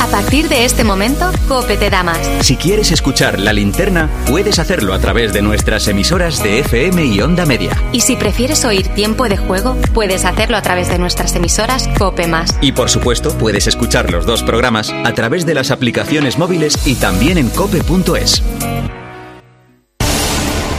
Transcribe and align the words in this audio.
A 0.00 0.06
partir 0.06 0.48
de 0.48 0.64
este 0.64 0.84
momento, 0.84 1.30
Cope 1.48 1.76
te 1.76 1.90
da 1.90 2.02
más. 2.04 2.18
Si 2.40 2.56
quieres 2.56 2.92
escuchar 2.92 3.40
la 3.40 3.52
linterna, 3.52 4.08
puedes 4.26 4.58
hacerlo 4.60 4.94
a 4.94 5.00
través 5.00 5.32
de 5.32 5.42
nuestras 5.42 5.88
emisoras 5.88 6.42
de 6.42 6.60
FM 6.60 7.04
y 7.04 7.20
Onda 7.20 7.44
Media. 7.46 7.72
Y 7.92 8.00
si 8.00 8.14
prefieres 8.14 8.64
oír 8.64 8.86
tiempo 8.88 9.28
de 9.28 9.36
juego, 9.36 9.76
puedes 9.94 10.24
hacerlo 10.24 10.56
a 10.56 10.62
través 10.62 10.88
de 10.88 10.98
nuestras 10.98 11.34
emisoras 11.34 11.88
Cope 11.98 12.28
Más. 12.28 12.56
Y 12.60 12.72
por 12.72 12.90
supuesto, 12.90 13.36
puedes 13.38 13.66
escuchar 13.66 14.10
los 14.12 14.24
dos 14.24 14.42
programas 14.44 14.92
a 15.04 15.12
través 15.14 15.44
de 15.46 15.54
las 15.54 15.70
aplicaciones 15.72 16.38
móviles 16.38 16.86
y 16.86 16.94
también 16.94 17.36
en 17.36 17.48
cope.es. 17.50 18.42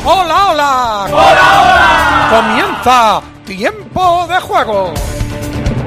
¡Hola, 0.06 0.48
hola! 0.52 1.06
¡Hola, 1.08 1.62
hola! 1.62 2.30
Comienza 2.32 3.22
Tiempo 3.46 4.28
de 4.28 4.40
Juego. 4.40 4.94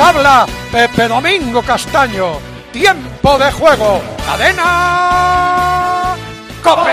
Habla 0.00 0.46
Pepe 0.70 1.08
Domingo 1.08 1.62
Castaño. 1.62 2.38
Tiempo 2.72 3.38
de 3.38 3.50
juego. 3.52 4.00
Cadena. 4.26 6.14
Cope. 6.62 6.90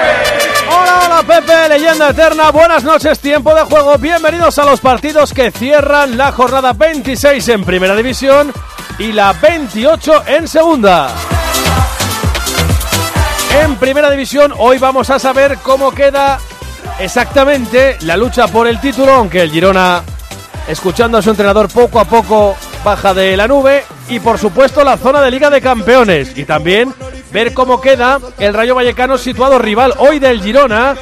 Hola, 0.68 1.00
hola 1.06 1.24
Pepe, 1.24 1.70
leyenda 1.70 2.10
eterna, 2.10 2.50
buenas 2.52 2.84
noches, 2.84 3.20
tiempo 3.20 3.54
de 3.54 3.62
juego, 3.62 3.98
bienvenidos 3.98 4.58
a 4.58 4.66
los 4.66 4.80
partidos 4.80 5.34
que 5.34 5.52
cierran 5.52 6.18
la 6.18 6.32
jornada 6.32 6.74
26 6.74 7.48
en 7.50 7.64
Primera 7.64 7.96
División 7.96 8.52
y 8.98 9.12
la 9.12 9.34
28 9.34 10.24
en 10.28 10.48
Segunda. 10.48 11.10
En 13.64 13.76
Primera 13.76 14.10
División 14.10 14.54
hoy 14.58 14.78
vamos 14.78 15.10
a 15.10 15.20
saber 15.20 15.60
cómo 15.62 15.92
queda 15.92 16.40
exactamente 17.00 17.98
la 18.02 18.18
lucha 18.18 18.48
por 18.48 18.68
el 18.68 18.80
título, 18.80 19.14
aunque 19.14 19.42
el 19.42 19.52
Girona, 19.52 20.04
escuchando 20.68 21.18
a 21.18 21.22
su 21.22 21.30
entrenador 21.30 21.70
poco 21.70 22.00
a 22.00 22.06
poco, 22.06 22.56
baja 22.86 23.16
de 23.16 23.36
la 23.36 23.48
nube 23.48 23.84
y 24.10 24.20
por 24.20 24.38
supuesto 24.38 24.84
la 24.84 24.96
zona 24.96 25.20
de 25.20 25.32
Liga 25.32 25.50
de 25.50 25.60
Campeones 25.60 26.38
y 26.38 26.46
también 26.46 26.94
ver 27.32 27.52
cómo 27.52 27.82
queda 27.82 28.20
el 28.38 28.54
Rayo 28.54 28.76
Vallecano 28.76 29.18
situado 29.18 29.58
rival 29.58 29.96
hoy 29.98 30.20
del 30.20 30.40
Girona 30.40 30.96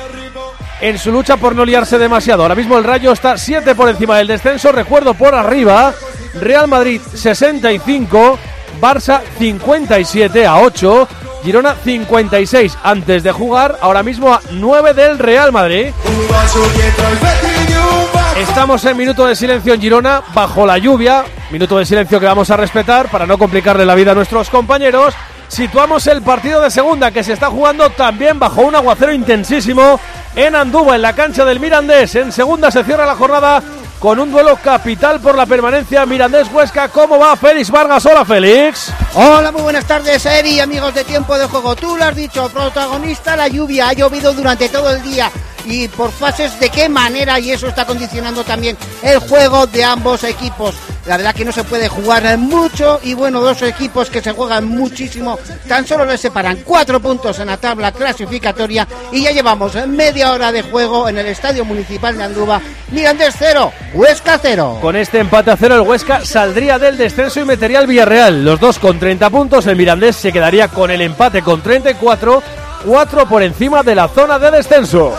en 0.80 0.98
su 0.98 1.12
lucha 1.12 1.36
por 1.36 1.58
no 1.58 1.66
liarse 1.66 1.98
demasiado. 1.98 2.44
Ahora 2.44 2.56
mismo 2.56 2.78
el 2.78 2.86
Rayo 2.86 3.12
está 3.12 3.38
7 3.38 3.76
por 3.76 3.90
encima 3.90 4.18
del 4.18 4.28
descenso, 4.28 4.72
recuerdo 4.72 5.14
por 5.14 5.36
arriba, 5.36 5.94
Real 6.40 6.70
Madrid 6.70 7.02
65, 7.14 8.40
Barça 8.80 9.20
57 9.38 10.48
a 10.48 10.60
8, 10.60 11.08
Girona 11.44 11.76
56 11.76 12.78
antes 12.82 13.24
de 13.24 13.32
jugar, 13.34 13.78
ahora 13.82 14.04
mismo 14.04 14.34
a 14.34 14.40
9 14.52 14.94
del 14.94 15.20
Real 15.20 15.52
Madrid. 15.52 15.88
Estamos 18.40 18.86
en 18.86 18.96
minuto 18.96 19.28
de 19.28 19.36
silencio 19.36 19.74
en 19.74 19.82
Girona, 19.82 20.24
bajo 20.34 20.66
la 20.66 20.78
lluvia, 20.78 21.26
minuto 21.54 21.78
de 21.78 21.86
silencio 21.86 22.20
que 22.20 22.26
vamos 22.26 22.50
a 22.50 22.58
respetar 22.58 23.12
para 23.12 23.28
no 23.28 23.38
complicarle 23.38 23.86
la 23.86 23.94
vida 23.94 24.12
a 24.12 24.16
nuestros 24.16 24.50
compañeros. 24.50 25.14
Situamos 25.48 26.08
el 26.08 26.24
partido 26.24 26.60
de 26.60 26.72
segunda 26.72 27.12
que 27.12 27.24
se 27.24 27.34
está 27.34 27.52
jugando 27.52 27.92
también 27.92 28.40
bajo 28.40 28.64
un 28.64 28.76
aguacero 28.76 29.14
intensísimo 29.14 30.00
en 30.36 30.56
Andúba, 30.56 30.96
en 30.96 31.04
la 31.04 31.14
cancha 31.14 31.46
del 31.46 31.60
Mirandés. 31.60 32.16
En 32.16 32.32
segunda 32.32 32.72
se 32.72 32.84
cierra 32.84 33.06
la 33.06 33.16
jornada 33.16 33.62
con 34.00 34.20
un 34.20 34.32
duelo 34.32 34.58
capital 34.64 35.20
por 35.20 35.38
la 35.38 35.46
permanencia 35.46 36.08
Mirandés-Huesca. 36.08 36.90
¿Cómo 36.90 37.20
va 37.20 37.36
Félix 37.36 37.70
Vargas? 37.70 38.04
Hola 38.08 38.26
Félix. 38.26 38.92
Hola, 39.14 39.52
muy 39.52 39.62
buenas 39.62 39.86
tardes, 39.86 40.26
Eri, 40.26 40.60
amigos 40.60 40.96
de 40.96 41.04
Tiempo 41.04 41.38
de 41.38 41.46
Juego. 41.46 41.76
Tú 41.76 41.96
lo 41.96 42.04
has 42.04 42.16
dicho, 42.16 42.50
protagonista 42.50 43.36
la 43.36 43.48
lluvia. 43.48 43.90
Ha 43.90 43.94
llovido 43.94 44.34
durante 44.34 44.70
todo 44.70 44.90
el 44.90 45.04
día 45.04 45.32
y 45.66 45.88
por 45.88 46.12
fases 46.12 46.60
de 46.60 46.70
qué 46.70 46.90
manera 46.90 47.40
y 47.40 47.52
eso 47.52 47.68
está 47.68 47.86
condicionando 47.86 48.44
también 48.44 48.78
el 49.02 49.20
juego 49.20 49.68
de 49.68 49.84
ambos 49.84 50.24
equipos. 50.24 50.76
La 51.06 51.18
verdad 51.18 51.36
que 51.36 51.44
no 51.44 51.52
se 51.52 51.66
puede 51.66 51.90
jugar 51.90 52.38
mucho 52.38 53.00
y 53.04 53.14
bueno, 53.14 53.42
dos 53.42 53.62
equipos 53.62 54.10
que 54.10 54.22
se 54.22 54.32
juegan 54.32 54.66
muchísimo, 54.66 55.38
tan 55.68 55.86
solo 55.86 56.06
les 56.06 56.22
separan 56.22 56.60
cuatro 56.64 57.02
puntos 57.02 57.40
en 57.40 57.48
la 57.48 57.58
tabla 57.58 57.92
clasificatoria 57.92 58.88
y 59.12 59.24
ya 59.24 59.32
llevamos 59.32 59.76
media 59.88 60.32
hora 60.32 60.52
de 60.52 60.62
juego 60.62 61.10
en 61.10 61.18
el 61.18 61.26
Estadio 61.26 61.66
Municipal 61.66 62.18
de 62.18 62.24
Andúba. 62.24 62.62
Mirandés 62.92 63.36
cero, 63.38 63.74
Huesca 63.94 64.40
cero. 64.42 64.78
Con 64.82 64.96
este 64.96 65.20
empate 65.20 65.52
a 65.52 65.58
cero 65.58 65.76
el 65.76 65.82
Huesca 65.82 66.26
saldría 66.26 66.80
del 66.80 66.98
descenso 66.98 67.42
y 67.42 67.46
metería 67.46 67.80
al 67.80 67.88
Villarreal. 67.88 68.46
Los 68.46 68.60
dos 68.60 68.80
con 68.80 68.98
30 68.98 69.30
puntos, 69.30 69.68
el 69.68 69.76
Mirandés 69.76 70.16
se 70.16 70.32
quedaría 70.32 70.70
con 70.70 70.90
el 70.90 71.02
empate 71.02 71.42
con 71.42 71.62
34, 71.62 72.42
4 72.86 73.26
por 73.28 73.42
encima 73.44 73.84
de 73.84 73.96
la 73.96 74.08
zona 74.08 74.40
de 74.40 74.52
descenso. 74.52 75.14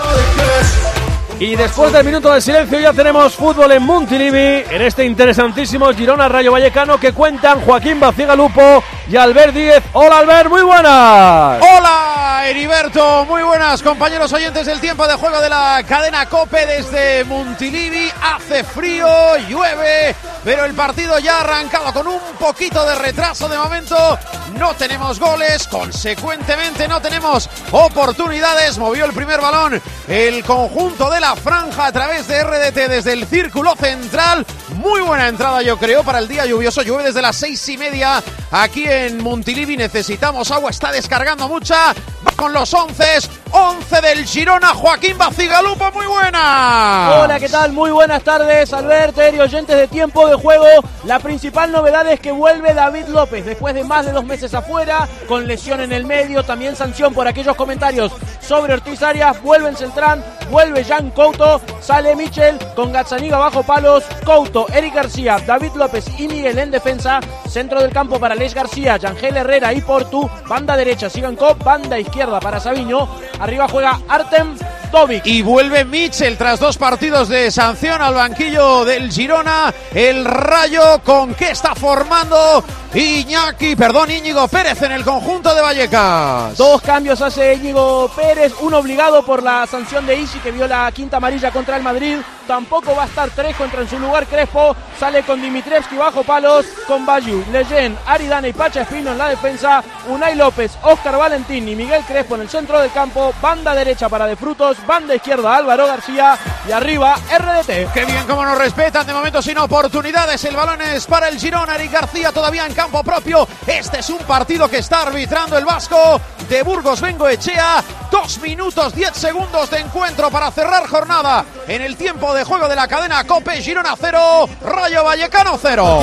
Y 1.41 1.57
después 1.57 1.93
del 1.93 2.05
minuto 2.05 2.33
de 2.33 2.41
silencio 2.41 2.79
ya 2.79 2.93
tenemos 2.93 3.35
fútbol 3.35 3.73
en 3.73 3.83
Montilivi, 3.83 4.65
en 4.71 4.83
este 4.83 5.05
interesantísimo 5.05 5.93
Girona 5.93 6.29
Rayo 6.29 6.53
Vallecano 6.53 6.99
que 6.99 7.13
cuentan 7.13 7.61
Joaquín 7.61 7.99
Bacigalupo 7.99 8.85
y 9.09 9.17
Albert 9.17 9.55
Díez. 9.55 9.83
Hola 9.93 10.19
Albert, 10.19 10.49
muy 10.49 10.63
buenas. 10.63 11.61
Hola 11.63 12.43
Heriberto, 12.47 13.25
muy 13.27 13.43
buenas 13.43 13.83
compañeros 13.83 14.33
oyentes 14.33 14.67
del 14.67 14.81
tiempo 14.81 15.07
de 15.07 15.15
juego 15.15 15.41
de 15.41 15.49
la 15.49 15.83
cadena 15.87 16.27
Cope 16.27 16.67
desde 16.67 17.25
Montilivi. 17.25 18.11
Hace 18.23 18.65
frío, 18.65 19.37
llueve, 19.49 20.15
pero 20.43 20.65
el 20.65 20.75
partido 20.75 21.19
ya 21.19 21.39
ha 21.39 21.41
arrancado 21.41 21.93
con 21.93 22.07
un 22.07 22.21
poquito 22.39 22.85
de 22.87 22.95
retraso 22.97 23.49
de 23.49 23.59
momento. 23.59 24.19
No 24.59 24.75
tenemos 24.75 25.19
goles, 25.19 25.67
consecuentemente 25.67 26.87
no 26.87 27.01
tenemos 27.01 27.49
oportunidades. 27.73 28.79
Movió 28.79 29.05
el 29.05 29.13
primer 29.13 29.41
balón 29.41 29.81
el 30.07 30.45
conjunto 30.45 31.11
de 31.11 31.21
la 31.21 31.35
franja 31.35 31.87
a 31.87 31.93
través 31.93 32.29
de 32.29 32.45
RDT 32.45 32.89
desde 32.89 33.13
el 33.13 33.27
círculo 33.27 33.75
central. 33.75 34.47
Muy 34.77 35.01
buena 35.01 35.29
entrada, 35.29 35.63
yo 35.63 35.79
creo, 35.79 36.05
para 36.05 36.19
el 36.19 36.29
día 36.29 36.47
lluvioso. 36.47 36.83
Llueve 36.83 37.05
desde 37.05 37.23
las 37.23 37.37
seis 37.37 37.67
y 37.69 37.79
media 37.79 38.23
aquí 38.55 38.85
en 38.85 39.23
Montilivi. 39.23 39.77
Necesitamos 39.77 40.51
agua, 40.51 40.71
está 40.71 40.93
descargando 40.93 41.49
mucha. 41.49 41.95
Con 42.37 42.53
los 42.53 42.73
once. 42.75 43.05
Once 43.53 44.01
del 44.01 44.25
Girona, 44.27 44.75
Joaquín 44.75 45.17
Bacigalupo, 45.17 45.93
muy 45.93 46.07
buena. 46.07 47.21
Hola, 47.21 47.39
¿qué 47.39 47.49
tal? 47.49 47.73
Muy 47.73 47.93
buenas 47.93 48.25
tardes, 48.25 48.73
Alberto 48.73 49.21
y 49.33 49.39
oyentes 49.39 49.77
de 49.77 49.87
tiempo 49.87 50.27
de 50.27 50.35
juego. 50.35 50.67
La 51.05 51.21
principal 51.21 51.71
novedad 51.71 52.05
es 52.09 52.19
que 52.19 52.33
vuelve 52.33 52.75
David 52.75 53.07
López 53.07 53.45
después 53.45 53.73
de 53.77 53.85
más 53.85 54.07
de 54.07 54.13
dos 54.13 54.25
meses 54.25 54.53
afuera, 54.55 55.09
con 55.29 55.47
lesión 55.47 55.81
en 55.81 55.93
el 55.93 56.05
medio, 56.05 56.43
también 56.43 56.75
sanción 56.75 57.15
por 57.15 57.29
aquellos 57.29 57.55
comentarios 57.55 58.11
sobre 58.41 58.75
Ortiz 58.75 59.03
Arias. 59.03 59.41
Vuelve 59.41 59.69
en 59.69 59.77
Centrán, 59.77 60.25
vuelve 60.51 60.83
Jan 60.83 61.11
Couto, 61.11 61.61
sale 61.81 62.17
Michel 62.17 62.59
con 62.75 62.91
Gazzaniga 62.91 63.39
bajo 63.39 63.63
palos, 63.63 64.03
Couto, 64.25 64.67
Eric 64.73 64.95
García, 64.95 65.39
David 65.47 65.75
López 65.77 66.07
y 66.19 66.27
Miguel 66.27 66.59
en 66.59 66.73
defensa. 66.73 67.21
Centro 67.49 67.81
del 67.81 67.93
campo 67.93 68.19
para 68.19 68.35
Les 68.35 68.53
García, 68.53 68.97
Yangel 68.97 69.37
Herrera 69.37 69.73
y 69.73 69.81
Portu. 69.81 70.29
Banda 70.49 70.77
derecha, 70.77 71.09
Sigan 71.09 71.37
Cop, 71.37 71.63
banda 71.63 72.01
izquierda 72.01 72.14
para 72.41 72.61
Sabiño. 72.61 73.09
Arriba 73.41 73.67
juega 73.69 74.01
Artem 74.09 74.57
Tovic. 74.93 75.27
Y 75.27 75.43
vuelve 75.43 75.85
Mitchell 75.85 76.37
tras 76.37 76.61
dos 76.61 76.79
partidos 76.79 77.29
de 77.29 77.51
sanción 77.51 78.01
al 78.01 78.15
banquillo 78.15 78.85
del 78.85 79.11
Girona. 79.11 79.75
El 79.93 80.25
Rayo 80.25 81.01
con 81.03 81.35
qué 81.35 81.51
está 81.51 81.75
formando 81.75 82.63
Iñaki, 82.95 83.75
perdón, 83.75 84.13
Íñigo 84.13 84.47
Pérez 84.47 84.81
en 84.83 84.93
el 84.93 85.05
conjunto 85.05 85.53
de 85.53 85.61
Vallecas. 85.61 86.57
Dos 86.57 86.81
cambios 86.81 87.21
hace 87.21 87.55
Íñigo 87.55 88.09
Pérez, 88.15 88.53
uno 88.61 88.79
obligado 88.79 89.25
por 89.25 89.43
la 89.43 89.67
sanción 89.67 90.07
de 90.07 90.21
Isi 90.21 90.39
que 90.39 90.53
vio 90.53 90.69
la 90.69 90.93
quinta 90.93 91.17
amarilla 91.17 91.51
contra 91.51 91.77
el 91.77 91.83
Madrid. 91.83 92.19
Tampoco 92.47 92.95
va 92.95 93.05
a 93.05 93.07
estar 93.07 93.31
Trejo, 93.31 93.65
entra 93.65 93.81
en 93.81 93.89
su 93.89 93.99
lugar 93.99 94.27
Crespo, 94.27 94.77
sale 95.01 95.23
con 95.23 95.41
Dimitrievski 95.43 95.97
bajo 95.97 96.23
palos, 96.23 96.67
con 96.87 97.05
Bayu, 97.05 97.43
Leyen, 97.51 97.99
Aridane 98.07 98.51
y 98.51 98.53
Pacha 98.53 98.83
Espino 98.83 99.13
en 99.13 99.19
la 99.19 99.31
defensa, 99.31 99.83
Unai 100.09 100.37
López, 100.37 100.73
Óscar 100.83 101.17
Valentín 101.17 101.67
y 101.67 101.75
Miguel 101.75 102.03
Crespo 102.07 102.37
en 102.37 102.43
el 102.43 102.51
centro 102.51 102.79
del 102.81 102.93
campo, 102.93 103.33
banda 103.41 103.75
derecha 103.75 104.09
para 104.11 104.27
De 104.27 104.37
Frutos, 104.37 104.77
banda 104.87 105.15
izquierda 105.17 105.57
Álvaro 105.57 105.87
García 105.87 106.39
y 106.69 106.73
arriba 106.73 107.17
RDT. 107.17 107.93
Qué 107.93 108.05
bien 108.05 108.25
cómo 108.29 108.45
nos 108.45 108.59
respetan, 108.59 109.07
de 109.07 109.15
momento 109.15 109.41
sin 109.41 109.57
oportunidades, 109.59 110.45
el 110.45 110.55
balón 110.55 110.83
es 110.83 111.07
para 111.07 111.29
el 111.29 111.41
Girona, 111.41 111.75
Eric 111.75 111.93
García 111.93 112.31
todavía 112.31 112.67
en 112.67 112.75
campo 112.75 112.84
propio, 112.91 113.47
este 113.67 114.01
es 114.01 114.11
un 114.11 114.19
partido 114.19 114.69
que 114.69 114.79
está 114.79 115.03
arbitrando 115.03 115.57
el 115.57 115.65
Vasco 115.65 116.21
de 116.49 116.63
Burgos 116.63 117.01
Vengo 117.01 117.29
Echea, 117.29 117.83
dos 118.11 118.39
minutos 118.41 118.95
diez 118.95 119.13
segundos 119.15 119.71
de 119.71 119.79
encuentro 119.79 120.31
para 120.31 120.51
cerrar 120.51 120.87
jornada 120.87 121.45
en 121.67 121.83
el 121.83 121.97
tiempo 121.97 122.35
de 122.35 122.45
juego 122.45 122.69
de 122.69 122.77
la 122.77 122.87
cadena 122.87 123.25
Cope, 123.25 123.63
Girona 123.63 123.95
0, 123.99 124.49
Rayo 124.63 125.05
Vallecano 125.05 125.59
0. 125.61 126.01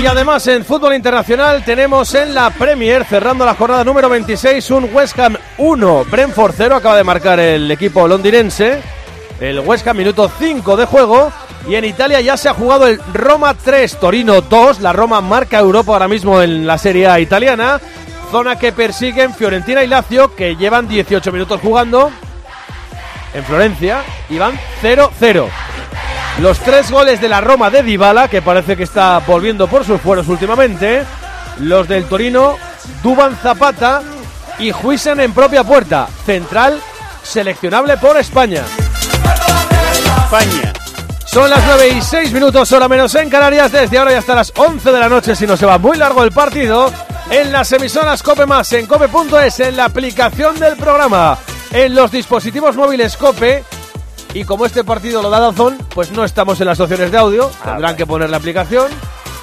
Y 0.00 0.06
además 0.06 0.46
en 0.48 0.64
fútbol 0.64 0.94
internacional 0.94 1.64
tenemos 1.64 2.14
en 2.14 2.34
la 2.34 2.50
Premier, 2.50 3.04
cerrando 3.04 3.44
la 3.44 3.54
jornada 3.54 3.84
número 3.84 4.08
26, 4.08 4.70
un 4.72 4.90
West 4.92 5.18
Ham 5.18 5.36
1, 5.58 6.04
Brentford 6.10 6.54
0, 6.56 6.76
acaba 6.76 6.96
de 6.96 7.04
marcar 7.04 7.38
el 7.40 7.70
equipo 7.70 8.06
londinense. 8.08 8.80
El 9.40 9.60
West 9.60 9.86
Ham 9.88 9.96
minuto 9.96 10.30
5 10.38 10.76
de 10.76 10.84
juego. 10.86 11.32
Y 11.68 11.76
en 11.76 11.84
Italia 11.84 12.20
ya 12.20 12.36
se 12.36 12.48
ha 12.48 12.54
jugado 12.54 12.86
el 12.86 13.00
Roma 13.12 13.54
3, 13.54 13.98
Torino 13.98 14.40
2. 14.40 14.80
La 14.80 14.92
Roma 14.92 15.20
marca 15.20 15.58
Europa 15.58 15.92
ahora 15.92 16.08
mismo 16.08 16.42
en 16.42 16.66
la 16.66 16.78
Serie 16.78 17.06
A 17.06 17.20
italiana. 17.20 17.80
Zona 18.30 18.58
que 18.58 18.72
persiguen 18.72 19.34
Fiorentina 19.34 19.84
y 19.84 19.86
Lazio, 19.86 20.34
que 20.34 20.56
llevan 20.56 20.88
18 20.88 21.30
minutos 21.32 21.60
jugando 21.60 22.10
en 23.34 23.44
Florencia 23.44 24.02
y 24.28 24.38
van 24.38 24.58
0-0. 24.82 25.48
Los 26.40 26.58
tres 26.60 26.90
goles 26.90 27.20
de 27.20 27.28
la 27.28 27.40
Roma 27.40 27.70
de 27.70 27.82
Dybala, 27.82 28.28
que 28.28 28.42
parece 28.42 28.76
que 28.76 28.84
está 28.84 29.18
volviendo 29.26 29.68
por 29.68 29.84
sus 29.84 30.00
fueros 30.00 30.28
últimamente. 30.28 31.04
Los 31.60 31.86
del 31.86 32.06
Torino, 32.06 32.56
Duban 33.02 33.36
Zapata 33.36 34.02
y 34.58 34.72
Huisen 34.72 35.20
en 35.20 35.32
propia 35.32 35.62
puerta. 35.62 36.08
Central 36.24 36.80
seleccionable 37.22 37.96
por 37.98 38.16
España. 38.16 38.62
España. 40.24 40.72
Son 41.32 41.48
las 41.48 41.64
9 41.64 41.88
y 41.88 42.02
6 42.02 42.30
minutos, 42.34 42.70
hora 42.72 42.88
menos 42.88 43.14
en 43.14 43.30
Canarias. 43.30 43.72
Desde 43.72 43.96
ahora 43.96 44.12
y 44.12 44.16
hasta 44.16 44.34
las 44.34 44.52
11 44.54 44.92
de 44.92 44.98
la 44.98 45.08
noche, 45.08 45.34
si 45.34 45.46
no 45.46 45.56
se 45.56 45.64
va 45.64 45.78
muy 45.78 45.96
largo 45.96 46.22
el 46.24 46.30
partido. 46.30 46.92
En 47.30 47.50
las 47.50 47.72
emisoras 47.72 48.22
Cope 48.22 48.44
Más, 48.44 48.70
en 48.74 48.84
cope.es, 48.84 49.60
en 49.60 49.78
la 49.78 49.86
aplicación 49.86 50.60
del 50.60 50.76
programa, 50.76 51.38
en 51.70 51.94
los 51.94 52.10
dispositivos 52.10 52.76
móviles 52.76 53.16
Cope. 53.16 53.64
Y 54.34 54.44
como 54.44 54.66
este 54.66 54.84
partido 54.84 55.22
lo 55.22 55.30
da 55.30 55.40
Dazón, 55.40 55.78
pues 55.94 56.10
no 56.10 56.22
estamos 56.22 56.60
en 56.60 56.66
las 56.66 56.80
opciones 56.80 57.10
de 57.10 57.16
audio. 57.16 57.50
Tendrán 57.64 57.96
que 57.96 58.04
poner 58.04 58.28
la 58.28 58.36
aplicación 58.36 58.92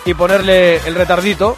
y 0.05 0.13
ponerle 0.13 0.75
el 0.87 0.93
retardito. 0.93 1.57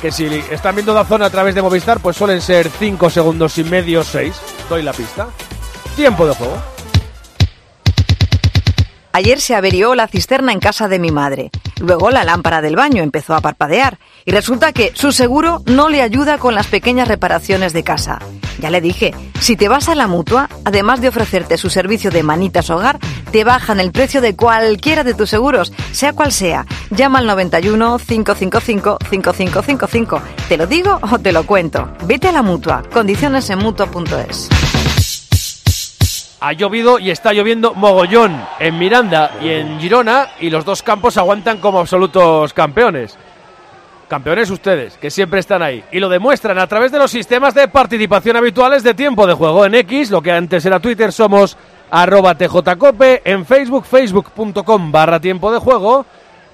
Que 0.00 0.10
si 0.10 0.24
están 0.50 0.74
viendo 0.74 0.92
Dazón 0.92 1.22
a 1.22 1.30
través 1.30 1.54
de 1.54 1.62
Movistar, 1.62 2.00
pues 2.00 2.16
suelen 2.16 2.40
ser 2.40 2.68
5 2.68 3.10
segundos 3.10 3.56
y 3.58 3.62
medio, 3.62 4.02
6. 4.02 4.34
Doy 4.68 4.82
la 4.82 4.92
pista. 4.92 5.28
Tiempo 5.94 6.26
de 6.26 6.34
juego. 6.34 6.71
Ayer 9.14 9.40
se 9.40 9.54
averió 9.54 9.94
la 9.94 10.08
cisterna 10.08 10.52
en 10.52 10.60
casa 10.60 10.88
de 10.88 10.98
mi 10.98 11.10
madre. 11.10 11.50
Luego 11.80 12.10
la 12.10 12.24
lámpara 12.24 12.62
del 12.62 12.76
baño 12.76 13.02
empezó 13.02 13.34
a 13.34 13.40
parpadear. 13.42 13.98
Y 14.24 14.30
resulta 14.30 14.72
que 14.72 14.92
su 14.94 15.12
seguro 15.12 15.62
no 15.66 15.88
le 15.88 16.00
ayuda 16.00 16.38
con 16.38 16.54
las 16.54 16.68
pequeñas 16.68 17.08
reparaciones 17.08 17.72
de 17.72 17.84
casa. 17.84 18.20
Ya 18.58 18.70
le 18.70 18.80
dije, 18.80 19.14
si 19.40 19.56
te 19.56 19.68
vas 19.68 19.88
a 19.88 19.94
la 19.94 20.06
mutua, 20.06 20.48
además 20.64 21.00
de 21.00 21.08
ofrecerte 21.08 21.58
su 21.58 21.68
servicio 21.68 22.10
de 22.10 22.22
manitas 22.22 22.70
hogar, 22.70 22.98
te 23.32 23.44
bajan 23.44 23.80
el 23.80 23.92
precio 23.92 24.20
de 24.20 24.36
cualquiera 24.36 25.04
de 25.04 25.14
tus 25.14 25.28
seguros, 25.28 25.72
sea 25.90 26.12
cual 26.12 26.32
sea. 26.32 26.64
Llama 26.90 27.18
al 27.18 27.26
91 27.26 27.98
555 27.98 28.98
5555. 29.10 30.22
¿Te 30.48 30.56
lo 30.56 30.66
digo 30.66 30.98
o 31.10 31.18
te 31.18 31.32
lo 31.32 31.44
cuento? 31.44 31.92
Vete 32.04 32.28
a 32.28 32.32
la 32.32 32.42
mutua. 32.42 32.82
Condiciones 32.92 33.50
en 33.50 33.58
mutua.es. 33.58 34.48
Ha 36.44 36.54
llovido 36.54 36.98
y 36.98 37.12
está 37.12 37.32
lloviendo 37.32 37.72
mogollón 37.72 38.36
en 38.58 38.76
Miranda 38.76 39.30
y 39.40 39.50
en 39.50 39.78
Girona 39.78 40.30
y 40.40 40.50
los 40.50 40.64
dos 40.64 40.82
campos 40.82 41.16
aguantan 41.16 41.58
como 41.58 41.78
absolutos 41.78 42.52
campeones. 42.52 43.16
Campeones 44.08 44.50
ustedes, 44.50 44.98
que 44.98 45.12
siempre 45.12 45.38
están 45.38 45.62
ahí. 45.62 45.84
Y 45.92 46.00
lo 46.00 46.08
demuestran 46.08 46.58
a 46.58 46.66
través 46.66 46.90
de 46.90 46.98
los 46.98 47.12
sistemas 47.12 47.54
de 47.54 47.68
participación 47.68 48.36
habituales 48.36 48.82
de 48.82 48.92
tiempo 48.92 49.24
de 49.24 49.34
juego. 49.34 49.64
En 49.64 49.76
X, 49.76 50.10
lo 50.10 50.20
que 50.20 50.32
antes 50.32 50.66
era 50.66 50.80
Twitter, 50.80 51.12
somos 51.12 51.56
arroba 51.92 52.34
tjcope. 52.34 53.22
En 53.24 53.46
Facebook, 53.46 53.84
facebook.com 53.84 54.90
barra 54.90 55.20
tiempo 55.20 55.52
de 55.52 55.60
juego. 55.60 56.04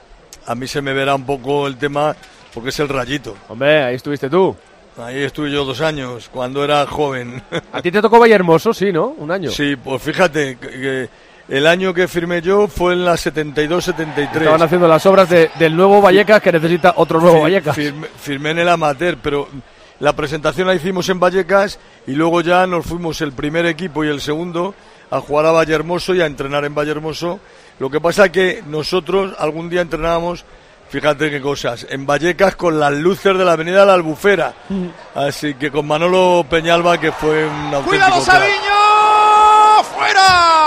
a 0.45 0.55
mí 0.55 0.67
se 0.67 0.81
me 0.81 0.93
verá 0.93 1.15
un 1.15 1.25
poco 1.25 1.67
el 1.67 1.77
tema 1.77 2.15
porque 2.53 2.69
es 2.69 2.79
el 2.79 2.89
rayito. 2.89 3.35
Hombre, 3.49 3.83
ahí 3.83 3.95
estuviste 3.95 4.29
tú. 4.29 4.55
Ahí 4.97 5.23
estuve 5.23 5.51
yo 5.51 5.63
dos 5.63 5.79
años, 5.81 6.29
cuando 6.33 6.63
era 6.63 6.85
joven. 6.87 7.41
A 7.71 7.81
ti 7.81 7.91
te 7.91 8.01
tocó 8.01 8.25
Hermoso, 8.25 8.73
sí, 8.73 8.91
¿no? 8.91 9.13
Un 9.17 9.29
año. 9.31 9.51
Sí, 9.51 9.75
pues 9.75 10.01
fíjate 10.01 10.57
que- 10.57 10.69
que 10.69 11.09
el 11.49 11.65
año 11.67 11.93
que 11.93 12.07
firmé 12.07 12.41
yo 12.41 12.67
fue 12.67 12.93
en 12.93 13.05
la 13.05 13.13
72-73. 13.13 14.37
Estaban 14.41 14.61
haciendo 14.61 14.87
las 14.87 15.05
obras 15.05 15.29
de- 15.29 15.49
del 15.59 15.75
nuevo 15.75 16.01
Vallecas 16.01 16.41
que 16.41 16.51
necesita 16.51 16.93
otro 16.97 17.19
nuevo 17.21 17.37
Fir- 17.37 17.43
Vallecas. 17.43 17.75
Firmé, 17.75 18.07
firmé 18.19 18.49
en 18.51 18.59
el 18.59 18.69
amateur, 18.69 19.17
pero 19.21 19.47
la 19.99 20.13
presentación 20.13 20.67
la 20.67 20.75
hicimos 20.75 21.07
en 21.09 21.19
Vallecas 21.19 21.79
y 22.05 22.11
luego 22.13 22.41
ya 22.41 22.67
nos 22.67 22.85
fuimos 22.85 23.21
el 23.21 23.31
primer 23.33 23.65
equipo 23.65 24.03
y 24.03 24.09
el 24.09 24.21
segundo 24.21 24.75
a 25.09 25.19
jugar 25.21 25.45
a 25.45 25.51
Vallehermoso 25.51 26.13
y 26.13 26.21
a 26.21 26.25
entrenar 26.25 26.65
en 26.65 26.75
Vallehermoso. 26.75 27.39
Lo 27.79 27.89
que 27.89 28.01
pasa 28.01 28.29
que 28.31 28.61
nosotros 28.67 29.33
algún 29.39 29.69
día 29.69 29.81
entrenábamos, 29.81 30.43
fíjate 30.89 31.29
qué 31.31 31.39
cosas, 31.41 31.87
en 31.89 32.05
Vallecas 32.05 32.55
con 32.57 32.79
las 32.79 32.91
luces 32.91 33.37
de 33.37 33.45
la 33.45 33.53
avenida 33.53 33.85
La 33.85 33.93
Albufera. 33.93 34.53
Así 35.15 35.53
que 35.53 35.71
con 35.71 35.87
Manolo 35.87 36.45
Peñalba, 36.49 36.97
que 36.99 37.11
fue 37.13 37.45
un 37.45 37.73
auténtico 37.73 37.87
¡Cuidado. 37.89 38.21
Sabiño! 38.21 39.83
¡Fuera! 39.95 40.66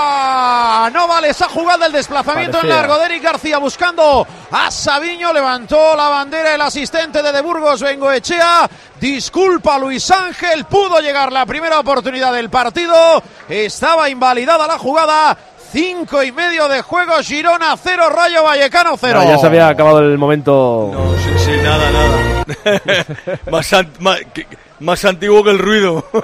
No 0.92 1.06
vale 1.06 1.30
esa 1.30 1.48
jugada, 1.48 1.86
el 1.86 1.92
desplazamiento 1.92 2.60
en 2.60 2.68
largo 2.68 2.98
de 2.98 3.06
Eric 3.06 3.22
García 3.22 3.58
buscando 3.58 4.26
a 4.50 4.70
Sabiño. 4.70 5.32
Levantó 5.32 5.94
la 5.96 6.08
bandera 6.08 6.54
el 6.54 6.60
asistente 6.60 7.22
de 7.22 7.32
De 7.32 7.40
Burgos, 7.42 7.80
Bengoechea. 7.82 8.68
Disculpa, 9.00 9.78
Luis 9.78 10.10
Ángel. 10.10 10.64
Pudo 10.64 10.98
llegar 11.00 11.32
la 11.32 11.46
primera 11.46 11.78
oportunidad 11.80 12.32
del 12.32 12.50
partido. 12.50 13.22
Estaba 13.48 14.08
invalidada 14.08 14.66
la 14.66 14.78
jugada. 14.78 15.36
Cinco 15.72 16.22
y 16.22 16.32
medio 16.32 16.66
de 16.68 16.82
juego. 16.82 17.12
Girona 17.22 17.76
cero, 17.80 18.10
Rayo 18.10 18.42
Vallecano 18.42 18.96
cero. 19.00 19.20
Ah, 19.22 19.26
ya 19.26 19.38
se 19.38 19.46
había 19.46 19.68
acabado 19.68 20.00
el 20.00 20.18
momento. 20.18 20.90
No, 20.92 21.14
sí, 21.22 21.44
sí, 21.44 21.52
nada, 21.62 21.90
nada. 21.90 23.38
más, 23.50 23.72
an- 23.72 23.92
más, 24.00 24.18
que- 24.34 24.46
más 24.80 25.04
antiguo 25.04 25.44
que 25.44 25.50
el 25.50 25.58
ruido. 25.58 26.04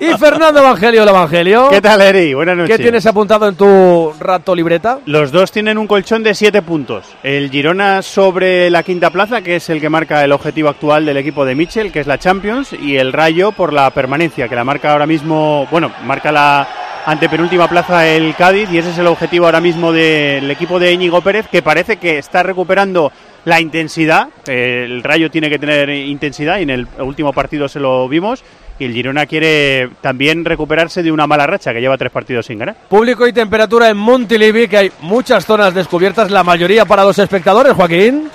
Y 0.00 0.16
Fernando 0.16 0.60
Evangelio, 0.60 1.02
el 1.02 1.08
Evangelio. 1.08 1.68
¿Qué 1.70 1.80
tal, 1.80 2.00
Eri? 2.00 2.32
Buenas 2.32 2.56
noches. 2.56 2.76
¿Qué 2.76 2.82
tienes 2.82 3.04
apuntado 3.06 3.48
en 3.48 3.56
tu 3.56 4.12
rato 4.20 4.54
libreta? 4.54 5.00
Los 5.06 5.32
dos 5.32 5.50
tienen 5.50 5.76
un 5.76 5.88
colchón 5.88 6.22
de 6.22 6.36
siete 6.36 6.62
puntos. 6.62 7.04
El 7.24 7.50
Girona 7.50 8.00
sobre 8.02 8.70
la 8.70 8.84
quinta 8.84 9.10
plaza, 9.10 9.42
que 9.42 9.56
es 9.56 9.68
el 9.70 9.80
que 9.80 9.88
marca 9.88 10.22
el 10.22 10.30
objetivo 10.30 10.68
actual 10.68 11.04
del 11.04 11.16
equipo 11.16 11.44
de 11.44 11.56
Mitchell, 11.56 11.90
que 11.90 11.98
es 11.98 12.06
la 12.06 12.18
Champions, 12.18 12.72
y 12.72 12.96
el 12.96 13.12
Rayo 13.12 13.50
por 13.50 13.72
la 13.72 13.90
permanencia, 13.90 14.48
que 14.48 14.54
la 14.54 14.64
marca 14.64 14.92
ahora 14.92 15.06
mismo, 15.06 15.66
bueno, 15.70 15.90
marca 16.04 16.30
la 16.30 16.68
antepenúltima 17.06 17.68
plaza 17.68 18.06
el 18.06 18.36
Cádiz, 18.36 18.70
y 18.70 18.78
ese 18.78 18.90
es 18.90 18.98
el 18.98 19.08
objetivo 19.08 19.46
ahora 19.46 19.60
mismo 19.60 19.92
del 19.92 20.48
equipo 20.48 20.78
de 20.78 20.92
Íñigo 20.92 21.22
Pérez, 21.22 21.48
que 21.48 21.62
parece 21.62 21.96
que 21.96 22.18
está 22.18 22.44
recuperando 22.44 23.10
la 23.44 23.60
intensidad. 23.60 24.28
El 24.46 25.02
Rayo 25.02 25.30
tiene 25.30 25.50
que 25.50 25.58
tener 25.58 25.88
intensidad, 25.90 26.58
y 26.58 26.62
en 26.62 26.70
el 26.70 26.88
último 26.98 27.32
partido 27.32 27.68
se 27.68 27.80
lo 27.80 28.08
vimos. 28.08 28.42
Y 28.78 28.84
el 28.84 28.92
Girona 28.92 29.26
quiere 29.26 29.90
también 30.00 30.44
recuperarse 30.44 31.02
de 31.02 31.10
una 31.10 31.26
mala 31.26 31.46
racha 31.48 31.72
que 31.72 31.80
lleva 31.80 31.98
tres 31.98 32.12
partidos 32.12 32.46
sin 32.46 32.58
ganar. 32.58 32.76
Público 32.88 33.26
y 33.26 33.32
temperatura 33.32 33.88
en 33.88 33.96
Montilivi, 33.96 34.68
que 34.68 34.78
hay 34.78 34.92
muchas 35.00 35.44
zonas 35.44 35.74
descubiertas, 35.74 36.30
la 36.30 36.44
mayoría 36.44 36.84
para 36.84 37.02
los 37.02 37.18
espectadores, 37.18 37.72
Joaquín. 37.72 38.30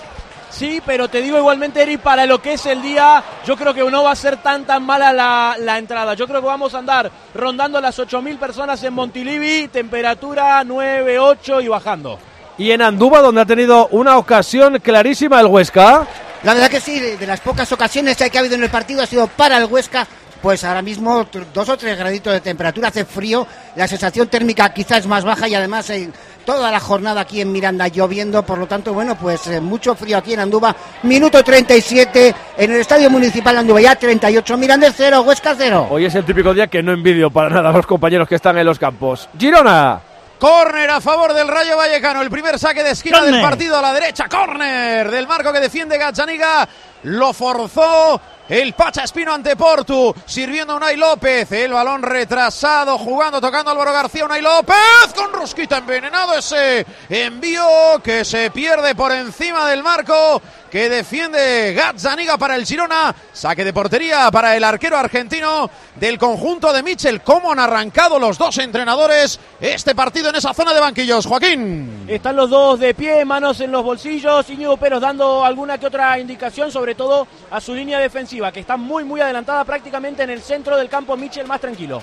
Sí, 0.50 0.82
pero 0.86 1.08
te 1.08 1.22
digo 1.22 1.38
igualmente, 1.40 1.82
Eri, 1.82 1.98
para 1.98 2.28
lo 2.28 2.40
que 2.40 2.54
es 2.54 2.66
el 2.68 2.82
día, 2.82 3.24
yo 3.44 3.56
creo 3.56 3.74
que 3.74 3.90
no 3.90 4.04
va 4.04 4.12
a 4.12 4.16
ser 4.16 4.38
tan 4.38 4.66
tan 4.66 4.86
mala 4.86 5.12
la, 5.12 5.56
la 5.60 5.80
entrada. 5.80 6.14
Yo 6.14 6.28
creo 6.28 6.42
que 6.42 6.48
vamos 6.48 6.76
a 6.76 6.80
andar 6.80 7.10
rondando 7.34 7.82
las 7.82 7.98
8.000 7.98 8.38
personas 8.38 8.84
en 8.84 8.94
Montilivi, 8.94 9.68
temperatura 9.70 10.64
9, 10.64 11.18
8 11.18 11.62
y 11.62 11.68
bajando. 11.70 12.20
Y 12.58 12.72
en 12.72 12.82
Andúba, 12.82 13.22
donde 13.22 13.42
ha 13.42 13.46
tenido 13.46 13.88
una 13.88 14.18
ocasión 14.18 14.80
clarísima 14.80 15.40
el 15.40 15.48
Huesca. 15.48 16.08
La 16.44 16.54
verdad 16.54 16.70
que 16.70 16.82
sí, 16.82 17.00
de, 17.00 17.26
las 17.26 17.40
pocas 17.40 17.72
ocasiones 17.72 18.18
que 18.18 18.38
ha 18.38 18.40
habido 18.40 18.56
en 18.56 18.64
el 18.64 18.70
partido 18.70 19.02
ha 19.02 19.06
sido 19.06 19.28
para 19.28 19.58
el 19.58 19.66
Huesca. 19.66 20.06
Pues 20.42 20.66
ahora 20.66 20.82
mismo 20.82 21.26
dos 21.54 21.70
o 21.70 21.78
tres 21.78 21.98
graditos 21.98 22.34
de 22.34 22.42
temperatura, 22.42 22.90
hace 22.90 23.06
frío, 23.06 23.48
la 23.78 23.88
sensación 23.88 24.28
térmica 24.28 24.74
quizás 24.74 25.00
es 25.00 25.08
más 25.08 25.24
baja 25.24 25.48
y 25.48 25.56
además 25.56 25.90
en 25.90 26.12
toda 26.46 26.70
la 26.70 26.82
jornada 26.82 27.22
aquí 27.22 27.40
en 27.40 27.50
Miranda 27.50 27.88
lloviendo, 27.88 28.46
por 28.46 28.58
lo 28.58 28.68
tanto, 28.68 28.94
bueno, 28.94 29.16
pues 29.16 29.48
eh, 29.48 29.62
mucho 29.62 29.96
frío 29.96 30.18
aquí 30.18 30.34
en 30.34 30.42
Andúba. 30.42 30.76
Minuto 31.04 31.42
37 31.42 32.36
en 32.58 32.72
el 32.74 32.82
Estadio 32.82 33.10
Municipal 33.10 33.56
de 33.56 33.60
Andúba, 33.62 33.80
ya 33.80 33.96
38, 33.96 34.58
Miranda 34.58 34.92
0, 34.94 35.22
Huesca 35.22 35.56
0. 35.58 35.88
Hoy 35.90 36.06
es 36.06 36.16
el 36.16 36.26
típico 36.26 36.54
día 36.54 36.68
que 36.68 36.84
no 36.84 36.92
envidio 36.92 37.32
para 37.32 37.50
nada 37.50 37.70
a 37.70 37.72
los 37.74 37.88
compañeros 37.88 38.28
que 38.28 38.36
están 38.36 38.58
en 38.58 38.66
los 38.66 38.78
campos. 38.78 39.30
Girona. 39.40 40.13
Córner 40.44 40.90
a 40.90 41.00
favor 41.00 41.34
del 41.34 41.48
Rayo 41.48 41.78
Vallecano. 41.78 42.22
El 42.22 42.30
primer 42.30 42.60
saque 42.60 42.84
de 42.84 42.90
esquina 42.90 43.22
del 43.22 43.42
partido 43.42 43.78
a 43.78 43.82
la 43.82 43.94
derecha. 43.94 44.28
Córner 44.28 45.10
del 45.10 45.26
marco 45.26 45.54
que 45.54 45.62
defiende 45.62 45.98
Gazzaniga. 45.98 46.68
Lo 47.04 47.32
forzó 47.32 48.20
el 48.50 48.74
Pacha 48.74 49.04
Espino 49.04 49.34
ante 49.34 49.56
Portu. 49.56 50.14
Sirviendo 50.26 50.74
a 50.74 50.78
Unai 50.78 50.98
López. 50.98 51.52
El 51.52 51.74
balón 51.74 52.02
retrasado. 52.02 52.98
Jugando, 52.98 53.40
tocando 53.40 53.72
Álvaro 53.72 53.94
García. 53.94 54.26
Unai 54.26 54.42
López 54.42 54.76
con 55.16 55.34
Rusquita 55.34 55.78
envenenado. 55.78 56.38
Ese 56.38 56.86
envío 57.10 57.66
que 58.04 58.26
se 58.26 58.52
pierde 58.52 58.96
por 58.96 59.12
encima 59.12 59.68
del 59.68 59.84
marco. 59.84 60.42
Que 60.70 60.90
defiende 60.90 61.74
Gazzaniga 61.76 62.38
para 62.38 62.56
el 62.56 62.66
Girona. 62.66 63.14
Saque 63.32 63.64
de 63.64 63.72
portería 63.72 64.32
para 64.32 64.58
el 64.58 64.64
arquero 64.64 64.98
argentino 64.98 65.70
del 65.96 66.18
conjunto 66.18 66.74
de 66.74 66.82
Michel. 66.82 67.22
¿Cómo 67.22 67.52
han 67.52 67.60
arrancado 67.60 68.18
los 68.18 68.40
dos 68.40 68.58
entrenadores 68.58 69.40
este 69.62 69.94
partido 69.94 70.30
en 70.30 70.36
esa 70.36 70.52
zona 70.52 70.74
de 70.74 70.80
banquillos? 70.80 71.28
Joaquín. 71.28 72.06
Están 72.08 72.36
los 72.36 72.50
dos 72.50 72.80
de 72.80 72.96
pie, 72.96 73.24
manos 73.24 73.62
en 73.62 73.72
los 73.72 73.84
bolsillos. 73.84 74.50
Íñigo 74.50 74.78
Peros 74.78 75.00
dando 75.00 75.46
alguna 75.46 75.78
que 75.78 75.86
otra 75.86 76.18
indicación, 76.18 76.72
sobre 76.72 76.96
todo 76.96 77.28
a 77.52 77.62
su 77.62 77.76
línea 77.76 78.00
defensiva, 78.00 78.33
que 78.52 78.60
está 78.60 78.78
muy, 78.78 79.04
muy 79.04 79.22
adelantada 79.22 79.64
prácticamente 79.64 80.24
en 80.24 80.30
el 80.32 80.42
centro 80.42 80.76
del 80.76 80.90
campo. 80.90 81.16
Michel 81.16 81.46
más 81.46 81.62
tranquilo. 81.62 82.02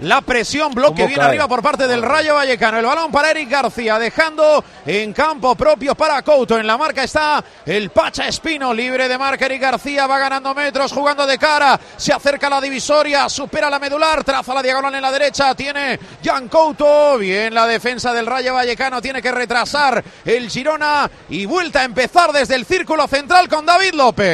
La 0.00 0.20
presión, 0.20 0.72
bloque 0.74 1.02
¿Cómo 1.02 1.06
bien 1.06 1.20
cae? 1.20 1.28
arriba 1.28 1.46
por 1.46 1.62
parte 1.62 1.86
del 1.86 2.02
Rayo 2.02 2.34
Vallecano. 2.34 2.78
El 2.78 2.86
balón 2.86 3.12
para 3.12 3.30
Eric 3.30 3.48
García, 3.48 3.98
dejando 3.98 4.64
en 4.84 5.12
campo 5.12 5.54
propio 5.54 5.94
para 5.94 6.20
Couto. 6.22 6.58
En 6.58 6.66
la 6.66 6.76
marca 6.76 7.04
está 7.04 7.42
el 7.64 7.90
Pacha 7.90 8.26
Espino, 8.26 8.74
libre 8.74 9.08
de 9.08 9.16
marca. 9.16 9.46
Eric 9.46 9.62
García 9.62 10.06
va 10.08 10.18
ganando 10.18 10.54
metros, 10.54 10.92
jugando 10.92 11.24
de 11.26 11.38
cara. 11.38 11.78
Se 11.96 12.12
acerca 12.12 12.48
a 12.48 12.50
la 12.50 12.60
divisoria, 12.60 13.28
supera 13.28 13.70
la 13.70 13.78
medular, 13.78 14.24
traza 14.24 14.52
la 14.54 14.62
diagonal 14.62 14.94
en 14.94 15.02
la 15.02 15.12
derecha. 15.12 15.54
Tiene 15.54 15.98
Jan 16.24 16.48
Couto. 16.48 17.18
Bien 17.18 17.54
la 17.54 17.66
defensa 17.66 18.12
del 18.12 18.26
Rayo 18.26 18.54
Vallecano. 18.54 19.00
Tiene 19.00 19.22
que 19.22 19.30
retrasar 19.30 20.02
el 20.24 20.48
Girona 20.50 21.08
y 21.28 21.46
vuelta 21.46 21.80
a 21.80 21.84
empezar 21.84 22.32
desde 22.32 22.56
el 22.56 22.64
círculo 22.64 23.06
central 23.06 23.48
con 23.48 23.64
David 23.64 23.94
López. 23.94 24.26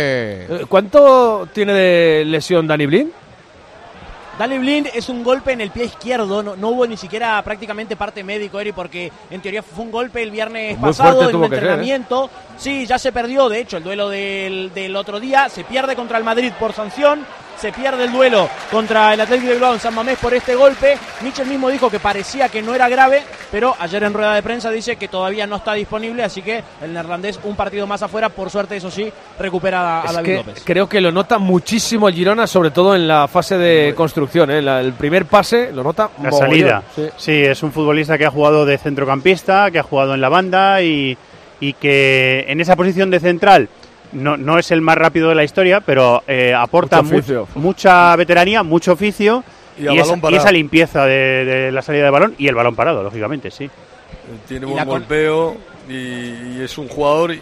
Eh, 0.51 0.67
¿Cuánto 0.69 1.47
tiene 1.53 1.75
de 1.75 2.25
lesión 2.25 2.67
Dani 2.67 2.87
Blin? 2.87 3.13
Dani 4.39 4.57
Blind 4.59 4.89
es 4.95 5.09
un 5.09 5.25
golpe 5.25 5.51
en 5.51 5.61
el 5.61 5.73
pie 5.73 5.87
izquierdo, 5.87 6.45
no, 6.45 6.55
no 6.55 6.69
hubo 6.69 6.87
ni 6.87 6.97
siquiera 6.97 7.43
prácticamente 7.43 7.97
parte 7.97 8.23
médico, 8.23 8.61
Eri, 8.61 8.71
porque 8.71 9.11
en 9.31 9.41
teoría 9.41 9.65
fue 9.65 9.85
un 9.85 9.91
golpe 9.91 10.23
el 10.23 10.31
viernes 10.31 10.79
Muy 10.79 10.91
pasado 10.91 11.29
en 11.29 11.35
un 11.35 11.43
ser, 11.43 11.53
¿eh? 11.53 11.57
entrenamiento. 11.57 12.31
Sí, 12.57 12.87
ya 12.87 13.01
se 13.01 13.11
perdió, 13.11 13.49
de 13.49 13.59
hecho, 13.59 13.79
el 13.79 13.83
duelo 13.83 14.09
del, 14.09 14.71
del 14.73 14.95
otro 14.95 15.19
día, 15.19 15.49
se 15.49 15.65
pierde 15.65 15.97
contra 15.97 16.19
el 16.19 16.25
Madrid 16.25 16.53
por 16.59 16.73
sanción, 16.73 17.27
se 17.61 17.73
pierde 17.73 18.05
el 18.05 18.13
duelo 18.13 18.49
contra 18.71 19.13
el 19.15 19.21
Atlético 19.21 19.49
de 19.49 19.55
Bilbao 19.55 19.75
en 19.75 19.81
San 19.81 19.95
Mamés 19.95 20.19
por 20.19 20.33
este 20.35 20.55
golpe. 20.55 20.97
Michel 21.23 21.47
mismo 21.47 21.69
dijo 21.71 21.91
que 21.91 21.99
parecía 22.01 22.49
que 22.49 22.63
no 22.63 22.75
era 22.75 22.89
grave, 22.89 23.23
pero 23.51 23.75
ayer 23.79 24.03
en 24.05 24.13
rueda 24.15 24.35
de 24.35 24.43
prensa 24.43 24.71
dice 24.71 24.97
que 24.97 25.09
todavía 25.09 25.47
no 25.47 25.57
está 25.57 25.75
disponible, 25.75 26.23
así 26.23 26.43
que 26.43 26.63
el 26.83 26.93
neerlandés 26.93 27.41
un 27.45 27.57
partido 27.57 27.87
más 27.87 28.03
afuera, 28.03 28.29
por 28.29 28.51
suerte 28.51 28.77
eso 28.77 28.91
sí, 28.91 29.13
recupera 29.39 30.01
a, 30.01 30.03
a 30.03 30.05
Es 30.07 30.13
David 30.15 30.27
que 30.27 30.37
López. 30.37 30.63
creo 30.65 30.89
que 30.89 31.01
lo 31.01 31.11
nota 31.13 31.39
muchísimo 31.39 32.09
el 32.09 32.15
Girona, 32.15 32.47
sobre 32.47 32.71
todo 32.71 32.95
en 32.95 33.09
la 33.09 33.27
fase 33.29 33.59
de 33.59 33.95
construcción. 33.97 34.51
¿eh? 34.51 34.63
La- 34.63 34.81
el 34.81 34.93
primer 34.93 35.27
pase 35.27 35.73
lo 35.73 35.83
nota 35.83 36.11
La 36.23 36.31
mogollón. 36.31 36.49
salida. 36.51 36.83
Sí. 36.95 37.09
Sí. 37.17 37.33
es 37.45 37.63
un 37.63 37.73
futbolista 37.73 38.17
que 38.17 38.27
ha 38.27 38.31
jugado 38.31 38.65
de 38.65 38.79
centrocampista, 38.79 39.71
que 39.71 39.79
ha 39.79 39.83
jugado 39.83 40.15
en 40.15 40.21
la 40.21 40.29
banda 40.29 40.81
y, 40.83 41.17
y 41.61 41.73
que 41.73 42.45
en 42.49 42.61
esa 42.61 42.77
posición 42.77 43.11
de 43.11 43.19
central 43.21 43.69
no, 44.13 44.37
no 44.37 44.59
es 44.59 44.71
el 44.71 44.81
más 44.81 44.97
rápido 44.99 45.29
de 45.29 45.35
la 45.35 45.45
historia, 45.45 45.81
pero 45.81 46.23
eh, 46.27 46.55
aporta 46.55 47.03
Mucho 47.03 47.47
mu- 47.55 47.61
mucha 47.63 48.15
veteranía, 48.17 48.63
mucho 48.63 48.93
oficio 48.93 49.45
Y 49.79 49.87
esa, 49.99 50.51
y 50.51 50.55
limpieza 50.55 51.05
de, 51.07 51.45
de 51.45 51.73
la 51.73 51.83
salida 51.83 52.05
de 52.05 52.11
balón 52.11 52.35
y 52.39 52.49
el 52.49 52.55
balón 52.55 52.75
parado, 52.75 53.03
lógicamente, 53.03 53.51
sí. 53.51 53.69
Tiene 54.47 54.67
buen 54.67 54.77
golpeo 54.87 55.57
y, 55.89 55.93
y 55.95 56.61
es 56.63 56.77
un 56.79 56.89
jugador 56.89 57.35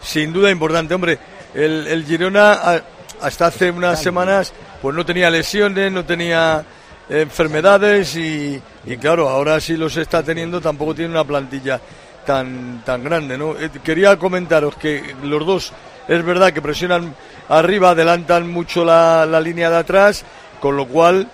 sin 0.00 0.32
duda 0.32 0.50
importante. 0.50 0.94
Hombre, 0.94 1.18
el, 1.54 1.86
el 1.86 2.04
Girona 2.04 2.82
hasta 3.20 3.46
hace 3.46 3.70
unas 3.70 4.02
semanas 4.02 4.52
pues 4.80 4.96
no 4.96 5.04
tenía 5.06 5.30
lesiones, 5.30 5.92
no 5.92 6.04
tenía 6.04 6.64
enfermedades 7.08 8.16
y, 8.16 8.60
y 8.86 8.96
claro, 8.96 9.28
ahora 9.28 9.60
sí 9.60 9.76
los 9.76 9.96
está 9.96 10.22
teniendo, 10.22 10.60
tampoco 10.60 10.94
tiene 10.94 11.10
una 11.12 11.24
plantilla 11.24 11.80
tan, 12.26 12.82
tan 12.84 13.04
grande. 13.04 13.38
¿no? 13.38 13.52
Eh, 13.58 13.70
Quería 13.84 14.16
comentaros 14.16 14.74
que 14.76 15.14
los 15.22 15.44
dos 15.46 15.72
es 16.08 16.24
verdad 16.24 16.52
que 16.52 16.62
presionan 16.62 17.14
arriba, 17.48 17.90
adelantan 17.90 18.50
mucho 18.50 18.84
la, 18.84 19.26
la 19.26 19.40
línea 19.40 19.70
de 19.70 19.76
atrás, 19.76 20.24
con 20.60 20.76
lo 20.76 20.86
cual 20.86 21.26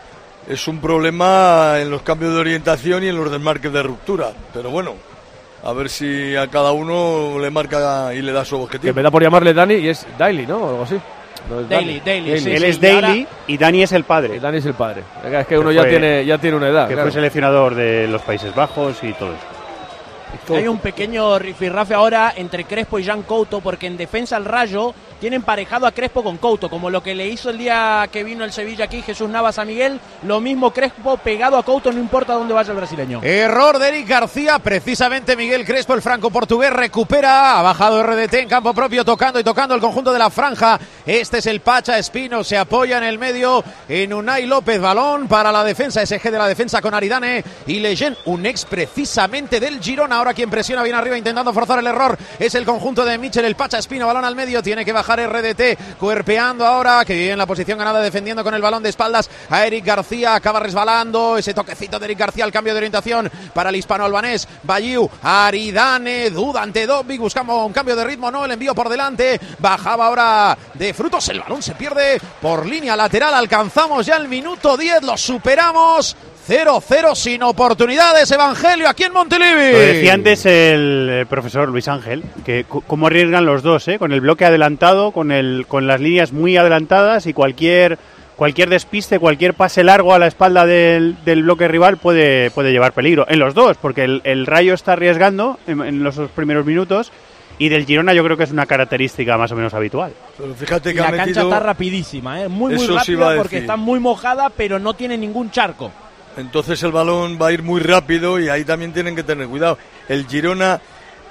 es 0.48 0.66
un 0.68 0.80
problema 0.80 1.74
en 1.78 1.90
los 1.90 2.02
cambios 2.02 2.32
de 2.34 2.40
orientación 2.40 3.04
y 3.04 3.08
en 3.08 3.16
los 3.16 3.30
desmarques 3.30 3.72
de 3.72 3.82
ruptura. 3.82 4.30
Pero 4.54 4.70
bueno, 4.70 4.94
a 5.64 5.72
ver 5.72 5.88
si 5.90 6.34
a 6.36 6.46
cada 6.48 6.72
uno 6.72 7.38
le 7.38 7.50
marca 7.50 8.14
y 8.14 8.22
le 8.22 8.32
da 8.32 8.44
su 8.44 8.56
Que 8.56 8.62
objetivo. 8.64 8.94
me 8.94 9.02
da 9.02 9.10
por 9.10 9.22
llamarle 9.22 9.52
Dani 9.52 9.74
y 9.74 9.88
es 9.88 10.06
Daily, 10.16 10.46
¿no? 10.46 10.56
O 10.58 10.68
algo 10.70 10.82
así. 10.84 10.96
No 11.50 11.60
es 11.60 11.68
Daily, 11.68 12.00
Daily, 12.04 12.38
sí, 12.40 12.50
Él 12.50 12.58
sí, 12.60 12.66
es 12.66 12.76
y 12.76 12.80
Daily 12.80 12.96
ahora- 13.20 13.26
y 13.46 13.56
Dani 13.58 13.82
es 13.82 13.92
el 13.92 14.04
padre. 14.04 14.36
Y 14.36 14.38
Dani 14.38 14.58
es 14.58 14.66
el 14.66 14.74
padre. 14.74 15.02
Es 15.24 15.46
que 15.46 15.58
uno 15.58 15.68
Que 15.70 15.74
ya 15.76 15.88
tiene, 15.88 16.24
ya 16.26 16.38
tiene 16.38 16.56
una 16.56 16.68
edad. 16.68 16.88
que 16.88 16.94
claro. 16.94 17.08
fue 17.08 17.12
seleccionador 17.14 17.74
de 17.74 18.06
los 18.08 18.20
Países 18.22 18.54
Bajos 18.54 19.02
y 19.02 19.12
todo 19.14 19.30
eso. 19.30 19.57
Hay 20.50 20.68
un 20.68 20.78
pequeño 20.78 21.38
rifirrafe 21.38 21.94
ahora 21.94 22.32
entre 22.36 22.64
Crespo 22.64 22.98
y 22.98 23.04
Jean 23.04 23.22
Couto 23.22 23.60
porque 23.60 23.86
en 23.86 23.96
defensa 23.96 24.36
al 24.36 24.44
Rayo 24.44 24.94
tienen 25.20 25.42
parejado 25.42 25.86
a 25.86 25.92
Crespo 25.92 26.22
con 26.22 26.36
Couto, 26.36 26.70
como 26.70 26.90
lo 26.90 27.02
que 27.02 27.14
le 27.14 27.28
hizo 27.28 27.50
el 27.50 27.58
día 27.58 28.08
que 28.12 28.24
vino 28.24 28.44
el 28.44 28.52
Sevilla 28.52 28.84
aquí 28.84 29.02
Jesús 29.02 29.28
Navas 29.28 29.58
a 29.58 29.64
Miguel, 29.64 30.00
lo 30.22 30.40
mismo 30.40 30.72
Crespo 30.72 31.16
pegado 31.16 31.56
a 31.56 31.64
Couto, 31.64 31.92
no 31.92 31.98
importa 31.98 32.34
dónde 32.34 32.54
vaya 32.54 32.70
el 32.70 32.76
brasileño. 32.76 33.20
Error 33.22 33.78
de 33.78 33.88
Eric 33.88 34.08
García, 34.08 34.58
precisamente 34.58 35.36
Miguel 35.36 35.64
Crespo, 35.64 35.94
el 35.94 36.02
franco-portugués, 36.02 36.72
recupera, 36.72 37.58
ha 37.58 37.62
bajado 37.62 38.02
RDT 38.02 38.34
en 38.34 38.48
campo 38.48 38.74
propio, 38.74 39.04
tocando 39.04 39.40
y 39.40 39.44
tocando 39.44 39.74
el 39.74 39.80
conjunto 39.80 40.12
de 40.12 40.18
la 40.18 40.30
franja. 40.30 40.78
Este 41.04 41.38
es 41.38 41.46
el 41.46 41.60
Pacha 41.60 41.98
Espino, 41.98 42.44
se 42.44 42.56
apoya 42.56 42.98
en 42.98 43.04
el 43.04 43.18
medio 43.18 43.64
en 43.88 44.12
Unai 44.12 44.46
López, 44.46 44.80
balón 44.80 45.28
para 45.28 45.50
la 45.50 45.64
defensa, 45.64 46.04
SG 46.04 46.30
de 46.30 46.38
la 46.38 46.46
defensa 46.46 46.80
con 46.80 46.94
Aridane 46.94 47.44
y 47.66 47.80
Leyen, 47.80 48.16
un 48.26 48.46
ex 48.46 48.64
precisamente 48.64 49.60
del 49.60 49.80
Girona. 49.80 50.16
Ahora 50.16 50.34
quien 50.34 50.50
presiona 50.50 50.82
bien 50.82 50.96
arriba 50.96 51.16
intentando 51.16 51.52
forzar 51.52 51.78
el 51.78 51.86
error 51.86 52.16
es 52.38 52.54
el 52.54 52.64
conjunto 52.64 53.04
de 53.04 53.18
Michel, 53.18 53.44
el 53.44 53.56
Pacha 53.56 53.78
Espino, 53.78 54.06
balón 54.06 54.24
al 54.24 54.36
medio, 54.36 54.62
tiene 54.62 54.84
que 54.84 54.92
bajar 54.92 55.07
RDT, 55.16 55.96
cuerpeando 55.98 56.66
ahora, 56.66 57.04
que 57.04 57.14
bien 57.14 57.38
la 57.38 57.46
posición 57.46 57.78
ganada 57.78 58.00
defendiendo 58.00 58.44
con 58.44 58.54
el 58.54 58.62
balón 58.62 58.82
de 58.82 58.88
espaldas 58.88 59.30
a 59.50 59.66
Eric 59.66 59.84
García, 59.84 60.34
acaba 60.34 60.60
resbalando, 60.60 61.36
ese 61.36 61.54
toquecito 61.54 61.98
de 61.98 62.06
Eric 62.06 62.18
García 62.18 62.44
al 62.44 62.52
cambio 62.52 62.72
de 62.72 62.78
orientación 62.78 63.30
para 63.54 63.70
el 63.70 63.76
hispano-albanés, 63.76 64.48
Bayiu, 64.62 65.08
Aridane, 65.22 66.30
duda 66.30 66.62
ante 66.62 66.86
Dobbik, 66.86 67.20
buscamos 67.20 67.66
un 67.66 67.72
cambio 67.72 67.96
de 67.96 68.04
ritmo, 68.04 68.30
no, 68.30 68.44
el 68.44 68.50
envío 68.50 68.74
por 68.74 68.88
delante, 68.88 69.40
bajaba 69.58 70.06
ahora 70.06 70.58
de 70.74 70.94
frutos, 70.94 71.28
el 71.28 71.40
balón 71.40 71.62
se 71.62 71.74
pierde 71.74 72.20
por 72.40 72.66
línea 72.66 72.96
lateral, 72.96 73.34
alcanzamos 73.34 74.06
ya 74.06 74.16
el 74.16 74.28
minuto 74.28 74.76
10, 74.76 75.02
lo 75.02 75.16
superamos, 75.16 76.16
0-0 76.48 77.14
sin 77.14 77.42
oportunidades, 77.42 78.30
Evangelio, 78.30 78.88
aquí 78.88 79.04
en 79.04 79.12
Montilivi. 79.12 79.72
Lo 79.72 79.78
decía 79.78 80.14
antes 80.14 80.46
el 80.46 81.26
profesor 81.28 81.68
Luis 81.68 81.88
Ángel, 81.88 82.24
que 82.44 82.64
cómo 82.66 83.08
arriesgan 83.08 83.44
los 83.44 83.62
dos, 83.62 83.86
¿eh? 83.88 83.98
con 83.98 84.12
el 84.12 84.22
bloque 84.22 84.46
adelantado, 84.46 85.10
con, 85.12 85.30
el, 85.30 85.66
con 85.68 85.86
las 85.86 86.00
líneas 86.00 86.32
muy 86.32 86.56
adelantadas 86.56 87.26
y 87.26 87.34
cualquier, 87.34 87.98
cualquier 88.36 88.70
despiste, 88.70 89.18
cualquier 89.18 89.52
pase 89.52 89.84
largo 89.84 90.14
a 90.14 90.18
la 90.18 90.26
espalda 90.26 90.64
del, 90.64 91.16
del 91.24 91.42
bloque 91.42 91.68
rival 91.68 91.98
puede, 91.98 92.50
puede 92.52 92.72
llevar 92.72 92.92
peligro. 92.92 93.26
En 93.28 93.40
los 93.40 93.52
dos, 93.52 93.76
porque 93.76 94.04
el, 94.04 94.22
el 94.24 94.46
Rayo 94.46 94.72
está 94.72 94.94
arriesgando 94.94 95.58
en, 95.66 95.82
en 95.82 96.02
los 96.02 96.16
primeros 96.34 96.64
minutos 96.64 97.12
y 97.58 97.68
del 97.68 97.84
Girona 97.84 98.14
yo 98.14 98.24
creo 98.24 98.38
que 98.38 98.44
es 98.44 98.52
una 98.52 98.64
característica 98.64 99.36
más 99.36 99.52
o 99.52 99.56
menos 99.56 99.74
habitual. 99.74 100.12
Pero 100.38 100.54
fíjate 100.54 100.90
Y 100.90 100.94
que 100.94 101.00
la 101.00 101.08
ha 101.08 101.10
cancha 101.10 101.26
metido... 101.26 101.42
está 101.44 101.60
rapidísima, 101.60 102.40
¿eh? 102.40 102.48
muy 102.48 102.74
muy 102.74 102.84
Eso 102.84 102.96
rápida 102.96 103.32
a 103.32 103.36
porque 103.36 103.56
decir. 103.56 103.64
está 103.64 103.76
muy 103.76 104.00
mojada, 104.00 104.48
pero 104.48 104.78
no 104.78 104.94
tiene 104.94 105.18
ningún 105.18 105.50
charco. 105.50 105.90
Entonces 106.38 106.80
el 106.84 106.92
balón 106.92 107.36
va 107.40 107.48
a 107.48 107.52
ir 107.52 107.64
muy 107.64 107.80
rápido 107.80 108.38
y 108.38 108.48
ahí 108.48 108.64
también 108.64 108.92
tienen 108.92 109.16
que 109.16 109.24
tener 109.24 109.48
cuidado. 109.48 109.76
El 110.08 110.24
Girona 110.28 110.80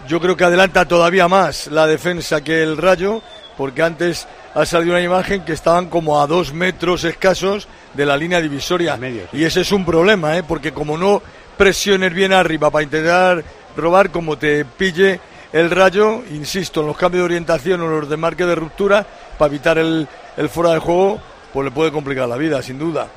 yo 0.06 0.20
creo 0.20 0.36
que 0.36 0.44
adelanta 0.44 0.86
todavía 0.86 1.30
más 1.30 1.68
la 1.68 1.88
defensa 1.88 2.42
que 2.42 2.62
el 2.62 2.76
Rayo, 2.76 3.22
porque 3.56 3.84
antes 3.84 4.28
ha 4.54 4.66
salido 4.66 4.94
una 4.94 5.02
imagen 5.02 5.46
que 5.46 5.54
estaban 5.54 5.88
como 5.88 6.22
a 6.22 6.28
dos 6.28 6.54
metros 6.54 7.06
escasos 7.06 7.70
de 7.94 8.06
la 8.06 8.18
línea 8.18 8.42
divisoria. 8.42 9.00
Y 9.32 9.46
ese 9.46 9.62
es 9.62 9.72
un 9.72 9.86
problema, 9.86 10.38
¿eh? 10.38 10.44
porque 10.44 10.74
como 10.74 10.98
no 10.98 11.22
presiones 11.58 12.14
bien 12.14 12.34
arriba 12.34 12.70
para 12.70 12.84
intentar 12.84 13.44
robar, 13.78 14.12
como 14.12 14.38
te 14.38 14.66
pille 14.66 15.22
el 15.54 15.72
rayo, 15.72 16.22
insisto, 16.32 16.82
en 16.82 16.88
los 16.88 16.98
cambios 16.98 17.22
de 17.22 17.26
orientación 17.26 17.80
o 17.80 17.88
los 17.88 18.10
de 18.10 18.18
marque 18.18 18.46
de 18.46 18.56
ruptura, 18.56 19.08
para 19.38 19.50
evitar 19.50 19.78
el, 19.78 20.06
el 20.36 20.50
fuera 20.50 20.74
de 20.74 20.80
juego, 20.80 21.18
pues 21.54 21.64
le 21.64 21.72
puede 21.72 21.94
complicar 21.94 22.28
la 22.28 22.36
vida, 22.36 22.62
sin 22.62 22.78
duda. 22.78 23.08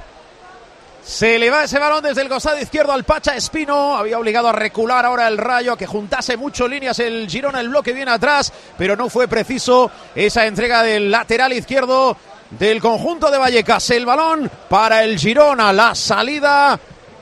Se 1.04 1.38
le 1.38 1.50
va 1.50 1.64
ese 1.64 1.78
balón 1.78 2.02
desde 2.02 2.22
el 2.22 2.28
costado 2.28 2.60
izquierdo 2.60 2.92
al 2.92 3.04
Pacha 3.04 3.34
Espino. 3.34 3.96
Había 3.96 4.18
obligado 4.18 4.48
a 4.48 4.52
recular 4.52 5.06
ahora 5.06 5.28
el 5.28 5.38
Rayo, 5.38 5.72
a 5.72 5.78
que 5.78 5.86
juntase 5.86 6.36
mucho 6.36 6.68
líneas 6.68 6.98
el 6.98 7.26
Girona, 7.28 7.60
el 7.60 7.70
bloque 7.70 7.92
viene 7.92 8.10
atrás, 8.10 8.52
pero 8.76 8.96
no 8.96 9.08
fue 9.08 9.26
preciso 9.26 9.90
esa 10.14 10.46
entrega 10.46 10.82
del 10.82 11.10
lateral 11.10 11.52
izquierdo 11.52 12.16
del 12.50 12.80
conjunto 12.80 13.30
de 13.30 13.38
Vallecas. 13.38 13.90
El 13.90 14.04
balón 14.04 14.50
para 14.68 15.02
el 15.02 15.18
Girona, 15.18 15.72
la 15.72 15.94
salida 15.94 16.78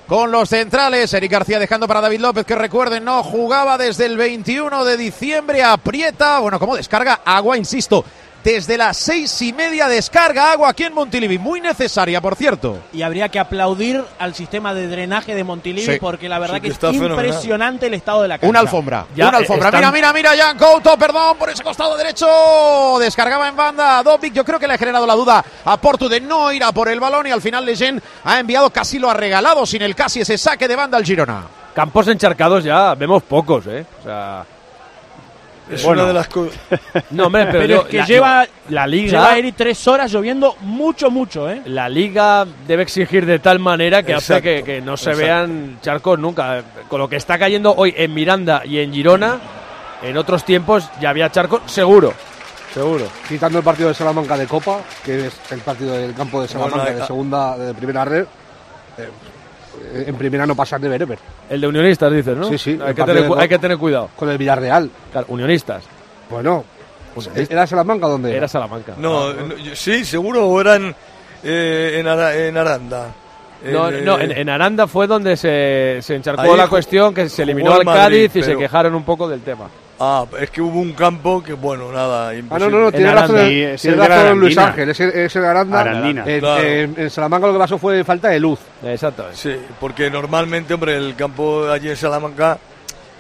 con 0.08 0.32
los 0.32 0.48
centrales. 0.48 1.12
Eric 1.14 1.30
García 1.30 1.58
dejando 1.60 1.86
para 1.86 2.00
David 2.00 2.20
López, 2.20 2.44
que 2.44 2.56
recuerden, 2.56 3.04
no 3.04 3.22
jugaba 3.22 3.78
desde 3.78 4.06
el 4.06 4.16
21 4.16 4.84
de 4.84 4.96
diciembre. 4.96 5.62
Aprieta, 5.62 6.40
bueno, 6.40 6.58
como 6.58 6.76
descarga 6.76 7.20
agua, 7.24 7.56
insisto 7.56 8.04
desde 8.52 8.78
las 8.78 8.96
seis 8.96 9.42
y 9.42 9.52
media 9.52 9.88
descarga 9.88 10.52
agua 10.52 10.70
aquí 10.70 10.84
en 10.84 10.94
Montilivi, 10.94 11.38
muy 11.38 11.60
necesaria, 11.60 12.18
por 12.22 12.34
cierto. 12.34 12.78
Y 12.94 13.02
habría 13.02 13.28
que 13.28 13.38
aplaudir 13.38 14.02
al 14.18 14.34
sistema 14.34 14.72
de 14.72 14.88
drenaje 14.88 15.34
de 15.34 15.44
Montilivi 15.44 15.92
Sí. 15.94 15.98
porque 16.00 16.30
la 16.30 16.38
verdad 16.38 16.54
Sí, 16.56 16.60
que, 16.62 16.66
que 16.68 16.68
es 16.68 16.74
está 16.74 16.88
fenomenal. 16.90 17.26
impresionante 17.26 17.86
el 17.88 17.94
estado 17.94 18.22
de 18.22 18.28
la 18.28 18.38
cancha. 18.38 18.48
Una 18.48 18.60
alfombra, 18.60 19.04
Ya, 19.14 19.28
una 19.28 19.38
alfombra. 19.38 19.68
están- 19.68 19.80
Mira, 19.80 19.92
mira, 19.92 20.12
mira, 20.14 20.30
Jan 20.46 20.56
Couto, 20.56 20.96
perdón, 20.96 21.36
por 21.36 21.50
ese 21.50 21.62
costado 21.62 21.94
derecho. 21.98 22.26
Descargaba 22.98 23.48
en 23.48 23.56
banda 23.56 23.98
a 23.98 24.02
Dobic. 24.02 24.32
Yo 24.32 24.44
creo 24.46 24.58
que 24.58 24.66
le 24.66 24.74
ha 24.74 24.78
generado 24.78 25.06
la 25.06 25.14
duda 25.14 25.44
a 25.66 25.76
Portu 25.76 26.08
de 26.08 26.20
no 26.20 26.50
ir 26.50 26.64
a 26.64 26.72
por 26.72 26.88
el 26.88 27.00
balón 27.00 27.26
y 27.26 27.30
al 27.30 27.42
final 27.42 27.66
Leyen 27.66 28.02
ha 28.24 28.38
enviado, 28.40 28.70
casi 28.70 28.98
lo 28.98 29.10
ha 29.10 29.14
regalado 29.14 29.66
sin 29.66 29.82
el 29.82 29.94
casi 29.94 30.20
ese 30.22 30.38
saque 30.38 30.66
de 30.66 30.74
banda 30.76 30.96
al 30.96 31.04
Girona. 31.04 31.42
Campos 31.74 32.08
encharcados 32.08 32.64
ya 32.64 32.94
vemos 32.94 33.22
pocos, 33.24 33.66
¿eh? 33.66 33.84
O 34.00 34.04
sea. 34.04 34.44
Es 35.70 35.82
Bueno. 35.84 36.02
una 36.02 36.08
de 36.08 36.14
las 36.14 36.28
cosas. 36.28 36.58
No, 37.10 37.26
hombre, 37.26 37.46
pero, 37.46 37.58
Pero 37.60 37.74
yo- 37.74 37.82
es 37.82 37.88
que 37.88 37.96
la, 37.98 38.06
lleva, 38.06 38.46
la 38.70 38.86
liga. 38.86 39.10
lleva 39.10 39.38
Eri 39.38 39.52
tres 39.52 39.86
horas 39.88 40.10
lloviendo 40.12 40.56
mucho, 40.62 41.10
mucho, 41.10 41.50
¿eh? 41.50 41.62
La 41.66 41.88
liga 41.88 42.46
debe 42.66 42.82
exigir 42.84 43.26
de 43.26 43.38
tal 43.38 43.58
manera 43.58 44.02
que 44.02 44.14
hace 44.14 44.40
que, 44.42 44.62
que 44.62 44.80
no 44.80 44.96
se 44.96 45.10
exacto. 45.10 45.26
vean 45.26 45.78
charcos 45.82 46.18
nunca. 46.18 46.62
Con 46.88 47.00
lo 47.00 47.08
que 47.08 47.16
está 47.16 47.38
cayendo 47.38 47.74
hoy 47.76 47.92
en 47.96 48.14
Miranda 48.14 48.62
y 48.64 48.78
en 48.78 48.92
Girona, 48.92 49.38
en 50.02 50.16
otros 50.16 50.44
tiempos 50.44 50.88
ya 51.00 51.10
había 51.10 51.30
charcos, 51.30 51.62
seguro. 51.66 52.12
Seguro. 52.72 53.06
Quitando 53.28 53.58
el 53.58 53.64
partido 53.64 53.88
de 53.88 53.94
Salamanca 53.94 54.36
de 54.36 54.46
Copa, 54.46 54.80
que 55.04 55.26
es 55.26 55.40
el 55.50 55.60
partido 55.60 55.92
del 55.94 56.14
campo 56.14 56.40
de 56.42 56.48
Salamanca 56.48 56.76
Bueno, 56.82 56.96
de 56.98 57.02
eh, 57.02 57.06
segunda, 57.06 57.56
de 57.58 57.74
primera 57.74 58.04
red. 58.04 58.24
eh, 58.98 59.08
en 60.06 60.14
primera 60.16 60.46
no 60.46 60.54
pasan 60.54 60.80
de 60.82 60.88
Bereber. 60.88 61.18
El 61.50 61.60
de 61.60 61.66
Unionistas, 61.66 62.12
dices, 62.12 62.36
¿no? 62.36 62.48
Sí, 62.48 62.58
sí. 62.58 62.78
Hay 62.84 62.94
que, 62.94 63.02
tener, 63.04 63.30
hay 63.36 63.48
que 63.48 63.58
tener 63.58 63.78
cuidado. 63.78 64.10
Con 64.16 64.28
el 64.30 64.38
Villarreal. 64.38 64.90
Claro, 65.12 65.26
unionistas. 65.30 65.84
Bueno, 66.30 66.64
¿era 67.34 67.66
Salamanca 67.66 68.06
donde? 68.06 68.36
Era 68.36 68.48
Salamanca. 68.48 68.94
No, 68.98 69.32
no, 69.32 69.56
yo- 69.56 69.74
sí, 69.74 70.04
seguro, 70.04 70.46
o 70.46 70.60
eran 70.60 70.94
eh, 71.42 71.96
en, 71.98 72.06
Ara- 72.06 72.34
en 72.36 72.56
Aranda. 72.56 73.06
No, 73.64 73.88
En, 73.88 74.04
no, 74.04 74.18
eh, 74.20 74.24
en, 74.24 74.32
en 74.32 74.48
Aranda 74.50 74.86
fue 74.86 75.06
donde 75.08 75.36
se, 75.36 75.98
se 76.00 76.14
encharcó 76.14 76.56
la 76.56 76.68
cuestión, 76.68 77.12
que 77.12 77.28
se 77.28 77.42
eliminó 77.42 77.74
al 77.74 77.84
Madrid, 77.84 78.28
Cádiz 78.28 78.36
y 78.36 78.42
se 78.44 78.56
quejaron 78.56 78.94
un 78.94 79.02
poco 79.04 79.28
del 79.28 79.40
tema. 79.40 79.68
Ah, 80.00 80.24
es 80.38 80.50
que 80.50 80.60
hubo 80.60 80.78
un 80.80 80.92
campo 80.92 81.42
que, 81.42 81.54
bueno, 81.54 81.90
nada. 81.90 82.28
Ah, 82.28 82.32
no, 82.32 82.38
imposible. 82.38 82.70
no, 82.70 82.80
no, 82.84 82.92
tiene 82.92 83.12
razón, 83.12 83.36
es 83.40 83.84
el 83.84 83.96
razón 83.98 84.38
Luis. 84.38 84.56
Ángel, 84.56 84.88
es 84.90 85.00
el, 85.00 85.10
es 85.10 85.34
el 85.36 85.42
de 85.42 85.48
Aranda. 85.48 85.80
Arandina. 85.80 86.24
En, 86.26 86.38
Claro. 86.40 86.62
en- 86.64 86.94
en 86.98 87.10
Salamanca 87.10 87.46
lo 87.48 87.52
que 87.54 87.58
pasó 87.58 87.78
fue 87.78 88.04
falta 88.04 88.28
de 88.28 88.38
luz. 88.38 88.60
Exacto. 88.84 89.26
Sí, 89.32 89.56
porque 89.80 90.08
normalmente, 90.08 90.74
hombre, 90.74 90.96
el 90.96 91.16
campo 91.16 91.68
allí 91.68 91.88
en 91.88 91.96
Salamanca 91.96 92.58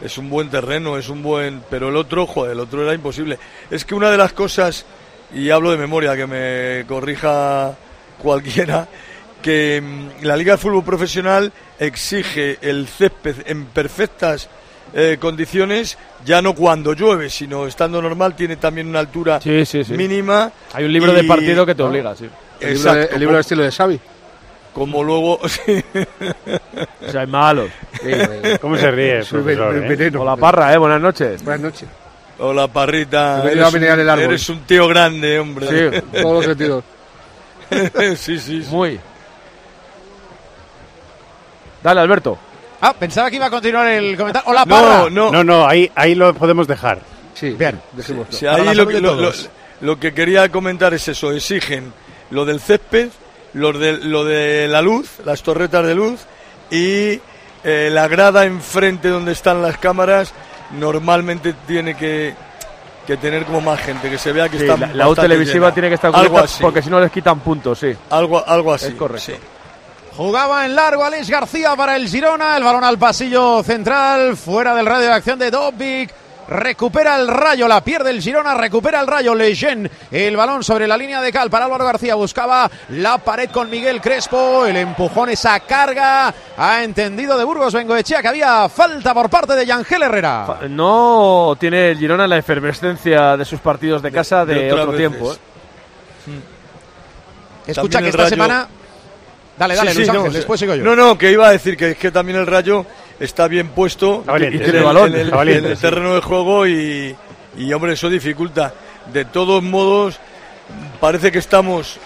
es 0.04 0.16
un 0.18 0.30
buen 0.30 0.48
terreno, 0.50 0.96
es 0.96 1.08
un 1.08 1.20
buen... 1.20 1.62
Pero 1.68 1.88
el 1.88 1.96
otro, 1.96 2.26
joder, 2.26 2.52
el 2.52 2.60
otro 2.60 2.82
era 2.84 2.94
imposible. 2.94 3.38
Es 3.70 3.84
que 3.84 3.96
una 3.96 4.10
de 4.12 4.16
las 4.16 4.32
cosas, 4.32 4.86
y 5.34 5.50
hablo 5.50 5.72
de 5.72 5.78
memoria, 5.78 6.14
que 6.14 6.26
me 6.28 6.84
corrija 6.86 7.74
cualquiera, 8.22 8.86
que 9.42 9.82
mm, 9.82 10.24
la 10.24 10.36
Liga 10.36 10.52
de 10.52 10.58
Fútbol 10.58 10.84
Profesional 10.84 11.52
exige 11.80 12.58
el 12.62 12.86
césped 12.86 13.34
en 13.46 13.64
perfectas 13.66 14.48
eh, 14.94 15.16
condiciones, 15.20 15.98
ya 16.24 16.40
no 16.42 16.54
cuando 16.54 16.92
llueve, 16.94 17.30
sino 17.30 17.66
estando 17.66 18.00
normal, 18.00 18.34
tiene 18.34 18.56
también 18.56 18.88
una 18.88 19.00
altura 19.00 19.40
Sí, 19.40 19.64
sí, 19.64 19.84
sí. 19.84 19.94
mínima. 19.94 20.50
Hay 20.72 20.84
un 20.84 20.92
libro 20.92 21.12
de 21.12 21.24
partido 21.24 21.64
que 21.66 21.74
te 21.74 21.82
obliga, 21.82 22.14
sí. 22.14 22.28
El 22.60 22.74
libro, 22.74 22.92
de, 22.92 23.00
Exacto, 23.00 23.14
el 23.14 23.20
libro 23.20 23.34
de 23.36 23.40
estilo 23.40 23.62
de 23.62 23.70
Xavi. 23.70 24.00
como 24.72 25.02
luego... 25.04 25.40
sí. 25.48 25.84
O 27.06 27.10
sea, 27.10 27.20
hay 27.22 27.26
malos. 27.26 27.70
¿Cómo 28.60 28.76
se 28.76 28.90
ríe, 28.90 29.24
profesor, 29.24 29.76
eh? 29.76 30.12
Hola, 30.18 30.36
Parra, 30.36 30.72
¿eh? 30.74 30.78
Buenas 30.78 31.00
noches. 31.00 31.42
Buenas 31.44 31.60
noches. 31.60 31.88
Hola, 32.40 32.68
parrita. 32.68 33.42
Eres 33.50 33.64
a 33.64 33.70
menear 33.72 33.94
un, 33.94 34.00
el 34.00 34.10
árbol. 34.10 34.24
eres 34.26 34.48
un 34.48 34.60
tío 34.60 34.86
grande, 34.86 35.40
hombre. 35.40 35.66
Sí, 35.66 35.96
en 35.96 36.22
todos 36.22 36.34
los 36.36 36.44
sentidos. 36.44 36.84
sí, 38.16 38.38
sí, 38.38 38.62
sí. 38.62 38.68
Muy. 38.70 39.00
Dale, 41.82 42.00
Alberto. 42.00 42.38
Ah, 42.80 42.92
pensaba 42.92 43.28
que 43.30 43.36
iba 43.36 43.46
a 43.46 43.50
continuar 43.50 43.88
el 43.88 44.16
comentario. 44.16 44.48
Hola, 44.50 44.64
Parra. 44.66 44.98
No, 44.98 45.10
no. 45.10 45.30
No, 45.32 45.44
no, 45.44 45.66
ahí, 45.66 45.90
ahí 45.94 46.14
lo 46.14 46.32
podemos 46.34 46.66
dejar. 46.68 47.00
Sí, 47.34 47.50
Bien. 47.50 47.80
dejémoslo. 47.92 48.38
Para 48.50 48.70
ahí 48.70 48.76
lo 48.76 48.86
que, 48.86 49.00
lo, 49.00 49.14
lo- 49.14 49.16
todos. 49.22 49.50
lo 49.80 49.98
que 49.98 50.12
quería 50.14 50.48
comentar 50.50 50.94
es 50.94 51.06
eso. 51.08 51.32
Exigen 51.32 51.92
lo 52.30 52.44
del 52.44 52.60
césped, 52.60 53.08
lo 53.54 53.72
de, 53.72 53.98
lo 53.98 54.24
de 54.24 54.68
la 54.68 54.82
luz, 54.82 55.08
las 55.24 55.42
torretas 55.42 55.84
de 55.86 55.94
luz 55.94 56.20
y 56.70 57.20
eh, 57.64 57.88
la 57.92 58.06
grada 58.08 58.44
enfrente 58.44 59.08
donde 59.08 59.32
están 59.32 59.62
las 59.62 59.78
cámaras 59.78 60.32
normalmente 60.78 61.54
tiene 61.66 61.96
que, 61.96 62.34
que 63.06 63.16
tener 63.16 63.44
como 63.44 63.60
más 63.60 63.80
gente, 63.80 64.10
que 64.10 64.18
se 64.18 64.32
vea 64.32 64.48
que 64.48 64.58
Sí, 64.58 64.64
está 64.68 64.76
la, 64.76 65.06
la 65.06 65.14
televisiva 65.14 65.66
llena. 65.66 65.74
tiene 65.74 65.88
que 65.88 65.94
estar 65.94 66.14
algo 66.14 66.38
así, 66.38 66.62
porque 66.62 66.82
si 66.82 66.90
no 66.90 67.00
les 67.00 67.10
quitan 67.10 67.40
puntos, 67.40 67.78
sí. 67.78 67.92
algo, 68.10 68.46
algo 68.46 68.72
así. 68.74 68.86
Es 68.88 68.94
correcto. 68.94 69.32
sí. 69.32 69.38
Jugaba 70.18 70.66
en 70.66 70.74
largo 70.74 71.04
Alex 71.04 71.30
García 71.30 71.76
para 71.76 71.94
el 71.94 72.08
Girona. 72.08 72.56
El 72.56 72.64
balón 72.64 72.82
al 72.82 72.98
pasillo 72.98 73.62
central. 73.62 74.36
Fuera 74.36 74.74
del 74.74 74.84
radio 74.84 75.06
de 75.06 75.12
acción 75.12 75.38
de 75.38 75.48
Dobbik. 75.50 76.10
Recupera 76.48 77.16
el 77.20 77.28
rayo, 77.28 77.68
la 77.68 77.84
pierde 77.84 78.08
el 78.10 78.20
Girona, 78.22 78.54
recupera 78.54 79.00
el 79.00 79.06
rayo 79.06 79.34
Leyen. 79.34 79.88
El 80.10 80.34
balón 80.36 80.64
sobre 80.64 80.88
la 80.88 80.96
línea 80.96 81.20
de 81.20 81.30
cal 81.30 81.50
para 81.50 81.66
Álvaro 81.66 81.84
García. 81.84 82.16
Buscaba 82.16 82.68
la 82.88 83.18
pared 83.18 83.48
con 83.50 83.70
Miguel 83.70 84.00
Crespo. 84.00 84.66
El 84.66 84.76
empujón, 84.78 85.28
esa 85.28 85.60
carga. 85.60 86.34
Ha 86.56 86.82
entendido 86.82 87.38
de 87.38 87.44
Burgos 87.44 87.74
Bengoechea 87.74 88.20
que 88.20 88.28
había 88.28 88.68
falta 88.70 89.14
por 89.14 89.30
parte 89.30 89.54
de 89.54 89.66
Yangel 89.66 90.02
Herrera. 90.02 90.58
No 90.68 91.54
tiene 91.60 91.90
el 91.90 91.98
Girona 91.98 92.26
la 92.26 92.38
efervescencia 92.38 93.36
de 93.36 93.44
sus 93.44 93.60
partidos 93.60 94.02
de 94.02 94.10
casa 94.10 94.44
de, 94.44 94.72
otro 94.72 94.90
veces. 94.92 94.98
tiempo. 94.98 95.32
¿eh? 95.34 95.36
Escucha 97.68 97.98
También 97.98 98.04
que 98.04 98.08
esta 98.08 98.22
Rayo- 98.22 98.30
semana. 98.30 98.68
Dale, 99.58 99.74
dale, 99.74 99.90
Sí, 99.90 99.96
Luis 99.98 100.08
sí, 100.08 100.12
no, 100.14 100.30
después 100.30 100.60
sigo 100.60 100.74
yo. 100.74 100.84
No, 100.84 100.94
no, 100.94 101.18
que 101.18 101.32
iba 101.32 101.48
a 101.48 101.52
decir 101.52 101.76
que 101.76 101.90
es 101.92 101.96
que 101.98 102.10
también 102.10 102.38
el 102.38 102.46
Rayo 102.46 102.86
está 103.18 103.48
bien 103.48 103.68
puesto 103.68 104.22
valiente, 104.22 104.56
en 104.58 104.62
tiene 104.64 104.78
el- 104.78 104.84
balón, 104.84 105.08
en 105.08 105.14
el, 105.20 105.24
está 105.26 105.36
valiente, 105.36 105.64
en 105.66 105.70
el 105.72 105.76
sí. 105.76 105.82
terreno 105.82 106.14
de 106.14 106.20
juego 106.20 106.66
y, 106.66 107.16
y, 107.56 107.72
hombre, 107.72 107.92
eso 107.94 108.08
dificulta. 108.08 108.72
De 109.12 109.24
todos 109.24 109.62
modos, 109.62 110.18
parece 111.00 111.32
que 111.32 111.38
estamos, 111.38 111.98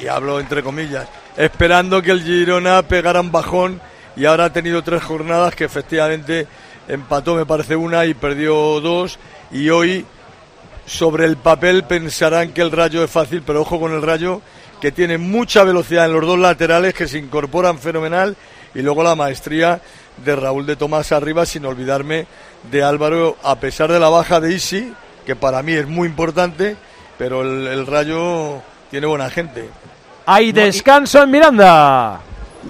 y, 0.00 0.04
y 0.04 0.08
hablo 0.08 0.38
entre 0.38 0.62
comillas, 0.62 1.08
esperando 1.36 2.00
que 2.02 2.10
el 2.12 2.22
Girona 2.22 2.82
pegara 2.82 3.20
un 3.20 3.32
bajón 3.32 3.80
y 4.16 4.26
ahora 4.26 4.44
ha 4.44 4.52
tenido 4.52 4.82
tres 4.82 5.02
jornadas 5.02 5.54
que 5.56 5.64
efectivamente 5.64 6.46
empató, 6.86 7.34
me 7.34 7.46
parece, 7.46 7.74
una 7.74 8.04
y 8.04 8.14
perdió 8.14 8.80
dos 8.80 9.18
y 9.50 9.70
hoy 9.70 10.04
sobre 10.86 11.24
el 11.24 11.36
papel 11.38 11.84
pensarán 11.84 12.50
que 12.52 12.60
el 12.60 12.70
Rayo 12.70 13.02
es 13.02 13.10
fácil, 13.10 13.42
pero 13.44 13.62
ojo 13.62 13.80
con 13.80 13.92
el 13.92 14.02
Rayo 14.02 14.42
que 14.80 14.92
tiene 14.92 15.18
mucha 15.18 15.64
velocidad 15.64 16.06
en 16.06 16.12
los 16.12 16.26
dos 16.26 16.38
laterales 16.38 16.94
que 16.94 17.08
se 17.08 17.18
incorporan 17.18 17.78
fenomenal 17.78 18.36
y 18.74 18.82
luego 18.82 19.02
la 19.02 19.14
maestría 19.14 19.80
de 20.24 20.36
Raúl 20.36 20.66
de 20.66 20.76
Tomás 20.76 21.12
arriba 21.12 21.46
sin 21.46 21.64
olvidarme 21.64 22.26
de 22.70 22.82
Álvaro 22.82 23.36
a 23.42 23.56
pesar 23.56 23.90
de 23.90 24.00
la 24.00 24.08
baja 24.08 24.40
de 24.40 24.54
Isi 24.54 24.92
que 25.26 25.36
para 25.36 25.62
mí 25.62 25.72
es 25.72 25.86
muy 25.86 26.08
importante 26.08 26.76
pero 27.18 27.42
el, 27.42 27.66
el 27.66 27.86
Rayo 27.86 28.62
tiene 28.90 29.06
buena 29.06 29.30
gente 29.30 29.68
Hay 30.26 30.52
descanso 30.52 31.22
en 31.22 31.30
Miranda. 31.30 32.20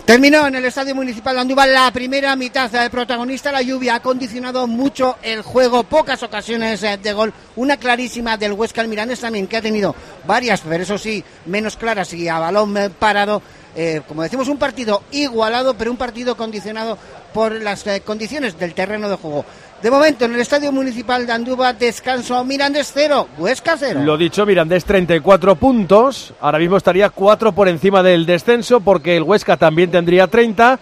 Terminó 0.02 0.46
en 0.46 0.54
el 0.56 0.64
Estadio 0.66 0.94
Municipal 0.94 1.34
de 1.34 1.40
Andúbal 1.40 1.72
la 1.72 1.90
primera 1.90 2.36
mitad. 2.36 2.74
El 2.74 2.90
protagonista, 2.90 3.50
la 3.50 3.62
lluvia, 3.62 3.94
ha 3.94 4.00
condicionado 4.00 4.66
mucho 4.66 5.16
el 5.22 5.40
juego. 5.40 5.84
Pocas 5.84 6.22
ocasiones 6.22 6.82
eh, 6.82 6.98
de 7.02 7.12
gol. 7.14 7.32
Una 7.56 7.78
clarísima 7.78 8.36
del 8.36 8.52
Huesca 8.52 8.82
al 8.82 8.88
Mirandés 8.88 9.20
también, 9.20 9.46
que 9.46 9.56
ha 9.56 9.62
tenido 9.62 9.94
varias, 10.26 10.60
pero 10.60 10.82
eso 10.82 10.98
sí, 10.98 11.24
menos 11.46 11.76
claras 11.76 12.12
y 12.12 12.28
a 12.28 12.38
balón 12.38 12.76
eh, 12.76 12.90
parado. 12.90 13.40
Eh, 13.76 14.02
como 14.06 14.22
decimos, 14.22 14.48
un 14.48 14.58
partido 14.58 15.02
igualado, 15.10 15.74
pero 15.74 15.90
un 15.90 15.96
partido 15.96 16.36
condicionado 16.36 16.96
por 17.32 17.52
las 17.60 17.84
eh, 17.86 18.02
condiciones 18.02 18.58
del 18.58 18.74
terreno 18.74 19.08
de 19.08 19.16
juego. 19.16 19.44
De 19.82 19.90
momento, 19.90 20.24
en 20.24 20.34
el 20.34 20.40
Estadio 20.40 20.72
Municipal 20.72 21.26
de 21.26 21.32
Andúba, 21.32 21.74
descanso 21.74 22.42
Mirandés 22.44 22.90
0, 22.94 23.28
Huesca 23.36 23.76
0. 23.78 24.00
Lo 24.02 24.16
dicho, 24.16 24.46
Mirandés 24.46 24.84
34 24.84 25.56
puntos. 25.56 26.32
Ahora 26.40 26.58
mismo 26.58 26.78
estaría 26.78 27.10
4 27.10 27.52
por 27.52 27.68
encima 27.68 28.02
del 28.02 28.24
descenso 28.24 28.80
porque 28.80 29.16
el 29.16 29.22
Huesca 29.22 29.58
también 29.58 29.90
tendría 29.90 30.26
30 30.26 30.78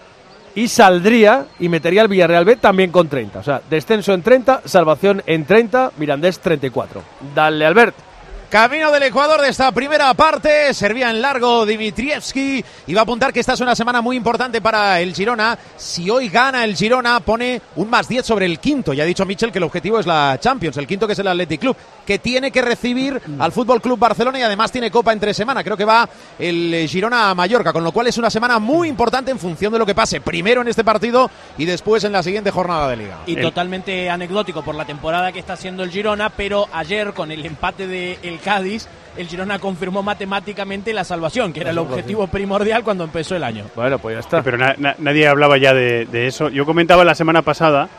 y 0.55 0.67
saldría 0.67 1.47
y 1.59 1.67
metería 1.67 2.01
al 2.01 2.07
Villarreal 2.07 2.45
B 2.45 2.55
también 2.55 2.91
con 2.91 3.09
30. 3.09 3.39
O 3.39 3.43
sea, 3.43 3.61
descenso 3.69 4.13
en 4.13 4.21
30, 4.21 4.61
salvación 4.65 5.21
en 5.25 5.45
30, 5.45 5.91
Mirandés 5.97 6.39
34. 6.39 7.01
Dale, 7.35 7.65
Albert. 7.65 8.12
Camino 8.53 8.91
del 8.91 9.01
Ecuador 9.01 9.41
de 9.41 9.49
esta 9.49 9.71
primera 9.71 10.13
parte. 10.13 10.75
Servía 10.75 11.09
en 11.09 11.23
largo 11.23 11.65
Dimitrievski. 11.65 12.63
Y 12.85 12.93
va 12.93 13.01
a 13.01 13.03
apuntar 13.03 13.33
que 13.33 13.39
esta 13.39 13.53
es 13.53 13.61
una 13.61 13.75
semana 13.75 13.99
muy 13.99 14.15
importante 14.15 14.61
para 14.61 15.01
el 15.01 15.15
Girona. 15.15 15.57
Si 15.75 16.07
hoy 16.07 16.29
gana 16.29 16.63
el 16.63 16.75
Girona, 16.75 17.19
pone 17.21 17.59
un 17.77 17.89
más 17.89 18.07
10 18.07 18.23
sobre 18.23 18.45
el 18.45 18.59
quinto. 18.59 18.93
Ya 18.93 19.05
ha 19.05 19.07
dicho 19.07 19.25
Michel 19.25 19.51
que 19.51 19.57
el 19.57 19.63
objetivo 19.63 19.97
es 19.97 20.05
la 20.05 20.37
Champions. 20.39 20.77
El 20.77 20.85
quinto 20.85 21.07
que 21.07 21.13
es 21.13 21.19
el 21.19 21.29
Athletic 21.29 21.61
Club. 21.61 21.75
Que 22.05 22.19
tiene 22.19 22.51
que 22.51 22.61
recibir 22.61 23.19
al 23.39 23.51
Fútbol 23.51 23.81
Club 23.81 23.97
Barcelona 23.97 24.37
y 24.37 24.43
además 24.43 24.71
tiene 24.71 24.91
Copa 24.91 25.13
entre 25.13 25.33
semana. 25.33 25.63
Creo 25.63 25.75
que 25.75 25.85
va 25.85 26.07
el 26.37 26.85
Girona 26.87 27.31
a 27.31 27.33
Mallorca. 27.33 27.73
Con 27.73 27.83
lo 27.83 27.91
cual 27.91 28.05
es 28.05 28.19
una 28.19 28.29
semana 28.29 28.59
muy 28.59 28.87
importante 28.87 29.31
en 29.31 29.39
función 29.39 29.73
de 29.73 29.79
lo 29.79 29.85
que 29.87 29.95
pase. 29.95 30.21
Primero 30.21 30.61
en 30.61 30.67
este 30.67 30.83
partido 30.83 31.31
y 31.57 31.65
después 31.65 32.03
en 32.03 32.11
la 32.11 32.21
siguiente 32.21 32.51
jornada 32.51 32.87
de 32.87 32.97
Liga. 32.97 33.17
Y 33.25 33.35
totalmente 33.35 34.11
anecdótico 34.11 34.61
por 34.61 34.75
la 34.75 34.85
temporada 34.85 35.31
que 35.31 35.39
está 35.39 35.53
haciendo 35.53 35.81
el 35.81 35.89
Girona. 35.89 36.29
Pero 36.29 36.67
ayer 36.71 37.15
con 37.15 37.31
el 37.31 37.43
empate 37.43 37.87
del 37.87 38.42
Cádiz, 38.43 38.87
el 39.17 39.27
Girona 39.27 39.59
confirmó 39.59 40.03
matemáticamente 40.03 40.93
la 40.93 41.03
salvación, 41.03 41.53
que 41.53 41.61
era 41.61 41.69
el 41.71 41.77
objetivo 41.77 42.27
primordial 42.27 42.83
cuando 42.83 43.03
empezó 43.03 43.35
el 43.35 43.43
año. 43.43 43.65
Bueno, 43.75 43.99
pues 43.99 44.15
ya 44.15 44.19
está. 44.19 44.41
Pero 44.41 44.57
na- 44.57 44.75
na- 44.77 44.95
nadie 44.99 45.27
hablaba 45.27 45.57
ya 45.57 45.73
de, 45.73 46.05
de 46.05 46.27
eso. 46.27 46.49
Yo 46.49 46.65
comentaba 46.65 47.03
la 47.05 47.15
semana 47.15 47.41
pasada 47.41 47.89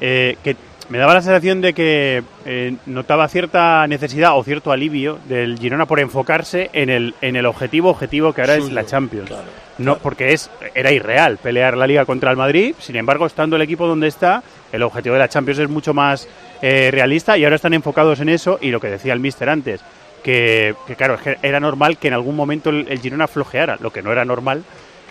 eh, 0.00 0.36
que 0.42 0.56
me 0.88 0.98
daba 0.98 1.14
la 1.14 1.20
sensación 1.22 1.60
de 1.60 1.72
que 1.74 2.22
eh, 2.44 2.76
notaba 2.86 3.26
cierta 3.28 3.86
necesidad 3.88 4.36
o 4.38 4.44
cierto 4.44 4.70
alivio 4.70 5.18
del 5.28 5.58
Girona 5.58 5.84
por 5.86 5.98
enfocarse 6.00 6.70
en 6.72 6.90
el, 6.90 7.14
en 7.20 7.34
el 7.36 7.44
objetivo 7.46 7.90
objetivo 7.90 8.32
que 8.32 8.40
ahora 8.42 8.54
es 8.56 8.70
la 8.70 8.86
Champions. 8.86 9.30
No, 9.78 9.98
porque 9.98 10.32
es 10.32 10.48
era 10.74 10.90
irreal 10.92 11.36
pelear 11.38 11.76
la 11.76 11.86
liga 11.86 12.04
contra 12.06 12.30
el 12.30 12.36
Madrid. 12.36 12.74
Sin 12.78 12.96
embargo, 12.96 13.26
estando 13.26 13.56
el 13.56 13.62
equipo 13.62 13.86
donde 13.86 14.06
está, 14.08 14.42
el 14.72 14.82
objetivo 14.84 15.14
de 15.14 15.18
la 15.18 15.28
Champions 15.28 15.58
es 15.58 15.68
mucho 15.68 15.92
más 15.92 16.28
eh, 16.62 16.90
realista 16.90 17.36
y 17.38 17.44
ahora 17.44 17.56
están 17.56 17.74
enfocados 17.74 18.20
en 18.20 18.28
eso. 18.28 18.58
Y 18.60 18.70
lo 18.70 18.80
que 18.80 18.88
decía 18.88 19.12
el 19.12 19.20
Mister 19.20 19.48
antes, 19.48 19.80
que, 20.22 20.74
que 20.86 20.96
claro, 20.96 21.14
es 21.14 21.20
que 21.22 21.36
era 21.42 21.60
normal 21.60 21.98
que 21.98 22.08
en 22.08 22.14
algún 22.14 22.36
momento 22.36 22.70
el, 22.70 22.86
el 22.88 23.00
Girona 23.00 23.26
flojeara. 23.28 23.76
Lo 23.80 23.92
que 23.92 24.02
no 24.02 24.12
era 24.12 24.24
normal 24.24 24.64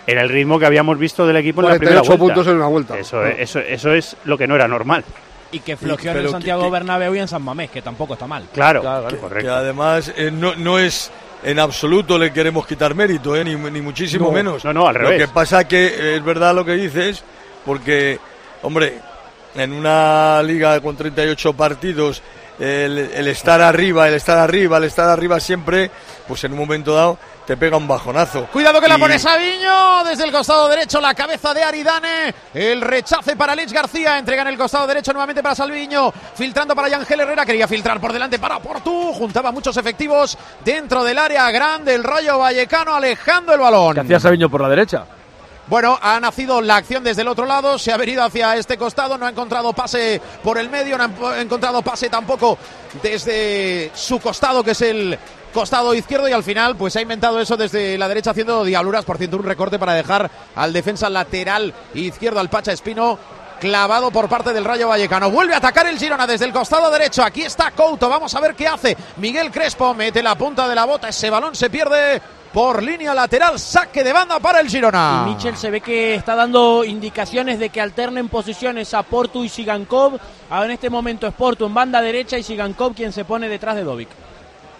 era 0.07 0.21
el 0.21 0.29
ritmo 0.29 0.59
que 0.59 0.65
habíamos 0.65 0.99
visto 0.99 1.25
del 1.25 1.37
equipo 1.37 1.61
en 1.61 1.69
la 1.69 1.75
primera 1.77 2.01
48 2.01 2.17
vuelta. 2.17 2.35
puntos 2.35 2.51
en 2.51 2.57
una 2.57 2.67
vuelta. 2.67 2.97
Eso, 2.99 3.25
eso, 3.25 3.59
eso 3.59 3.91
es 3.93 4.15
lo 4.25 4.37
que 4.37 4.47
no 4.47 4.55
era 4.55 4.67
normal. 4.67 5.03
Y 5.51 5.59
que 5.59 5.77
flojeó 5.77 6.11
en 6.11 6.17
el 6.17 6.29
Santiago 6.29 6.63
que- 6.63 6.69
Bernabéu 6.71 7.15
y 7.15 7.19
en 7.19 7.27
San 7.27 7.41
Mamés, 7.41 7.69
que 7.71 7.81
tampoco 7.81 8.13
está 8.15 8.27
mal. 8.27 8.45
Claro, 8.53 8.83
que, 9.07 9.39
que 9.41 9.47
además 9.49 10.11
eh, 10.17 10.29
no, 10.31 10.55
no 10.55 10.77
es 10.79 11.11
en 11.43 11.59
absoluto 11.59 12.17
le 12.17 12.33
queremos 12.33 12.65
quitar 12.67 12.93
mérito, 12.95 13.35
eh, 13.35 13.43
ni, 13.45 13.55
ni 13.55 13.79
muchísimo 13.79 14.25
No, 14.25 14.31
menos. 14.31 14.65
no, 14.65 14.73
no, 14.73 14.87
al 14.87 14.95
Lo 14.95 15.01
revés. 15.01 15.21
que 15.21 15.27
pasa 15.33 15.67
que 15.67 16.15
es 16.15 16.23
verdad 16.25 16.53
lo 16.55 16.65
que 16.65 16.73
dices, 16.73 17.23
porque, 17.63 18.19
hombre, 18.63 18.95
en 19.55 19.73
una 19.73 20.41
liga 20.43 20.79
con 20.81 20.95
38 20.95 21.53
partidos, 21.53 22.21
el, 22.59 22.97
el 22.97 23.27
estar 23.27 23.61
arriba, 23.61 24.07
el 24.07 24.15
estar 24.15 24.37
arriba, 24.37 24.77
el 24.77 24.85
estar 24.85 25.09
arriba 25.09 25.39
siempre, 25.39 25.91
pues 26.27 26.43
en 26.43 26.53
un 26.53 26.59
momento 26.59 26.93
dado 26.93 27.17
te 27.45 27.55
pega 27.57 27.77
un 27.77 27.87
bajonazo. 27.87 28.47
Cuidado 28.47 28.81
que 28.81 28.87
la 28.87 28.97
pone 28.97 29.19
Sabiño 29.19 30.03
desde 30.03 30.23
el 30.23 30.31
costado 30.31 30.67
derecho, 30.67 30.99
la 30.99 31.13
cabeza 31.13 31.53
de 31.53 31.63
Aridane. 31.63 32.33
El 32.53 32.81
rechace 32.81 33.35
para 33.35 33.55
Lich 33.55 33.71
García. 33.71 34.17
Entrega 34.17 34.41
en 34.41 34.49
el 34.49 34.57
costado 34.57 34.87
derecho 34.87 35.13
nuevamente 35.13 35.43
para 35.43 35.55
Salviño. 35.55 36.11
Filtrando 36.35 36.75
para 36.75 36.89
Yangel 36.89 37.19
Herrera. 37.19 37.45
Quería 37.45 37.67
filtrar 37.67 37.99
por 38.01 38.11
delante 38.11 38.39
para 38.39 38.59
Portu. 38.59 39.13
Juntaba 39.13 39.51
muchos 39.51 39.77
efectivos 39.77 40.37
dentro 40.63 41.03
del 41.03 41.17
área 41.19 41.49
grande. 41.51 41.93
El 41.93 42.03
Rayo 42.03 42.39
Vallecano 42.39 42.95
alejando 42.95 43.53
el 43.53 43.59
balón. 43.59 43.93
Que 43.93 44.01
hacía 44.01 44.19
Sabiño 44.19 44.49
por 44.49 44.61
la 44.61 44.69
derecha. 44.69 45.05
Bueno, 45.67 45.97
ha 45.99 46.19
nacido 46.19 46.61
la 46.61 46.75
acción 46.75 47.03
desde 47.03 47.23
el 47.23 47.27
otro 47.27 47.47
lado, 47.47 47.79
se 47.79 47.91
ha 47.91 47.97
venido 47.97 48.23
hacia 48.23 48.55
este 48.55 48.77
costado, 48.77 49.17
no 49.17 49.25
ha 49.25 49.31
encontrado 49.31 49.73
pase 49.73 50.21
por 50.43 50.59
el 50.59 50.69
medio, 50.69 50.95
no 50.95 51.27
ha 51.27 51.41
encontrado 51.41 51.81
pase 51.81 52.07
tampoco 52.07 52.59
desde 53.01 53.89
su 53.95 54.19
costado, 54.19 54.63
que 54.63 54.71
es 54.71 54.81
el 54.81 55.17
costado 55.51 55.95
izquierdo, 55.95 56.29
y 56.29 56.33
al 56.33 56.43
final 56.43 56.75
pues 56.75 56.95
ha 56.97 57.01
inventado 57.01 57.39
eso 57.41 57.57
desde 57.57 57.97
la 57.97 58.07
derecha 58.07 58.29
haciendo 58.29 58.63
diabluras, 58.63 59.05
por 59.05 59.17
ciento 59.17 59.37
un 59.37 59.43
recorte 59.43 59.79
para 59.79 59.95
dejar 59.95 60.29
al 60.55 60.71
defensa 60.71 61.09
lateral 61.09 61.73
izquierdo, 61.95 62.39
al 62.39 62.49
Pacha 62.49 62.71
Espino, 62.71 63.17
clavado 63.59 64.11
por 64.11 64.29
parte 64.29 64.53
del 64.53 64.65
Rayo 64.65 64.87
Vallecano. 64.87 65.31
Vuelve 65.31 65.53
a 65.53 65.57
atacar 65.57 65.87
el 65.87 65.97
Girona 65.97 66.27
desde 66.27 66.45
el 66.45 66.53
costado 66.53 66.89
derecho. 66.91 67.23
Aquí 67.23 67.41
está 67.41 67.71
Couto. 67.71 68.09
Vamos 68.09 68.33
a 68.35 68.39
ver 68.39 68.55
qué 68.55 68.67
hace. 68.67 68.95
Miguel 69.17 69.51
Crespo 69.51 69.93
mete 69.93 70.21
la 70.21 70.35
punta 70.35 70.67
de 70.67 70.75
la 70.75 70.85
bota. 70.85 71.09
Ese 71.09 71.29
balón 71.29 71.55
se 71.55 71.69
pierde 71.69 72.21
por 72.53 72.81
línea 72.81 73.13
lateral. 73.13 73.59
Saque 73.59 74.03
de 74.03 74.13
banda 74.13 74.39
para 74.39 74.59
el 74.59 74.69
Girona. 74.69 75.25
Y 75.25 75.31
Michel 75.31 75.57
se 75.57 75.69
ve 75.69 75.81
que 75.81 76.15
está 76.15 76.35
dando 76.35 76.83
indicaciones 76.83 77.59
de 77.59 77.69
que 77.69 77.81
alternen 77.81 78.29
posiciones 78.29 78.93
a 78.93 79.03
Portu 79.03 79.43
y 79.43 79.49
Sigankov. 79.49 80.19
Ahora 80.49 80.65
en 80.65 80.71
este 80.71 80.89
momento 80.89 81.27
es 81.27 81.33
Portu 81.33 81.65
en 81.65 81.73
banda 81.73 82.01
derecha 82.01 82.37
y 82.37 82.43
Sigankov 82.43 82.93
quien 82.93 83.11
se 83.11 83.25
pone 83.25 83.49
detrás 83.49 83.75
de 83.75 83.83
Dovic. 83.83 84.09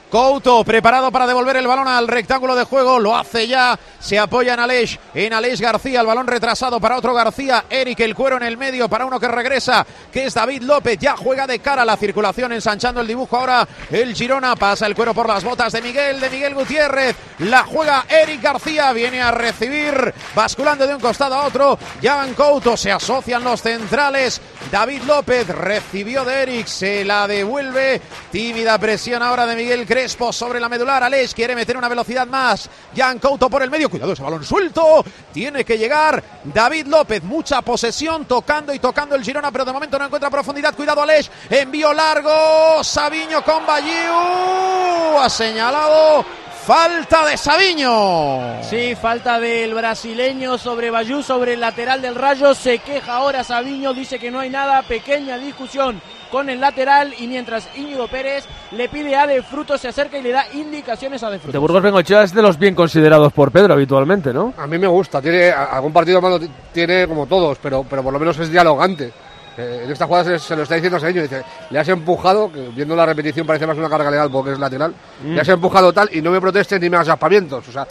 Couto 0.09 0.63
preparado 0.63 1.11
para 1.11 1.27
devolver 1.27 1.57
el 1.57 1.67
balón 1.67 1.87
al 1.87 2.07
rectángulo 2.07 2.55
de 2.55 2.63
juego. 2.63 2.99
Lo 2.99 3.15
hace 3.15 3.47
ya. 3.47 3.77
Se 3.99 4.19
apoya 4.19 4.53
en 4.53 4.59
Aleix. 4.59 4.99
En 5.13 5.33
Aleix 5.33 5.59
García. 5.59 6.01
El 6.01 6.07
balón 6.07 6.27
retrasado 6.27 6.79
para 6.79 6.97
otro 6.97 7.13
García. 7.13 7.65
Eric 7.69 7.99
el 8.01 8.15
cuero 8.15 8.37
en 8.37 8.43
el 8.43 8.55
medio 8.55 8.87
para 8.87 9.05
uno 9.05 9.19
que 9.19 9.27
regresa. 9.27 9.85
Que 10.13 10.25
es 10.25 10.33
David 10.33 10.61
López. 10.61 10.99
Ya 10.99 11.17
juega 11.17 11.47
de 11.47 11.59
cara 11.59 11.83
la 11.83 11.97
circulación. 11.97 12.53
Ensanchando 12.53 13.01
el 13.01 13.07
dibujo 13.07 13.35
ahora. 13.35 13.67
El 13.91 14.13
Girona 14.13 14.55
pasa 14.55 14.85
el 14.85 14.95
cuero 14.95 15.13
por 15.13 15.27
las 15.27 15.43
botas 15.43 15.73
de 15.73 15.81
Miguel. 15.81 16.19
De 16.19 16.29
Miguel 16.29 16.53
Gutiérrez. 16.53 17.15
La 17.39 17.63
juega 17.63 18.05
Eric 18.07 18.41
García. 18.41 18.93
Viene 18.93 19.21
a 19.21 19.31
recibir. 19.31 20.13
Basculando 20.35 20.87
de 20.87 20.95
un 20.95 21.01
costado 21.01 21.35
a 21.35 21.45
otro. 21.45 21.79
Jan 22.01 22.35
Couto. 22.35 22.77
Se 22.77 22.91
asocian 22.91 23.43
los 23.43 23.61
centrales. 23.61 24.39
David 24.71 25.01
López 25.07 25.47
recibió 25.47 26.23
de 26.23 26.43
Eric. 26.43 26.67
Se 26.67 27.03
la 27.03 27.27
devuelve. 27.27 28.01
Tímida 28.31 28.77
presión 28.77 29.23
ahora 29.23 29.45
de 29.47 29.55
Miguel 29.55 29.85
Crespo 29.95 30.34
sobre 30.34 30.60
la 30.60 30.67
medular. 30.67 31.01
Aleix 31.03 31.34
quiere 31.34 31.55
meter 31.55 31.77
una 31.77 31.88
velocidad 31.88 32.27
más. 32.27 32.69
Jan 32.93 33.17
Couto 33.17 33.49
por 33.49 33.63
el 33.63 33.71
medio. 33.71 33.89
Cuidado 33.89 34.12
ese 34.12 34.23
balón 34.23 34.43
suelto. 34.43 35.05
Tiene 35.31 35.63
que 35.63 35.77
llegar 35.77 36.21
David 36.43 36.88
López. 36.88 37.23
Mucha 37.23 37.62
posesión. 37.62 38.25
Tocando 38.25 38.73
y 38.73 38.79
tocando 38.79 39.15
el 39.15 39.23
Girona. 39.23 39.53
Pero 39.53 39.63
de 39.63 39.71
momento 39.71 39.97
no 39.97 40.03
encuentra 40.03 40.29
profundidad. 40.29 40.75
Cuidado 40.75 41.01
Aleix. 41.01 41.31
Envío 41.49 41.93
largo. 41.93 42.84
Sabiño 42.84 43.41
con 43.41 43.65
Balliu. 43.65 45.17
Ha 45.17 45.29
señalado. 45.29 46.25
Falta 46.65 47.25
de 47.28 47.38
Sabiño. 47.38 48.63
Sí, 48.63 48.95
falta 48.95 49.39
del 49.39 49.75
brasileño 49.75 50.58
sobre 50.58 50.89
Bayú, 50.89 51.21
sobre 51.21 51.54
el 51.54 51.60
lateral 51.60 52.01
del 52.01 52.15
Rayo. 52.15 52.56
Se 52.56 52.80
queja 52.80 53.17
ahora 53.17 53.43
Sabiño, 53.43 53.93
dice 53.93 54.17
que 54.17 54.32
no 54.32 54.39
hay 54.39 54.49
nada. 54.49 54.82
Pequeña 54.82 55.38
discusión 55.38 56.01
con 56.32 56.49
el 56.49 56.60
lateral. 56.60 57.13
Y 57.19 57.28
mientras 57.28 57.69
Íñigo 57.78 58.08
Pérez 58.08 58.45
le 58.71 58.89
pide 58.89 59.15
a 59.15 59.28
De 59.28 59.43
Fruto, 59.43 59.78
se 59.78 59.89
acerca 59.89 60.17
y 60.17 60.23
le 60.23 60.32
da 60.32 60.45
indicaciones 60.56 61.21
a 61.21 61.30
De 61.30 61.38
Fruto. 61.38 61.51
De 61.51 61.60
Burgos 61.60 61.84
Bengochea 61.84 62.23
es 62.23 62.34
de 62.34 62.41
los 62.41 62.58
bien 62.58 62.73
considerados 62.73 63.32
por 63.32 63.51
Pedro 63.51 63.73
habitualmente, 63.75 64.34
¿no? 64.34 64.56
A 64.58 64.65
mí 64.65 64.80
me 64.80 64.88
gusta, 64.88 65.21
tiene 65.21 65.49
a- 65.51 65.65
algún 65.65 65.93
partido 65.93 66.19
malo 66.19 66.39
tiene 66.73 67.08
como 67.08 67.28
todos, 67.28 67.60
pero, 67.62 67.86
pero 67.88 68.01
por 68.01 68.12
lo 68.12 68.17
menos 68.17 68.39
es 68.39 68.49
dialogante. 68.49 69.12
Eh, 69.57 69.81
en 69.85 69.91
esta 69.91 70.05
jugada 70.05 70.25
se, 70.25 70.39
se 70.39 70.55
lo 70.55 70.63
está 70.63 70.75
diciendo 70.75 70.99
Seño, 70.99 71.21
dice, 71.21 71.43
le 71.69 71.79
has 71.79 71.87
empujado, 71.87 72.51
que 72.51 72.59
viendo 72.75 72.95
la 72.95 73.05
repetición 73.05 73.47
parece 73.47 73.65
más 73.65 73.77
una 73.77 73.89
carga 73.89 74.11
legal 74.11 74.29
porque 74.31 74.51
es 74.51 74.59
lateral, 74.59 74.93
Mm. 75.23 75.33
le 75.33 75.41
has 75.41 75.47
empujado 75.49 75.93
tal 75.93 76.09
y 76.11 76.21
no 76.21 76.31
me 76.31 76.41
protestes 76.41 76.79
ni 76.81 76.89
me 76.89 76.97
hagas 76.97 77.09
aspamientos, 77.09 77.67
o 77.67 77.71
sea, 77.71 77.87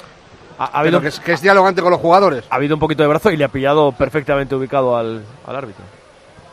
Ha, 0.59 0.65
ha 0.67 0.81
habido, 0.81 1.01
que, 1.01 1.09
es, 1.09 1.19
que 1.19 1.33
es 1.33 1.41
dialogante 1.41 1.81
con 1.83 1.91
los 1.91 2.01
jugadores. 2.01 2.45
ha 2.51 2.55
habido 2.57 2.75
un 2.77 2.81
poquito 2.81 3.03
de 3.03 3.09
brazo 3.09 3.31
y 3.31 3.37
le 3.37 3.45
ha 3.45 3.49
pillado 3.49 3.93
perfectamente 3.93 4.55
ubicado 4.55 4.97
al, 4.97 5.23
al 5.47 5.57
árbitro. 5.57 5.85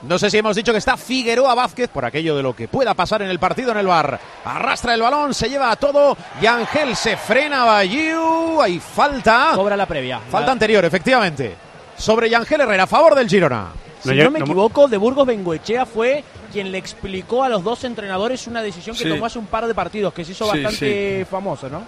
No 0.04 0.17
sé 0.17 0.32
si 0.32 0.39
hemos 0.39 0.56
dicho 0.56 0.71
que 0.71 0.80
está 0.80 0.97
Figueroa 0.97 1.54
Vázquez 1.54 1.88
por 1.89 2.04
aquello 2.06 2.36
de 2.36 2.41
lo 2.41 2.56
que 2.56 2.67
pueda 2.67 2.95
pasar 2.95 3.21
en 3.21 3.30
el 3.30 3.38
partido 3.38 3.69
en 3.71 3.78
el 3.78 3.86
bar. 3.86 4.19
Arrastra 4.45 4.95
el 4.95 5.02
balón, 5.04 5.36
se 5.36 5.47
lleva 5.47 5.69
a 5.69 5.76
todo 5.76 6.17
y 6.41 6.47
Ángel 6.47 6.95
se 6.95 7.15
frena 7.17 7.65
Bayou. 7.65 8.60
Hay 8.63 8.80
falta. 8.80 9.52
Cobra 9.54 9.78
la 9.78 9.86
previa. 9.86 10.19
Falta 10.32 10.52
anterior, 10.54 10.84
efectivamente. 10.84 11.56
Sobre 11.95 12.32
Yangel 12.32 12.62
Herrera, 12.62 12.84
a 12.84 12.88
favor 12.88 13.13
del 13.13 13.30
Girona. 13.30 13.67
Si 14.04 14.14
no, 14.16 14.32
me 14.32 14.40
equivoco, 14.40 14.88
de 14.88 14.98
Burgos 14.98 15.28
Bengoechea 15.28 15.86
fue 15.86 16.24
quien 16.52 16.72
le 16.72 16.78
explicó 16.78 17.44
a 17.44 17.50
los 17.50 17.64
dos 17.64 17.84
entrenadores 17.84 18.48
una 18.48 18.62
decisión 18.62 18.96
que 18.96 19.04
Sí. 19.04 19.10
tomó 19.10 19.26
hace 19.28 19.40
un 19.40 19.46
par 19.46 19.68
de 19.68 19.74
partidos, 19.76 20.14
que 20.14 20.26
se 20.26 20.32
hizo 20.32 20.46
Sí, 20.52 20.62
bastante 20.64 21.26
famoso, 21.30 21.70
¿no? 21.70 21.84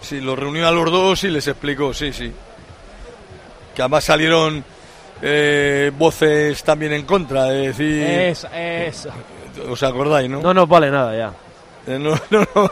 Sí, 0.00 0.20
lo 0.20 0.36
reunió 0.36 0.68
a 0.68 0.70
los 0.70 0.90
dos 0.90 1.24
y 1.24 1.28
les 1.28 1.46
explicó, 1.48 1.92
sí, 1.92 2.12
sí. 2.12 2.32
Que 3.74 3.82
además 3.82 4.04
salieron 4.04 4.64
eh, 5.22 5.90
voces 5.98 6.62
también 6.62 6.92
en 6.92 7.04
contra, 7.04 7.52
es 7.54 7.76
decir... 7.76 8.02
Es, 8.02 8.46
es. 8.54 9.08
¿Os 9.68 9.82
acordáis, 9.82 10.28
no? 10.30 10.40
No 10.40 10.52
nos 10.54 10.68
vale 10.68 10.90
nada 10.90 11.16
ya. 11.16 11.32
Eh, 11.92 11.98
no, 11.98 12.10
no, 12.30 12.46
no. 12.54 12.70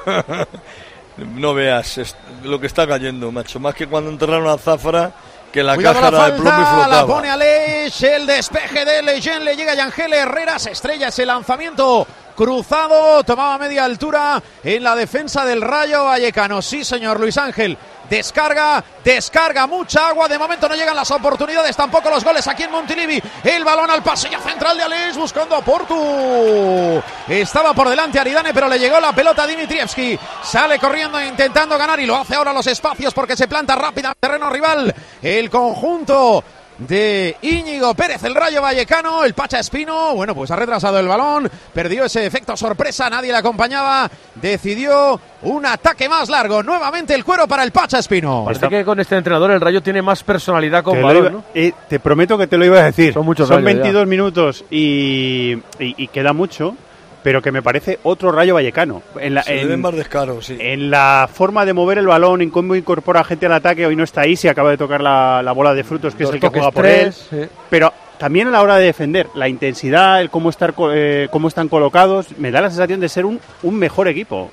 No 1.37 1.55
veas 1.55 2.15
lo 2.43 2.61
que 2.61 2.67
está 2.67 2.87
cayendo, 2.87 3.31
macho. 3.33 3.61
Más 3.61 3.75
que 3.75 3.87
cuando 3.87 4.11
enterraron 4.11 4.49
a 4.49 4.59
Zafra, 4.59 5.13
que 5.55 5.63
la 5.63 5.77
Cuidado 5.77 6.01
la 6.01 6.11
cáscara 6.11 6.31
de 6.33 6.33
plomo 6.33 6.49
y 6.49 6.65
falta, 6.65 6.79
la 6.79 6.85
flotaba. 6.85 7.07
pone 7.07 7.31
Aleix, 7.31 8.03
el 8.03 8.27
despeje 8.27 8.85
de 8.85 9.03
Leyen, 9.03 9.45
le 9.45 9.55
llega 9.55 9.77
Yangel 9.77 10.13
Herrera, 10.13 10.59
se 10.59 10.73
estrella 10.73 11.07
ese 11.07 11.25
lanzamiento 11.25 12.05
cruzado, 12.35 13.23
tomaba 13.23 13.57
media 13.59 13.85
altura 13.85 14.43
en 14.65 14.83
la 14.83 14.97
defensa 14.97 15.45
del 15.45 15.61
Rayo 15.61 16.07
Vallecano. 16.07 16.61
Sí, 16.61 16.83
señor 16.83 17.21
Luis 17.21 17.39
Ángel, 17.39 17.79
descarga, 18.15 18.85
descarga, 19.03 19.67
mucha 19.67 20.09
agua, 20.09 20.29
de 20.29 20.39
momento 20.39 20.69
no 20.69 20.77
llegan 20.77 20.95
las 20.95 21.11
oportunidades, 21.11 21.77
tampoco 21.77 22.11
los 22.11 22.23
goles 22.23 22.47
aquí 22.47 22.63
en 22.63 22.71
Montilivi. 22.71 23.21
El 23.43 23.65
balón 23.65 23.91
al 23.91 24.03
pasillo 24.03 24.39
central 24.41 24.77
de 24.77 24.85
Aleix 24.85 25.17
buscando 25.17 25.57
a 25.57 25.63
Portu. 25.63 27.03
Estaba 27.29 27.75
por 27.75 27.89
delante 27.89 28.21
Aridane, 28.21 28.55
pero 28.55 28.69
le 28.69 28.79
llegó 28.79 29.01
la 29.01 29.13
pelota 29.13 29.43
a 29.43 29.47
Dimitrievski. 29.47 30.17
Sale 30.43 30.79
corriendo 30.79 31.21
intentando 31.21 31.77
ganar 31.77 31.99
y 31.99 32.07
lo 32.07 32.17
hace 32.17 32.37
ahora 32.37 32.53
los 32.53 32.67
espacios 32.69 33.13
porque 33.13 33.37
se 33.37 33.49
planta 33.49 33.75
rápida 33.75 34.09
en 34.09 34.15
terreno 34.21 34.49
rival. 34.49 34.95
El 35.21 35.51
conjunto 35.51 36.45
de 36.79 37.37
Íñigo 37.43 37.95
Pérez, 37.95 38.23
el 38.25 38.35
Rayo 38.35 38.61
Vallecano, 38.61 39.25
el 39.25 39.35
Pacha 39.35 39.61
Espino, 39.61 40.15
bueno, 40.15 40.35
pues 40.35 40.51
ha 40.51 40.57
retrasado 40.57 40.99
el 40.99 41.07
balón, 41.07 41.49
perdió 41.73 42.05
ese 42.05 42.27
efecto 42.27 42.57
sorpresa, 42.57 43.09
nadie 43.09 43.31
le 43.33 43.39
acompañaba, 43.39 44.11
decidió 44.35 45.21
un 45.43 45.67
ataque 45.67 46.09
más 46.09 46.29
largo, 46.29 46.63
nuevamente 46.63 47.15
el 47.15 47.25
cuero 47.25 47.47
para 47.47 47.63
el 47.63 47.71
Pacha 47.71 47.99
Espino. 48.01 48.45
Parece 48.45 48.69
que 48.69 48.85
con 48.85 48.99
este 48.99 49.17
entrenador 49.17 49.53
el 49.53 49.61
Rayo 49.61 49.83
tiene 49.83 50.03
más 50.03 50.23
personalidad 50.25 50.83
con 50.83 51.01
balón, 51.01 51.17
iba- 51.23 51.31
¿no? 51.31 51.45
eh, 51.55 51.73
te 51.89 52.01
prometo 52.01 52.37
que 52.37 52.47
te 52.47 52.59
lo 52.59 52.65
iba 52.65 52.81
a 52.81 52.85
decir. 52.85 53.13
Son 53.13 53.25
muchos 53.25 53.49
Son 53.49 53.59
rayos 53.59 53.71
ya. 53.71 53.83
22 53.83 54.07
minutos 54.07 54.65
y, 54.71 55.53
y- 55.79 55.95
y 55.97 56.09
queda 56.09 56.33
mucho, 56.33 56.77
pero 57.25 57.43
que 57.43 57.51
me 57.51 57.63
parece 57.63 57.99
otro 58.05 58.31
rayo 58.31 58.55
vallecano. 58.55 59.03
En 59.19 59.35
la, 59.35 59.43
Se 59.43 59.55
le 59.55 59.63
en- 59.63 59.69
ven 59.71 59.81
más 59.81 59.97
descaros, 59.97 60.47
sí. 60.47 60.57
en 60.61 60.91
la 60.91 61.29
forma 61.33 61.65
de 61.65 61.73
mover 61.73 61.99
el 61.99 62.07
balón, 62.07 62.43
en 62.43 62.51
cómo 62.51 62.77
incorpora 62.77 63.25
gente 63.25 63.47
al 63.47 63.55
ataque, 63.55 63.85
hoy 63.87 63.97
no 63.97 64.05
está 64.05 64.21
ahí, 64.21 64.37
se 64.37 64.49
acaba 64.51 64.71
de 64.71 64.77
tocar 64.77 65.01
la, 65.01 65.43
la 65.43 65.51
bola 65.53 65.75
de 65.75 65.83
frutos, 65.83 66.15
que 66.15 66.23
Dos 66.25 66.31
es 66.31 66.35
el 66.37 66.41
que 66.41 66.49
juega 66.51 66.71
por 66.71 66.83
tres, 66.85 67.27
él. 67.33 67.49
sí. 67.49 67.55
Pero 67.71 67.93
también 68.19 68.47
a 68.49 68.51
la 68.53 68.63
hora 68.63 68.77
de 68.77 68.85
defender, 68.85 69.27
la 69.35 69.49
intensidad, 69.49 70.21
el 70.21 70.31
cómo, 70.31 70.51
estar, 70.51 70.75
eh, 70.93 71.29
cómo 71.33 71.49
están 71.49 71.69
colocados, 71.69 72.27
me 72.39 72.51
da 72.53 72.61
la 72.61 72.69
sensación 72.71 73.01
de 73.01 73.09
ser 73.09 73.25
un, 73.25 73.41
un 73.63 73.75
mejor 73.75 74.07
equipo, 74.07 74.51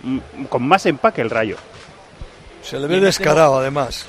con 0.49 0.63
más 0.63 0.85
empaque 0.87 1.21
el 1.21 1.29
rayo. 1.29 1.57
Se 2.63 2.79
le 2.79 2.87
ve 2.87 2.99
descarado, 2.99 3.59
además. 3.59 4.05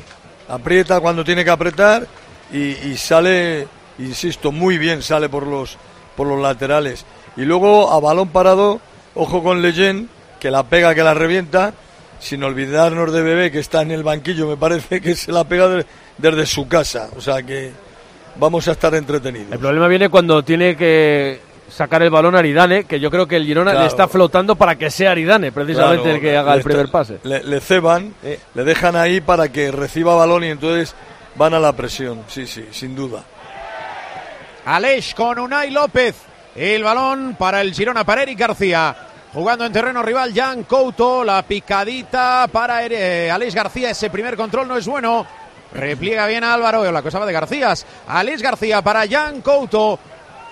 Aprieta 0.48 1.00
cuando 1.00 1.24
tiene 1.24 1.44
que 1.44 1.50
apretar 1.50 2.06
y, 2.52 2.58
y 2.88 2.96
sale, 2.96 3.66
insisto, 3.98 4.52
muy 4.52 4.78
bien 4.78 5.02
sale 5.02 5.28
por 5.28 5.46
los, 5.46 5.76
por 6.16 6.26
los 6.28 6.40
laterales. 6.40 7.04
Y 7.36 7.42
luego 7.42 7.90
a 7.92 8.00
balón 8.00 8.28
parado, 8.28 8.80
ojo 9.14 9.42
con 9.42 9.62
Leyen, 9.62 10.08
que 10.40 10.50
la 10.50 10.62
pega, 10.64 10.94
que 10.94 11.02
la 11.02 11.14
revienta. 11.14 11.72
Sin 12.20 12.44
olvidarnos 12.44 13.12
de 13.12 13.20
Bebé, 13.22 13.50
que 13.50 13.58
está 13.58 13.82
en 13.82 13.90
el 13.90 14.04
banquillo, 14.04 14.46
me 14.46 14.56
parece 14.56 15.00
que 15.00 15.16
se 15.16 15.32
la 15.32 15.42
pega 15.42 15.66
de- 15.68 15.86
desde 16.18 16.46
su 16.46 16.68
casa. 16.68 17.08
O 17.16 17.20
sea 17.20 17.42
que 17.42 17.72
vamos 18.36 18.68
a 18.68 18.72
estar 18.72 18.94
entretenidos. 18.94 19.50
El 19.50 19.58
problema 19.58 19.88
viene 19.88 20.08
cuando 20.08 20.42
tiene 20.44 20.76
que 20.76 21.40
sacar 21.68 22.00
el 22.02 22.10
balón 22.10 22.36
a 22.36 22.38
Aridane, 22.38 22.84
que 22.84 23.00
yo 23.00 23.10
creo 23.10 23.26
que 23.26 23.34
el 23.36 23.44
Girona 23.44 23.72
Claro. 23.72 23.86
le 23.86 23.88
está 23.88 24.06
flotando 24.06 24.54
para 24.54 24.76
que 24.76 24.88
sea 24.90 25.10
Aridane, 25.12 25.50
precisamente 25.50 26.02
Claro, 26.02 26.14
el 26.16 26.20
que 26.20 26.36
haga 26.36 26.54
el 26.54 26.62
primer 26.62 26.84
está- 26.86 26.92
pase. 26.98 27.18
Le, 27.24 27.42
le 27.42 27.60
ceban, 27.60 28.14
le 28.54 28.62
dejan 28.64 28.94
ahí 28.94 29.20
para 29.20 29.50
que 29.50 29.72
reciba 29.72 30.14
balón 30.14 30.44
y 30.44 30.48
entonces 30.48 30.94
van 31.34 31.54
a 31.54 31.58
la 31.58 31.72
presión. 31.72 32.22
Sí, 32.28 32.46
sí, 32.46 32.66
sin 32.70 32.94
duda. 32.94 33.24
Aleix 34.64 35.14
con 35.14 35.38
Unai 35.40 35.70
López. 35.70 36.14
El 36.54 36.84
balón 36.84 37.34
para 37.38 37.62
el 37.62 37.72
Girona, 37.72 38.04
para 38.04 38.22
Eric 38.22 38.38
García. 38.38 38.94
Jugando 39.32 39.64
en 39.64 39.72
terreno 39.72 40.02
rival, 40.02 40.32
Jan 40.34 40.64
Couto. 40.64 41.24
La 41.24 41.42
picadita 41.42 42.46
para 42.52 42.84
eh, 42.84 43.30
Aleix 43.30 43.54
García. 43.54 43.90
Ese 43.90 44.10
primer 44.10 44.36
control 44.36 44.68
no 44.68 44.76
es 44.76 44.86
bueno. 44.86 45.26
Repliega 45.72 46.26
bien 46.26 46.44
Álvaro. 46.44 46.90
La 46.92 47.00
cosa 47.00 47.18
va 47.18 47.26
de 47.26 47.32
Garcías. 47.32 47.86
Aleix 48.06 48.42
García 48.42 48.82
para 48.82 49.08
Jan 49.08 49.40
Couto. 49.40 49.98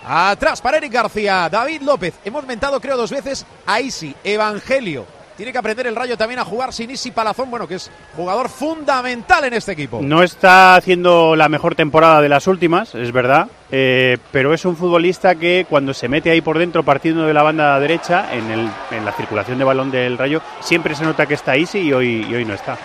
Atrás 0.07 0.63
para 0.63 0.79
Eric 0.79 0.93
García. 0.93 1.49
David 1.51 1.83
López. 1.83 2.15
Hemos 2.25 2.47
mentado, 2.47 2.81
creo, 2.81 2.97
dos 2.97 3.11
veces 3.11 3.45
a 3.67 3.81
Isi. 3.81 4.15
Evangelio. 4.25 5.20
Tiene 5.40 5.53
que 5.53 5.59
aprender 5.59 5.87
el 5.87 5.96
rayo 5.96 6.18
también 6.18 6.38
a 6.38 6.44
jugar 6.44 6.70
sin 6.70 6.90
Isi 6.90 7.12
Palazón. 7.12 7.50
Bueno, 7.50 7.66
que 7.66 7.76
es 7.76 7.90
jugador 8.14 8.50
fundamental 8.50 9.42
en 9.44 9.55
este 9.55 9.72
equipo. 9.72 10.00
No 10.03 10.22
está 10.22 10.74
haciendo 10.74 11.35
la 11.35 11.48
mejor 11.48 11.74
temporada 11.74 12.20
de 12.20 12.29
las 12.29 12.46
últimas, 12.46 12.94
es 12.94 13.11
verdad, 13.11 13.48
eh, 13.72 14.18
pero 14.33 14.53
es 14.53 14.66
un 14.66 14.76
futbolista 14.76 15.37
que 15.37 15.64
cuando 15.66 15.94
se 15.94 16.09
mete 16.09 16.31
ahí 16.31 16.42
por 16.42 16.59
dentro 16.59 16.83
partiendo 16.83 17.22
de 17.24 17.33
la 17.33 17.42
banda 17.42 17.81
derecha, 17.81 18.26
en, 18.35 18.50
el- 18.50 18.70
en 18.90 19.03
la 19.07 19.12
circulación 19.12 19.57
de 19.57 19.64
balón 19.64 19.90
del 19.90 20.18
Rayo, 20.18 20.42
siempre 20.61 20.94
se 20.94 21.05
nota 21.05 21.24
que 21.24 21.33
está 21.33 21.53
ahí 21.53 21.66
y 21.72 21.90
hoy, 21.90 22.26
y 22.29 22.35
hoy 22.35 22.44
no 22.44 22.53
está. 22.53 22.76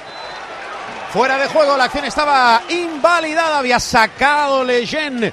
Fuera 1.11 1.37
de 1.37 1.47
juego, 1.47 1.75
la 1.75 1.85
acción 1.85 2.05
estaba 2.05 2.61
invalidada. 2.69 3.59
Había 3.59 3.79
sacado 3.81 4.63
Leyen 4.63 5.31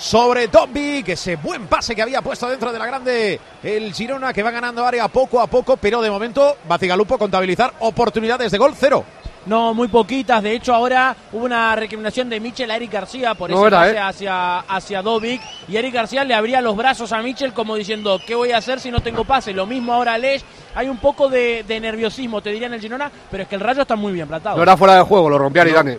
sobre 0.00 0.48
Dobby, 0.48 1.02
que 1.02 1.12
ese 1.12 1.36
buen 1.36 1.66
pase 1.66 1.94
que 1.94 2.00
había 2.02 2.22
puesto 2.22 2.48
dentro 2.48 2.72
de 2.72 2.78
la 2.78 2.86
grande 2.86 3.38
el 3.62 3.92
Girona, 3.92 4.32
que 4.32 4.42
va 4.42 4.50
ganando 4.50 4.84
área 4.86 5.08
poco 5.08 5.40
a 5.40 5.46
poco, 5.46 5.76
pero 5.76 6.00
de 6.00 6.10
momento 6.10 6.56
Bacigalupo 6.66 7.18
contabilizar 7.18 7.74
oportunidades 7.80 8.50
de 8.50 8.58
gol 8.58 8.72
cero. 8.74 9.04
No, 9.46 9.72
muy 9.72 9.88
poquitas. 9.88 10.42
De 10.42 10.52
hecho, 10.52 10.74
ahora 10.74 11.16
hubo 11.32 11.44
una 11.44 11.74
recriminación 11.74 12.28
de 12.28 12.40
Michel 12.40 12.70
a 12.70 12.76
Eric 12.76 12.92
García 12.92 13.34
por 13.34 13.50
No 13.50 13.58
ese 13.58 13.66
era, 13.68 13.78
pase 13.78 13.94
¿eh? 13.94 13.98
hacia, 13.98 14.58
hacia 14.60 15.02
Dovic. 15.02 15.40
Y 15.68 15.76
Eric 15.76 15.94
García 15.94 16.24
le 16.24 16.34
abría 16.34 16.60
los 16.60 16.76
brazos 16.76 17.12
a 17.12 17.22
Michel 17.22 17.52
como 17.54 17.76
diciendo, 17.76 18.20
¿qué 18.26 18.34
voy 18.34 18.52
a 18.52 18.58
hacer 18.58 18.80
si 18.80 18.90
no 18.90 19.00
tengo 19.00 19.24
pase? 19.24 19.52
Lo 19.52 19.66
mismo 19.66 19.94
ahora 19.94 20.18
Lech. 20.18 20.42
Hay 20.74 20.88
un 20.88 20.98
poco 20.98 21.28
de, 21.28 21.64
de 21.66 21.80
nerviosismo, 21.80 22.42
te 22.42 22.50
diría 22.50 22.66
en 22.66 22.74
el 22.74 22.80
Girona, 22.80 23.10
pero 23.30 23.42
es 23.42 23.48
que 23.48 23.54
el 23.54 23.60
Rayo 23.60 23.82
está 23.82 23.96
muy 23.96 24.12
bien 24.12 24.28
plantado. 24.28 24.56
No 24.56 24.62
era 24.62 24.76
fuera 24.76 24.94
de 24.94 25.02
juego, 25.02 25.28
lo 25.28 25.38
rompía 25.38 25.62
Aridane. 25.62 25.98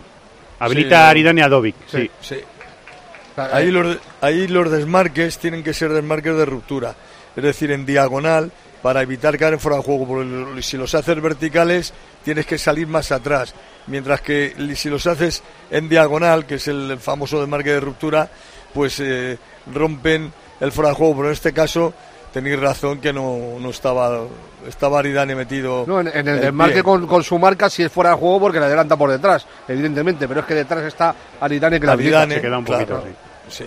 Habilita 0.60 0.88
Sí, 0.88 0.94
a 0.94 1.08
Aridane 1.08 1.42
a 1.42 1.48
Dovic, 1.48 1.74
sí. 1.88 2.10
Sí. 2.20 2.36
Ahí 3.36 3.70
los, 3.70 3.98
ahí 4.20 4.48
los 4.48 4.70
desmarques 4.70 5.38
tienen 5.38 5.62
que 5.62 5.72
ser 5.72 5.92
desmarques 5.92 6.36
de 6.36 6.44
ruptura, 6.44 6.94
es 7.34 7.42
decir, 7.42 7.70
en 7.70 7.86
diagonal 7.86 8.52
para 8.82 9.00
evitar 9.00 9.38
caer 9.38 9.58
fuera 9.58 9.78
de 9.78 9.84
juego. 9.84 10.06
Porque 10.06 10.62
si 10.62 10.76
los 10.76 10.94
haces 10.94 11.20
verticales, 11.20 11.92
tienes 12.24 12.46
que 12.46 12.58
salir 12.58 12.86
más 12.86 13.12
atrás. 13.12 13.54
Mientras 13.86 14.20
que 14.20 14.54
si 14.76 14.90
los 14.90 15.06
haces 15.06 15.42
en 15.70 15.88
diagonal, 15.88 16.46
que 16.46 16.56
es 16.56 16.68
el 16.68 16.98
famoso 16.98 17.40
desmarque 17.40 17.72
de 17.72 17.80
ruptura, 17.80 18.28
pues 18.74 19.00
eh, 19.00 19.38
rompen 19.72 20.32
el 20.60 20.72
fuera 20.72 20.90
de 20.90 20.96
juego. 20.96 21.16
Pero 21.16 21.28
en 21.28 21.32
este 21.32 21.52
caso 21.52 21.94
tenéis 22.32 22.58
razón 22.58 23.00
que 23.00 23.12
no, 23.12 23.58
no 23.60 23.70
estaba, 23.70 24.24
estaba 24.66 24.98
Aridane 24.98 25.34
metido. 25.34 25.84
No, 25.86 26.00
en, 26.00 26.08
en 26.08 26.28
el 26.28 26.34
el 26.36 26.40
desmarque 26.40 26.82
con, 26.82 27.06
con 27.06 27.22
su 27.22 27.38
marca 27.38 27.68
si 27.68 27.82
es 27.82 27.92
fuera 27.92 28.10
de 28.10 28.16
juego 28.16 28.40
porque 28.40 28.58
le 28.60 28.66
adelanta 28.66 28.96
por 28.96 29.10
detrás, 29.10 29.46
evidentemente, 29.68 30.26
pero 30.26 30.40
es 30.40 30.46
que 30.46 30.54
detrás 30.54 30.82
está 30.84 31.14
Aridane 31.40 31.78
que 31.78 31.86
la 31.86 31.92
Aridane. 31.92 32.34
Se 32.36 32.40
queda 32.40 32.58
un 32.58 32.64
claro, 32.64 32.86
poquito, 32.86 33.16
sí. 33.48 33.66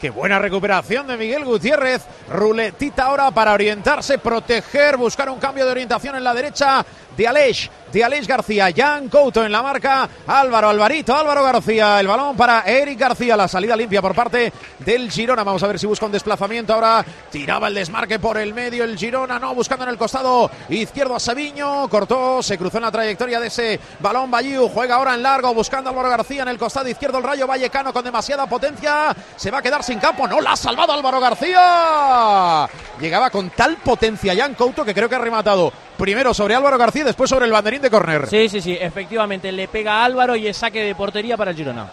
Qué 0.00 0.10
buena 0.10 0.38
recuperación 0.38 1.08
de 1.08 1.16
Miguel 1.16 1.44
Gutiérrez. 1.44 2.02
Ruletita 2.32 3.06
ahora 3.06 3.32
para 3.32 3.52
orientarse, 3.52 4.18
proteger, 4.18 4.96
buscar 4.96 5.28
un 5.28 5.40
cambio 5.40 5.64
de 5.64 5.72
orientación 5.72 6.14
en 6.14 6.22
la 6.22 6.32
derecha 6.32 6.86
de 7.18 7.26
Aleix, 7.26 7.68
de 7.92 8.26
García. 8.26 8.68
Jan 8.74 9.08
Couto 9.08 9.44
en 9.44 9.50
la 9.50 9.60
marca. 9.60 10.08
Álvaro 10.28 10.68
Alvarito, 10.68 11.16
Álvaro 11.16 11.42
García. 11.42 11.98
El 11.98 12.06
balón 12.06 12.36
para 12.36 12.60
Eric 12.60 12.96
García. 12.96 13.36
La 13.36 13.48
salida 13.48 13.74
limpia 13.74 14.00
por 14.00 14.14
parte 14.14 14.52
del 14.78 15.10
Girona. 15.10 15.42
Vamos 15.42 15.60
a 15.64 15.66
ver 15.66 15.80
si 15.80 15.86
busca 15.86 16.06
un 16.06 16.12
desplazamiento 16.12 16.74
ahora. 16.74 17.04
Tiraba 17.28 17.66
el 17.66 17.74
desmarque 17.74 18.20
por 18.20 18.38
el 18.38 18.54
medio 18.54 18.84
el 18.84 18.96
Girona. 18.96 19.40
No, 19.40 19.52
buscando 19.52 19.84
en 19.84 19.90
el 19.90 19.98
costado 19.98 20.48
izquierdo 20.68 21.16
a 21.16 21.20
Sabiño. 21.20 21.88
Cortó, 21.88 22.40
se 22.40 22.56
cruzó 22.56 22.76
en 22.78 22.84
la 22.84 22.92
trayectoria 22.92 23.40
de 23.40 23.48
ese 23.48 23.80
balón. 23.98 24.30
Bayou 24.30 24.68
juega 24.68 24.94
ahora 24.94 25.14
en 25.14 25.22
largo, 25.24 25.52
buscando 25.52 25.90
a 25.90 25.92
Álvaro 25.92 26.10
García 26.10 26.42
en 26.42 26.48
el 26.48 26.58
costado 26.58 26.88
izquierdo. 26.88 27.18
El 27.18 27.24
Rayo 27.24 27.48
Vallecano 27.48 27.92
con 27.92 28.04
demasiada 28.04 28.46
potencia. 28.46 29.16
Se 29.34 29.50
va 29.50 29.58
a 29.58 29.62
quedar 29.62 29.82
sin 29.82 29.98
campo. 29.98 30.28
No 30.28 30.40
la 30.40 30.52
ha 30.52 30.56
salvado 30.56 30.92
Álvaro 30.92 31.18
García. 31.18 32.68
Llegaba 33.00 33.28
con 33.30 33.50
tal 33.50 33.76
potencia 33.78 34.36
Jan 34.36 34.54
Couto 34.54 34.84
que 34.84 34.94
creo 34.94 35.08
que 35.08 35.16
ha 35.16 35.20
rematado 35.20 35.72
primero 35.98 36.32
sobre 36.32 36.54
Álvaro 36.54 36.78
García 36.78 37.02
y 37.02 37.04
después 37.04 37.28
sobre 37.28 37.44
el 37.44 37.52
banderín 37.52 37.82
de 37.82 37.90
córner. 37.90 38.26
Sí, 38.28 38.48
sí, 38.48 38.62
sí, 38.62 38.78
efectivamente. 38.80 39.52
Le 39.52 39.68
pega 39.68 39.96
a 40.00 40.04
Álvaro 40.06 40.34
y 40.36 40.46
es 40.46 40.56
saque 40.56 40.82
de 40.82 40.94
portería 40.94 41.36
para 41.36 41.50
el 41.50 41.56
Girona. 41.56 41.86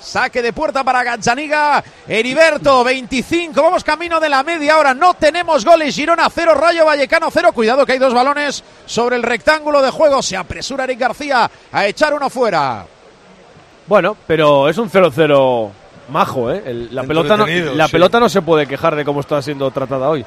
Saque 0.00 0.40
de 0.40 0.52
puerta 0.54 0.82
para 0.82 1.02
Gazzaniga. 1.04 1.84
Heriberto, 2.08 2.82
25. 2.84 3.62
Vamos 3.62 3.84
camino 3.84 4.18
de 4.18 4.30
la 4.30 4.42
media 4.42 4.78
hora. 4.78 4.94
No 4.94 5.12
tenemos 5.14 5.62
goles. 5.64 5.94
Girona 5.94 6.28
0, 6.30 6.54
Rayo 6.54 6.86
Vallecano 6.86 7.28
0. 7.30 7.52
Cuidado 7.52 7.84
que 7.84 7.92
hay 7.92 7.98
dos 7.98 8.14
balones 8.14 8.64
sobre 8.86 9.16
el 9.16 9.22
rectángulo 9.22 9.82
de 9.82 9.90
juego. 9.90 10.22
Se 10.22 10.36
apresura 10.38 10.84
Eric 10.84 11.00
García 11.00 11.50
a 11.70 11.86
echar 11.86 12.14
uno 12.14 12.30
fuera. 12.30 12.86
Bueno, 13.86 14.16
pero 14.26 14.68
es 14.70 14.78
un 14.78 14.88
0-0 14.88 15.70
majo, 16.10 16.50
¿eh? 16.50 16.62
El- 16.64 16.94
la 16.94 17.02
pelota, 17.02 17.36
no, 17.36 17.46
la 17.46 17.86
sí. 17.86 17.92
pelota 17.92 18.20
no 18.20 18.28
se 18.30 18.40
puede 18.40 18.66
quejar 18.66 18.96
de 18.96 19.04
cómo 19.04 19.20
está 19.20 19.42
siendo 19.42 19.70
tratada 19.70 20.08
hoy. 20.08 20.24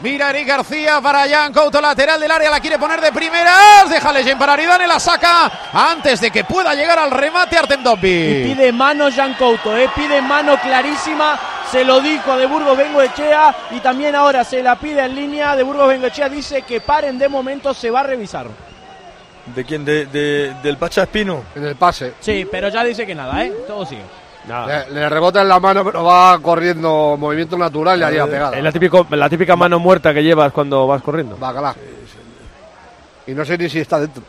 Mira 0.00 0.30
Eric 0.30 0.46
García 0.46 1.00
para 1.00 1.28
Jan 1.28 1.52
Couto, 1.52 1.80
lateral 1.80 2.20
del 2.20 2.30
área, 2.30 2.50
la 2.50 2.60
quiere 2.60 2.78
poner 2.78 3.00
de 3.00 3.10
primeras. 3.10 3.90
Déjale 3.90 4.22
Jen 4.22 4.38
para 4.38 4.52
Aridane, 4.52 4.86
la 4.86 5.00
saca 5.00 5.50
antes 5.72 6.20
de 6.20 6.30
que 6.30 6.44
pueda 6.44 6.72
llegar 6.74 7.00
al 7.00 7.10
remate 7.10 7.58
Artem 7.58 7.80
Y 7.80 7.82
Dobby. 7.82 8.54
pide 8.54 8.70
mano 8.72 9.08
Jan 9.10 9.34
Couto, 9.34 9.76
¿eh? 9.76 9.90
pide 9.96 10.22
mano 10.22 10.56
clarísima. 10.60 11.38
Se 11.72 11.84
lo 11.84 12.00
dijo 12.00 12.36
de 12.36 12.46
Burgos 12.46 12.78
Bengoechea 12.78 13.54
y 13.72 13.80
también 13.80 14.14
ahora 14.14 14.44
se 14.44 14.62
la 14.62 14.76
pide 14.76 15.04
en 15.04 15.16
línea. 15.16 15.56
De 15.56 15.64
Burgos 15.64 15.88
Bengoechea 15.88 16.28
dice 16.28 16.62
que 16.62 16.80
paren 16.80 17.18
de 17.18 17.28
momento, 17.28 17.74
se 17.74 17.90
va 17.90 18.00
a 18.00 18.04
revisar. 18.04 18.46
¿De 19.46 19.64
quién? 19.64 19.84
¿De, 19.84 20.06
de- 20.06 20.54
del 20.62 20.76
Pacha 20.76 21.02
Espino? 21.02 21.42
En 21.56 21.64
el 21.66 21.74
pase. 21.76 22.14
Sí, 22.20 22.46
pero 22.50 22.68
ya 22.68 22.84
dice 22.84 23.04
que 23.06 23.14
nada, 23.16 23.44
¿eh? 23.44 23.52
Todo 23.66 23.84
sigue. 23.84 24.02
Le, 24.48 24.90
le 24.90 25.08
rebota 25.08 25.42
en 25.42 25.48
la 25.48 25.60
mano, 25.60 25.84
pero 25.84 26.04
va 26.04 26.38
corriendo 26.40 27.16
movimiento 27.18 27.56
natural 27.58 28.00
y 28.00 28.02
haría 28.02 28.26
pegada. 28.26 28.56
Es 28.56 28.62
la, 28.64 28.72
típico, 28.72 29.06
la 29.10 29.28
típica 29.28 29.56
mano 29.56 29.78
muerta 29.78 30.14
que 30.14 30.22
llevas 30.22 30.52
cuando 30.52 30.86
vas 30.86 31.02
corriendo. 31.02 31.36
Bacalá. 31.36 31.74
Y 33.26 33.32
no 33.32 33.44
sé 33.44 33.58
ni 33.58 33.68
si 33.68 33.80
está 33.80 34.00
dentro. 34.00 34.22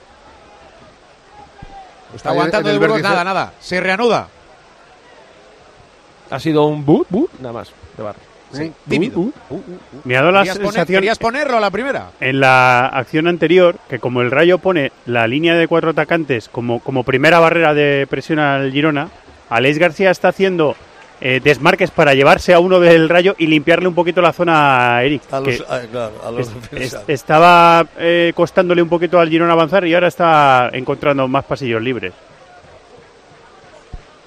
Está 2.15 2.29
aguantando 2.31 2.69
el 2.71 2.79
Burgos, 2.79 2.95
vértice. 2.97 3.09
nada, 3.13 3.23
nada. 3.23 3.53
Se 3.59 3.79
reanuda. 3.79 4.27
Ha 6.31 6.39
sido 6.39 6.65
un 6.65 6.85
boot, 6.85 7.07
boot, 7.09 7.31
nada 7.39 7.53
más, 7.53 7.71
de 7.97 8.03
bar. 8.03 8.15
Sí, 8.51 8.71
tímido. 8.87 9.25
Me 10.05 10.17
ha 10.17 10.21
dado 10.21 10.31
la 10.31 10.39
Querías, 10.39 10.57
poner- 10.57 10.71
sensación 10.71 10.97
querías 11.01 11.19
ponerlo 11.19 11.57
a 11.57 11.59
la 11.59 11.69
primera. 11.69 12.07
en 12.19 12.39
la 12.39 12.87
acción 12.87 13.27
anterior 13.27 13.75
que 13.87 13.99
como 13.99 14.21
el 14.21 14.31
Rayo 14.31 14.57
pone 14.57 14.91
la 15.05 15.27
línea 15.27 15.53
de 15.55 15.67
cuatro 15.67 15.91
atacantes 15.91 16.49
como, 16.49 16.79
como 16.79 17.03
primera 17.03 17.39
barrera 17.39 17.75
de 17.75 18.07
presión 18.09 18.39
al 18.39 18.71
Girona, 18.71 19.09
Aleix 19.49 19.77
García 19.77 20.11
está 20.11 20.29
haciendo 20.29 20.75
eh, 21.21 21.41
desmarques 21.43 21.91
para 21.91 22.13
llevarse 22.13 22.53
a 22.53 22.59
uno 22.59 22.79
del 22.79 23.09
Rayo 23.09 23.35
y 23.37 23.47
limpiarle 23.47 23.87
un 23.87 23.95
poquito 23.95 24.21
la 24.21 24.31
zona 24.31 24.95
a 24.97 25.03
Eric. 25.03 25.21
A 25.31 25.39
los, 25.41 25.57
que 25.57 25.63
ah, 25.67 25.81
claro, 25.91 26.13
a 26.25 26.31
los 26.31 26.47
es- 26.47 26.53
defensas. 26.53 27.03
es- 27.03 27.09
estaba 27.09 27.85
eh, 27.97 28.31
costándole 28.35 28.81
un 28.81 28.89
poquito 28.89 29.19
al 29.19 29.29
Girona 29.29 29.51
avanzar 29.53 29.85
y 29.85 29.93
ahora 29.93 30.07
está 30.07 30.69
encontrando 30.71 31.27
más 31.27 31.43
pasillos 31.45 31.81
libres. 31.81 32.13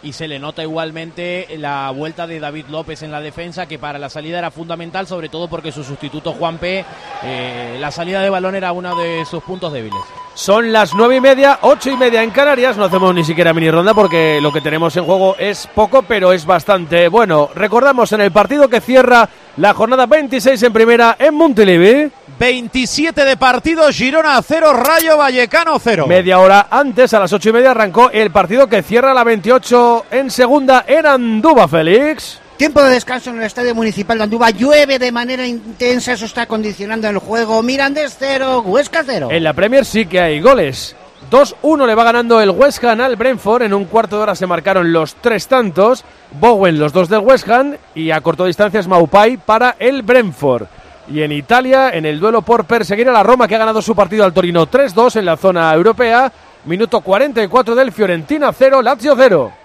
Y 0.02 0.12
se 0.12 0.26
le 0.26 0.38
nota 0.38 0.62
igualmente 0.62 1.46
la 1.58 1.90
vuelta 1.90 2.26
de 2.26 2.40
David 2.40 2.66
López 2.70 3.02
en 3.02 3.12
la 3.12 3.20
defensa, 3.20 3.66
que 3.66 3.78
para 3.78 3.98
la 3.98 4.08
salida 4.08 4.38
era 4.38 4.50
fundamental, 4.50 5.06
sobre 5.06 5.28
todo 5.28 5.48
porque 5.48 5.70
su 5.70 5.84
sustituto 5.84 6.32
Juan 6.32 6.58
P, 6.58 6.84
eh, 7.22 7.76
la 7.78 7.90
salida 7.90 8.20
de 8.20 8.30
balón 8.30 8.56
era 8.56 8.72
uno 8.72 8.96
de 8.96 9.24
sus 9.24 9.42
puntos 9.44 9.72
débiles. 9.72 10.00
Son 10.34 10.72
las 10.72 10.94
nueve 10.94 11.16
y 11.16 11.20
media, 11.20 11.58
ocho 11.62 11.90
y 11.90 11.96
media 11.96 12.22
en 12.22 12.30
Canarias. 12.30 12.76
No 12.76 12.84
hacemos 12.84 13.14
ni 13.14 13.22
siquiera 13.22 13.52
mini 13.52 13.70
ronda 13.70 13.92
porque 13.92 14.40
lo 14.40 14.52
que 14.52 14.62
tenemos 14.62 14.96
en 14.96 15.04
juego 15.04 15.36
es 15.38 15.68
poco, 15.74 16.02
pero 16.02 16.32
es 16.32 16.46
bastante 16.46 17.08
bueno. 17.08 17.50
Recordamos 17.54 18.12
en 18.12 18.22
el 18.22 18.32
partido 18.32 18.68
que 18.68 18.80
cierra 18.80 19.28
la 19.56 19.74
jornada 19.74 20.06
26 20.06 20.62
en 20.62 20.72
primera 20.72 21.16
en 21.18 21.34
Montilivi. 21.34 22.10
27 22.38 23.24
de 23.24 23.36
partido, 23.36 23.88
Girona 23.90 24.40
0, 24.42 24.72
Rayo 24.72 25.16
Vallecano 25.16 25.78
0. 25.78 26.06
Media 26.06 26.38
hora 26.38 26.66
antes, 26.70 27.14
a 27.14 27.20
las 27.20 27.32
ocho 27.32 27.50
y 27.50 27.52
media, 27.52 27.70
arrancó 27.70 28.10
el 28.10 28.30
partido 28.30 28.66
que 28.66 28.82
cierra 28.82 29.14
la 29.14 29.22
28 29.22 30.06
en 30.10 30.30
segunda 30.30 30.84
en 30.88 31.06
Andúba, 31.06 31.68
Félix. 31.68 32.40
Tiempo 32.56 32.82
de 32.82 32.90
descanso 32.90 33.30
en 33.30 33.38
el 33.38 33.44
Estadio 33.44 33.74
Municipal 33.74 34.18
de 34.18 34.24
Andúba. 34.24 34.50
Llueve 34.50 34.98
de 34.98 35.12
manera 35.12 35.46
intensa, 35.46 36.12
eso 36.12 36.24
está 36.24 36.46
condicionando 36.46 37.08
el 37.08 37.18
juego. 37.18 37.62
Mirandés 37.62 38.16
0, 38.18 38.62
Huesca 38.66 39.02
0. 39.04 39.28
En 39.30 39.44
la 39.44 39.52
Premier 39.52 39.84
sí 39.84 40.06
que 40.06 40.20
hay 40.20 40.40
goles. 40.40 40.96
2-1 41.30 41.86
le 41.86 41.94
va 41.94 42.04
ganando 42.04 42.40
el 42.40 42.50
West 42.50 42.82
Ham 42.84 43.00
al 43.00 43.16
Brentford. 43.16 43.62
En 43.62 43.74
un 43.74 43.86
cuarto 43.86 44.16
de 44.16 44.22
hora 44.22 44.34
se 44.34 44.46
marcaron 44.46 44.92
los 44.92 45.14
tres 45.16 45.48
tantos. 45.48 46.04
Bowen 46.32 46.78
los 46.78 46.92
dos 46.92 47.08
del 47.08 47.20
West 47.20 47.48
Ham 47.48 47.76
y 47.94 48.10
a 48.10 48.20
corto 48.20 48.44
distancia 48.44 48.80
es 48.80 48.88
Maupai 48.88 49.36
para 49.36 49.76
el 49.78 50.02
Brentford. 50.02 50.66
Y 51.08 51.22
en 51.22 51.32
Italia, 51.32 51.90
en 51.90 52.06
el 52.06 52.20
duelo 52.20 52.42
por 52.42 52.64
perseguir 52.64 53.08
a 53.08 53.12
la 53.12 53.22
Roma 53.22 53.48
que 53.48 53.56
ha 53.56 53.58
ganado 53.58 53.82
su 53.82 53.94
partido 53.94 54.24
al 54.24 54.32
Torino 54.32 54.66
3-2 54.66 55.16
en 55.16 55.24
la 55.24 55.36
zona 55.36 55.72
europea. 55.74 56.32
Minuto 56.64 57.00
44 57.00 57.74
del 57.74 57.92
Fiorentina 57.92 58.52
0, 58.52 58.82
Lazio 58.82 59.14
0. 59.16 59.61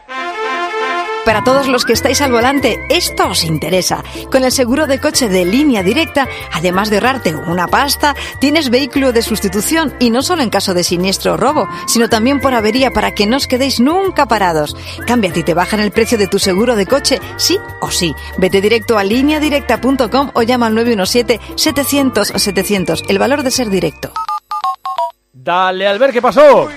Para 1.28 1.44
todos 1.44 1.68
los 1.68 1.84
que 1.84 1.92
estáis 1.92 2.22
al 2.22 2.32
volante, 2.32 2.80
esto 2.88 3.28
os 3.28 3.44
interesa. 3.44 4.02
Con 4.32 4.46
el 4.46 4.52
seguro 4.54 4.88
de 4.88 5.02
coche 5.02 5.28
de 5.28 5.44
línea 5.44 5.84
directa, 5.84 6.26
además 6.54 6.90
de 6.90 6.96
ahorrarte 6.96 7.36
una 7.36 7.68
pasta, 7.68 8.16
tienes 8.40 8.70
vehículo 8.70 9.12
de 9.12 9.22
sustitución 9.22 9.94
y 10.00 10.10
no 10.10 10.22
solo 10.22 10.42
en 10.42 10.50
caso 10.50 10.74
de 10.74 10.86
siniestro 10.86 11.34
o 11.34 11.38
robo, 11.38 11.68
sino 11.86 12.08
también 12.08 12.40
por 12.40 12.54
avería 12.54 12.92
para 12.92 13.14
que 13.14 13.28
no 13.28 13.36
os 13.36 13.46
quedéis 13.46 13.82
nunca 13.82 14.26
parados. 14.26 14.74
Cámbiate 15.06 15.42
y 15.42 15.44
te 15.44 15.54
bajan 15.54 15.82
el 15.82 15.92
precio 15.92 16.18
de 16.18 16.28
tu 16.28 16.40
seguro 16.40 16.78
de 16.78 16.86
coche, 16.86 17.20
sí 17.36 17.60
o 17.82 17.92
sí. 17.92 18.16
Vete 18.38 18.62
directo 18.62 18.98
a 18.98 19.04
lineadirecta.com 19.04 20.32
o 20.34 20.44
llama 20.44 20.68
al 20.68 20.76
917-700-700. 20.76 23.04
El 23.10 23.20
valor 23.20 23.44
de 23.44 23.52
ser 23.52 23.70
directo. 23.70 24.14
Dale 25.34 25.90
al 25.90 26.00
ver 26.00 26.14
qué 26.14 26.22
pasó. 26.22 26.70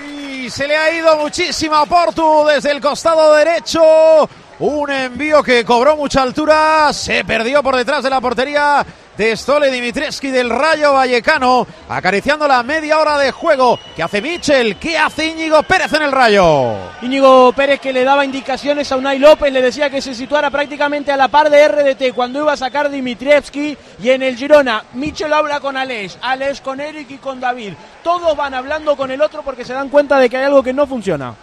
Y 0.43 0.49
se 0.49 0.67
le 0.67 0.75
ha 0.75 0.93
ido 0.93 1.15
muchísima 1.19 1.85
Portu 1.85 2.45
desde 2.47 2.71
el 2.71 2.81
costado 2.81 3.33
derecho. 3.33 4.27
Un 4.61 4.91
envío 4.91 5.41
que 5.41 5.65
cobró 5.65 5.97
mucha 5.97 6.21
altura. 6.21 6.93
Se 6.93 7.25
perdió 7.25 7.63
por 7.63 7.75
detrás 7.75 8.03
de 8.03 8.11
la 8.11 8.21
portería 8.21 8.85
de 9.17 9.35
Stole 9.35 9.71
Dimitreski 9.71 10.29
del 10.29 10.51
Rayo 10.51 10.93
Vallecano. 10.93 11.65
Acariciando 11.89 12.47
la 12.47 12.61
media 12.61 12.99
hora 12.99 13.17
de 13.17 13.31
juego. 13.31 13.79
¿Qué 13.95 14.03
hace 14.03 14.21
Michel? 14.21 14.77
¿Qué 14.77 14.99
hace 14.99 15.25
Íñigo 15.25 15.63
Pérez 15.63 15.91
en 15.93 16.03
el 16.03 16.11
Rayo? 16.11 16.75
Íñigo 17.01 17.51
Pérez 17.53 17.79
que 17.79 17.91
le 17.91 18.03
daba 18.03 18.23
indicaciones 18.23 18.91
a 18.91 18.97
Unai 18.97 19.17
López, 19.17 19.51
le 19.51 19.63
decía 19.63 19.89
que 19.89 19.99
se 19.99 20.13
situara 20.13 20.51
prácticamente 20.51 21.11
a 21.11 21.17
la 21.17 21.27
par 21.27 21.49
de 21.49 21.67
RDT 21.67 22.13
cuando 22.13 22.41
iba 22.41 22.53
a 22.53 22.57
sacar 22.57 22.91
Dimitrievski 22.91 23.75
y 23.99 24.09
en 24.09 24.21
el 24.21 24.37
Girona, 24.37 24.83
Michel 24.93 25.33
habla 25.33 25.59
con 25.59 25.75
Alex, 25.75 26.19
Alex 26.21 26.61
con 26.61 26.79
Eric 26.79 27.09
y 27.09 27.17
con 27.17 27.39
David. 27.39 27.73
Todos 28.03 28.37
van 28.37 28.53
hablando 28.53 28.95
con 28.95 29.09
el 29.09 29.23
otro 29.23 29.41
porque 29.41 29.65
se 29.65 29.73
dan 29.73 29.89
cuenta 29.89 30.19
de 30.19 30.29
que 30.29 30.37
hay 30.37 30.43
algo 30.43 30.61
que 30.61 30.71
no 30.71 30.85
funciona. 30.85 31.33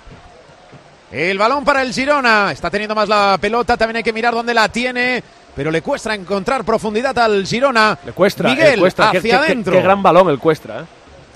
El 1.10 1.38
balón 1.38 1.64
para 1.64 1.82
el 1.82 1.92
Girona. 1.92 2.52
Está 2.52 2.70
teniendo 2.70 2.94
más 2.94 3.08
la 3.08 3.38
pelota. 3.40 3.76
También 3.76 3.96
hay 3.98 4.02
que 4.02 4.12
mirar 4.12 4.34
dónde 4.34 4.52
la 4.54 4.68
tiene. 4.68 5.22
Pero 5.56 5.70
le 5.70 5.82
cuesta 5.82 6.14
encontrar 6.14 6.64
profundidad 6.64 7.18
al 7.18 7.46
Girona. 7.46 7.98
Le 8.04 8.12
cuesta, 8.12 8.44
Miguel, 8.44 8.72
le 8.74 8.78
cuesta. 8.78 9.08
hacia 9.08 9.20
Qué- 9.22 9.32
adentro. 9.34 9.72
Qué, 9.72 9.82
gran 9.82 10.02
balón 10.02 10.28
el 10.28 10.38
cuestra. 10.38 10.80
¿eh? 10.80 10.84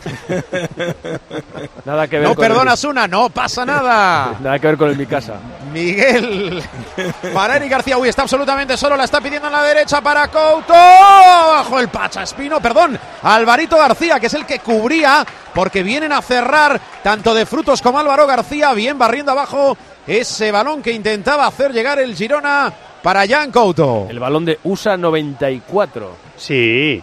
Nada 1.84 2.06
que 2.08 2.18
ver 2.18 2.28
No 2.28 2.34
con 2.34 2.44
el- 2.44 2.50
perdonas 2.50 2.84
una, 2.84 3.06
no 3.08 3.30
pasa 3.30 3.64
nada. 3.64 4.36
Nada 4.40 4.58
que 4.58 4.66
ver 4.66 4.76
con 4.76 4.88
el 4.90 4.96
mi 4.96 5.06
casa. 5.06 5.34
Miguel 5.72 6.62
para 7.34 7.56
Eric 7.56 7.70
García. 7.70 7.98
Uy, 7.98 8.08
está 8.08 8.22
absolutamente 8.22 8.76
solo. 8.76 8.96
La 8.96 9.04
está 9.04 9.20
pidiendo 9.20 9.48
en 9.48 9.52
la 9.52 9.62
derecha 9.62 10.00
para 10.00 10.28
Couto. 10.28 10.72
Bajo 10.72 11.78
el 11.78 11.88
Pacha 11.88 12.22
Espino, 12.22 12.60
perdón. 12.60 12.98
Alvarito 13.22 13.76
García, 13.76 14.20
que 14.20 14.26
es 14.26 14.34
el 14.34 14.46
que 14.46 14.58
cubría. 14.60 15.24
Porque 15.54 15.82
vienen 15.82 16.12
a 16.12 16.22
cerrar 16.22 16.80
tanto 17.02 17.34
de 17.34 17.44
frutos 17.46 17.82
como 17.82 17.98
Álvaro 17.98 18.26
García. 18.26 18.72
Bien 18.74 18.98
barriendo 18.98 19.32
abajo 19.32 19.76
ese 20.06 20.50
balón 20.50 20.82
que 20.82 20.92
intentaba 20.92 21.46
hacer 21.46 21.72
llegar 21.72 21.98
el 21.98 22.14
Girona 22.14 22.72
para 23.02 23.26
Jan 23.26 23.50
Couto. 23.50 24.06
El 24.08 24.18
balón 24.18 24.44
de 24.44 24.58
USA 24.64 24.96
94. 24.96 26.16
Sí, 26.36 27.02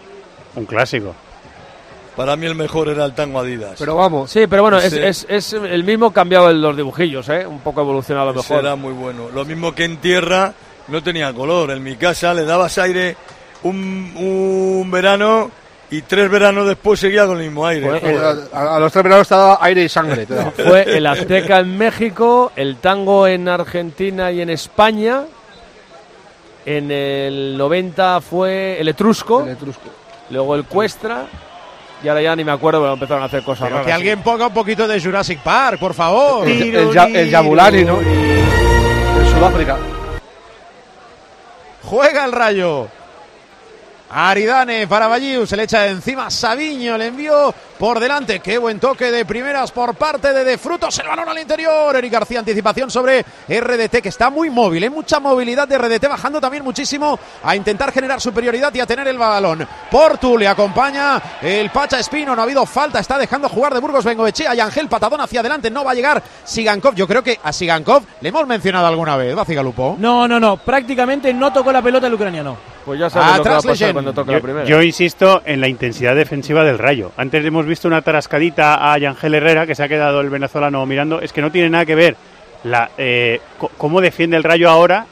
un 0.55 0.65
clásico. 0.65 1.13
Para 2.19 2.35
mí 2.35 2.45
el 2.47 2.55
mejor 2.55 2.89
era 2.89 3.05
el 3.05 3.13
tango 3.13 3.39
Adidas. 3.39 3.75
Pero 3.79 3.95
vamos. 3.95 4.29
Sí, 4.29 4.45
pero 4.45 4.61
bueno, 4.63 4.77
es, 4.77 4.91
es- 4.91 5.25
es 5.29 5.53
el 5.53 5.85
mismo 5.85 6.11
cambiado 6.11 6.49
en 6.49 6.61
los 6.61 6.75
dibujillos, 6.75 7.29
¿eh? 7.29 7.47
Un 7.47 7.59
poco 7.59 7.79
evolucionado 7.79 8.31
a 8.31 8.33
lo 8.33 8.39
mejor. 8.41 8.59
era 8.59 8.75
muy 8.75 8.91
bueno. 8.91 9.29
Lo 9.33 9.45
mismo 9.45 9.73
que 9.73 9.85
en 9.85 9.95
tierra 10.01 10.53
no 10.89 11.01
tenía 11.01 11.31
color. 11.33 11.71
En 11.71 11.81
mi 11.81 11.95
casa 11.95 12.33
le 12.33 12.43
dabas 12.43 12.77
aire 12.77 13.15
un, 13.63 14.11
un 14.17 14.91
verano 14.91 15.49
y 15.91 16.01
tres 16.01 16.29
veranos 16.29 16.67
después 16.67 16.99
seguía 16.99 17.25
con 17.25 17.37
el 17.37 17.45
mismo 17.45 17.65
aire. 17.65 17.89
A, 18.51 18.75
a 18.75 18.79
los 18.81 18.91
tres 18.91 19.03
veranos 19.05 19.25
te 19.29 19.35
daba 19.35 19.57
aire 19.61 19.83
y 19.85 19.87
sangre. 19.87 20.27
Fue 20.57 20.97
el 20.97 21.05
Azteca 21.07 21.59
en 21.59 21.77
México, 21.77 22.51
el 22.57 22.75
tango 22.81 23.27
en 23.27 23.47
Argentina 23.47 24.29
y 24.29 24.41
en 24.41 24.49
España. 24.49 25.23
En 26.65 26.91
el 26.91 27.57
90 27.57 28.19
fue 28.19 28.77
el 28.81 28.89
Etrusco. 28.89 29.43
El 29.43 29.51
etrusco. 29.53 29.89
Luego 30.29 30.55
el 30.55 30.65
Cuestra. 30.65 31.25
Y 32.03 32.07
ahora 32.07 32.21
ya 32.21 32.35
ni 32.35 32.43
me 32.45 32.51
acuerdo, 32.53 32.79
pero 32.81 32.93
empezaron 32.93 33.23
a 33.23 33.25
hacer 33.25 33.43
cosas 33.43 33.63
Pero 33.65 33.75
raras. 33.77 33.87
que 33.87 33.93
alguien 33.93 34.21
ponga 34.21 34.47
un 34.47 34.53
poquito 34.53 34.87
de 34.87 35.01
Jurassic 35.01 35.39
Park, 35.39 35.79
por 35.79 35.93
favor. 35.93 36.47
El, 36.47 36.75
el, 36.75 36.93
Ya- 36.93 37.05
el 37.07 37.29
Yabulani, 37.29 37.83
¿no? 37.83 37.99
En 38.01 39.27
Sudáfrica. 39.33 39.77
Juega 41.83 42.25
el 42.25 42.31
rayo. 42.31 42.87
Aridane 44.11 44.87
para 44.87 45.07
Balliu, 45.07 45.45
se 45.45 45.55
le 45.55 45.63
echa 45.63 45.87
encima 45.87 46.31
Sabiño, 46.31 46.97
le 46.97 47.07
envió 47.07 47.53
por 47.77 47.99
delante. 47.99 48.39
Qué 48.39 48.57
buen 48.57 48.79
toque 48.79 49.11
de 49.11 49.23
primeras 49.23 49.71
por 49.71 49.95
parte 49.95 50.33
de 50.33 50.43
De 50.43 50.57
Frutos. 50.57 50.97
El 50.99 51.07
balón 51.07 51.29
al 51.29 51.37
interior. 51.37 51.95
Eric 51.95 52.11
García, 52.11 52.39
anticipación 52.39 52.89
sobre 52.89 53.23
RDT, 53.47 54.01
que 54.01 54.09
está 54.09 54.29
muy 54.29 54.49
móvil. 54.49 54.83
Hay 54.83 54.89
mucha 54.89 55.19
movilidad 55.19 55.67
de 55.67 55.77
RDT, 55.77 56.09
bajando 56.09 56.41
también 56.41 56.63
muchísimo 56.63 57.19
a 57.43 57.55
intentar 57.55 57.91
generar 57.91 58.19
superioridad 58.19 58.73
y 58.73 58.79
a 58.79 58.85
tener 58.85 59.07
el 59.07 59.17
balón. 59.17 59.67
Portu 59.91 60.37
le 60.37 60.47
acompaña 60.47 61.21
el 61.41 61.69
Pacha 61.69 61.99
Espino. 61.99 62.35
No 62.35 62.41
ha 62.41 62.45
habido 62.45 62.65
falta, 62.65 62.99
está 62.99 63.17
dejando 63.17 63.47
jugar 63.47 63.73
de 63.73 63.79
Burgos 63.79 64.03
Bengoechea 64.03 64.55
y 64.55 64.59
Ángel 64.59 64.89
Patadón 64.89 65.21
hacia 65.21 65.39
adelante. 65.39 65.69
No 65.69 65.83
va 65.83 65.91
a 65.91 65.95
llegar 65.95 66.21
Sigankov. 66.43 66.95
Yo 66.95 67.07
creo 67.07 67.23
que 67.23 67.39
a 67.43 67.53
Sigankov 67.53 68.03
le 68.21 68.29
hemos 68.29 68.45
mencionado 68.47 68.87
alguna 68.87 69.15
vez, 69.15 69.37
¿va, 69.37 69.45
Cigalupo? 69.45 69.95
No, 69.99 70.27
no, 70.27 70.39
no, 70.39 70.57
prácticamente 70.57 71.33
no 71.33 71.53
tocó 71.53 71.71
la 71.71 71.81
pelota 71.81 72.07
el 72.07 72.13
ucraniano. 72.15 72.78
Pues 72.89 72.99
ya 72.99 73.07
sabes 73.07 73.37
lo 73.37 73.43
que 73.43 73.49
va 73.49 73.55
a 73.55 73.57
Atrás 73.59 73.63
pasar 73.71 73.79
Leyen. 73.81 73.93
cuando 73.93 74.13
toque 74.13 74.31
la 74.31 74.37
Yo, 74.39 74.41
primera. 74.43 74.65
yo 74.65 74.81
insisto 74.81 75.43
en 75.45 75.61
la 75.61 75.67
intensidad 75.67 76.15
defensiva 76.15 76.63
del 76.63 76.79
Rayo. 76.79 77.11
Antes 77.17 77.45
hemos 77.45 77.67
visto 77.67 77.87
una 77.87 78.01
tarascadita 78.01 78.91
a 78.91 78.97
Yangel 78.97 79.35
Herrera, 79.35 79.67
que 79.67 79.75
se 79.75 79.83
ha 79.83 79.87
quedado 79.87 80.21
el 80.21 80.31
venezolano 80.31 80.83
mirando. 80.87 81.21
Es 81.21 81.31
que 81.31 81.41
no 81.41 81.51
tiene 81.51 81.69
nada 81.69 81.85
que 81.85 81.93
ver 81.93 82.15
la, 82.63 82.89
eh, 82.97 83.41
cómo 83.77 84.01
defiende 84.01 84.37
el 84.37 84.43
Rayo 84.43 84.71
ahora 84.71 85.05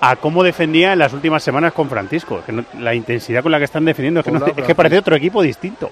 a 0.00 0.16
cómo 0.16 0.42
defendía 0.42 0.94
en 0.94 1.00
las 1.00 1.12
últimas 1.12 1.42
semanas 1.42 1.74
con 1.74 1.90
Francisco. 1.90 2.40
Que 2.46 2.52
no- 2.52 2.64
la 2.78 2.94
intensidad 2.94 3.42
con 3.42 3.52
la 3.52 3.58
que 3.58 3.64
están 3.66 3.84
defendiendo 3.84 4.20
es 4.20 4.24
que, 4.24 4.32
no- 4.32 4.46
es 4.46 4.64
que 4.64 4.74
parece 4.74 4.96
otro 4.96 5.14
equipo 5.14 5.42
distinto. 5.42 5.90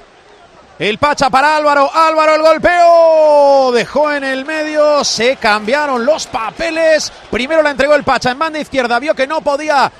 El 0.78 0.97
Pacha 0.97 1.28
para 1.28 1.55
Álvaro. 1.59 1.91
Álvaro 1.95 2.34
el 2.37 2.41
golpeo. 2.41 3.72
Dejó 3.72 4.11
en 4.11 4.24
el 4.24 4.47
medio. 4.47 5.05
Se 5.05 5.37
cambiaron 5.37 6.07
los 6.07 6.26
papeles. 6.28 7.12
Primero 7.30 7.62
la 7.62 7.72
entregó 7.72 7.95
el 7.95 8.05
Pacha 8.05 8.30
en 8.30 8.39
banda 8.39 8.59
izquierda. 8.59 8.99
Vio 8.99 9.14
que 9.14 9.26
no 9.26 9.43
podía 9.43 9.93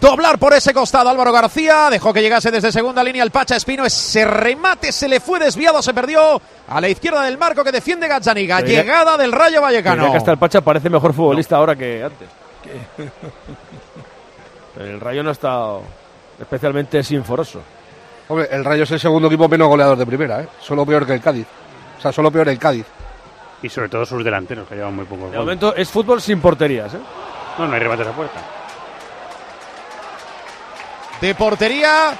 doblar 0.00 0.38
por 0.38 0.52
ese 0.54 0.72
costado 0.72 1.10
Álvaro 1.10 1.32
García. 1.32 1.88
Dejó 1.90 2.12
que 2.12 2.22
llegase 2.22 2.50
desde 2.50 2.72
segunda 2.72 3.02
línea 3.04 3.22
el 3.22 3.30
Pacha 3.30 3.56
Espino. 3.56 3.84
Ese 3.84 4.24
remate 4.24 4.92
se 4.92 5.08
le 5.08 5.20
fue 5.20 5.38
desviado. 5.38 5.82
Se 5.82 5.92
perdió 5.94 6.40
a 6.68 6.80
la 6.80 6.88
izquierda 6.88 7.22
del 7.22 7.38
marco 7.38 7.62
que 7.64 7.72
defiende 7.72 8.08
Gazzaniga. 8.08 8.56
Pero 8.58 8.68
ya- 8.68 8.82
Llegada 8.82 9.16
del 9.16 9.32
Rayo 9.32 9.60
Vallecano. 9.62 10.10
Que 10.10 10.16
hasta 10.18 10.32
el 10.32 10.38
Pacha 10.38 10.60
parece 10.60 10.88
mejor 10.90 11.12
futbolista 11.12 11.56
ahora 11.56 11.76
que 11.76 12.02
antes. 12.02 12.28
El 14.78 15.00
Rayo 15.00 15.22
no 15.22 15.30
está 15.30 15.74
especialmente 16.40 17.02
sinforoso. 17.02 17.60
Hombre, 18.28 18.48
el 18.52 18.64
Rayo 18.64 18.84
es 18.84 18.90
el 18.92 19.00
segundo 19.00 19.26
equipo 19.28 19.48
menos 19.48 19.68
goleador 19.68 19.98
de 19.98 20.06
primera, 20.06 20.40
¿eh? 20.42 20.48
Solo 20.60 20.86
peor 20.86 21.04
que 21.06 21.14
el 21.14 21.20
Cádiz. 21.20 21.46
O 21.98 22.00
sea, 22.00 22.12
solo 22.12 22.30
peor 22.30 22.48
el 22.48 22.58
Cádiz. 22.58 22.86
Y 23.62 23.68
sobre 23.68 23.88
todo 23.88 24.06
sus 24.06 24.24
delanteros, 24.24 24.66
que 24.68 24.76
llevan 24.76 24.94
muy 24.94 25.04
pocos 25.04 25.24
De 25.32 25.36
goles. 25.36 25.40
momento 25.40 25.74
es 25.74 25.88
fútbol 25.90 26.22
sin 26.22 26.40
porterías. 26.40 26.94
¿eh? 26.94 26.98
No, 27.58 27.66
no 27.66 27.74
hay 27.74 27.80
remates 27.80 28.06
a 28.06 28.12
puerta. 28.12 28.40
De 31.20 31.34
portería. 31.34 32.12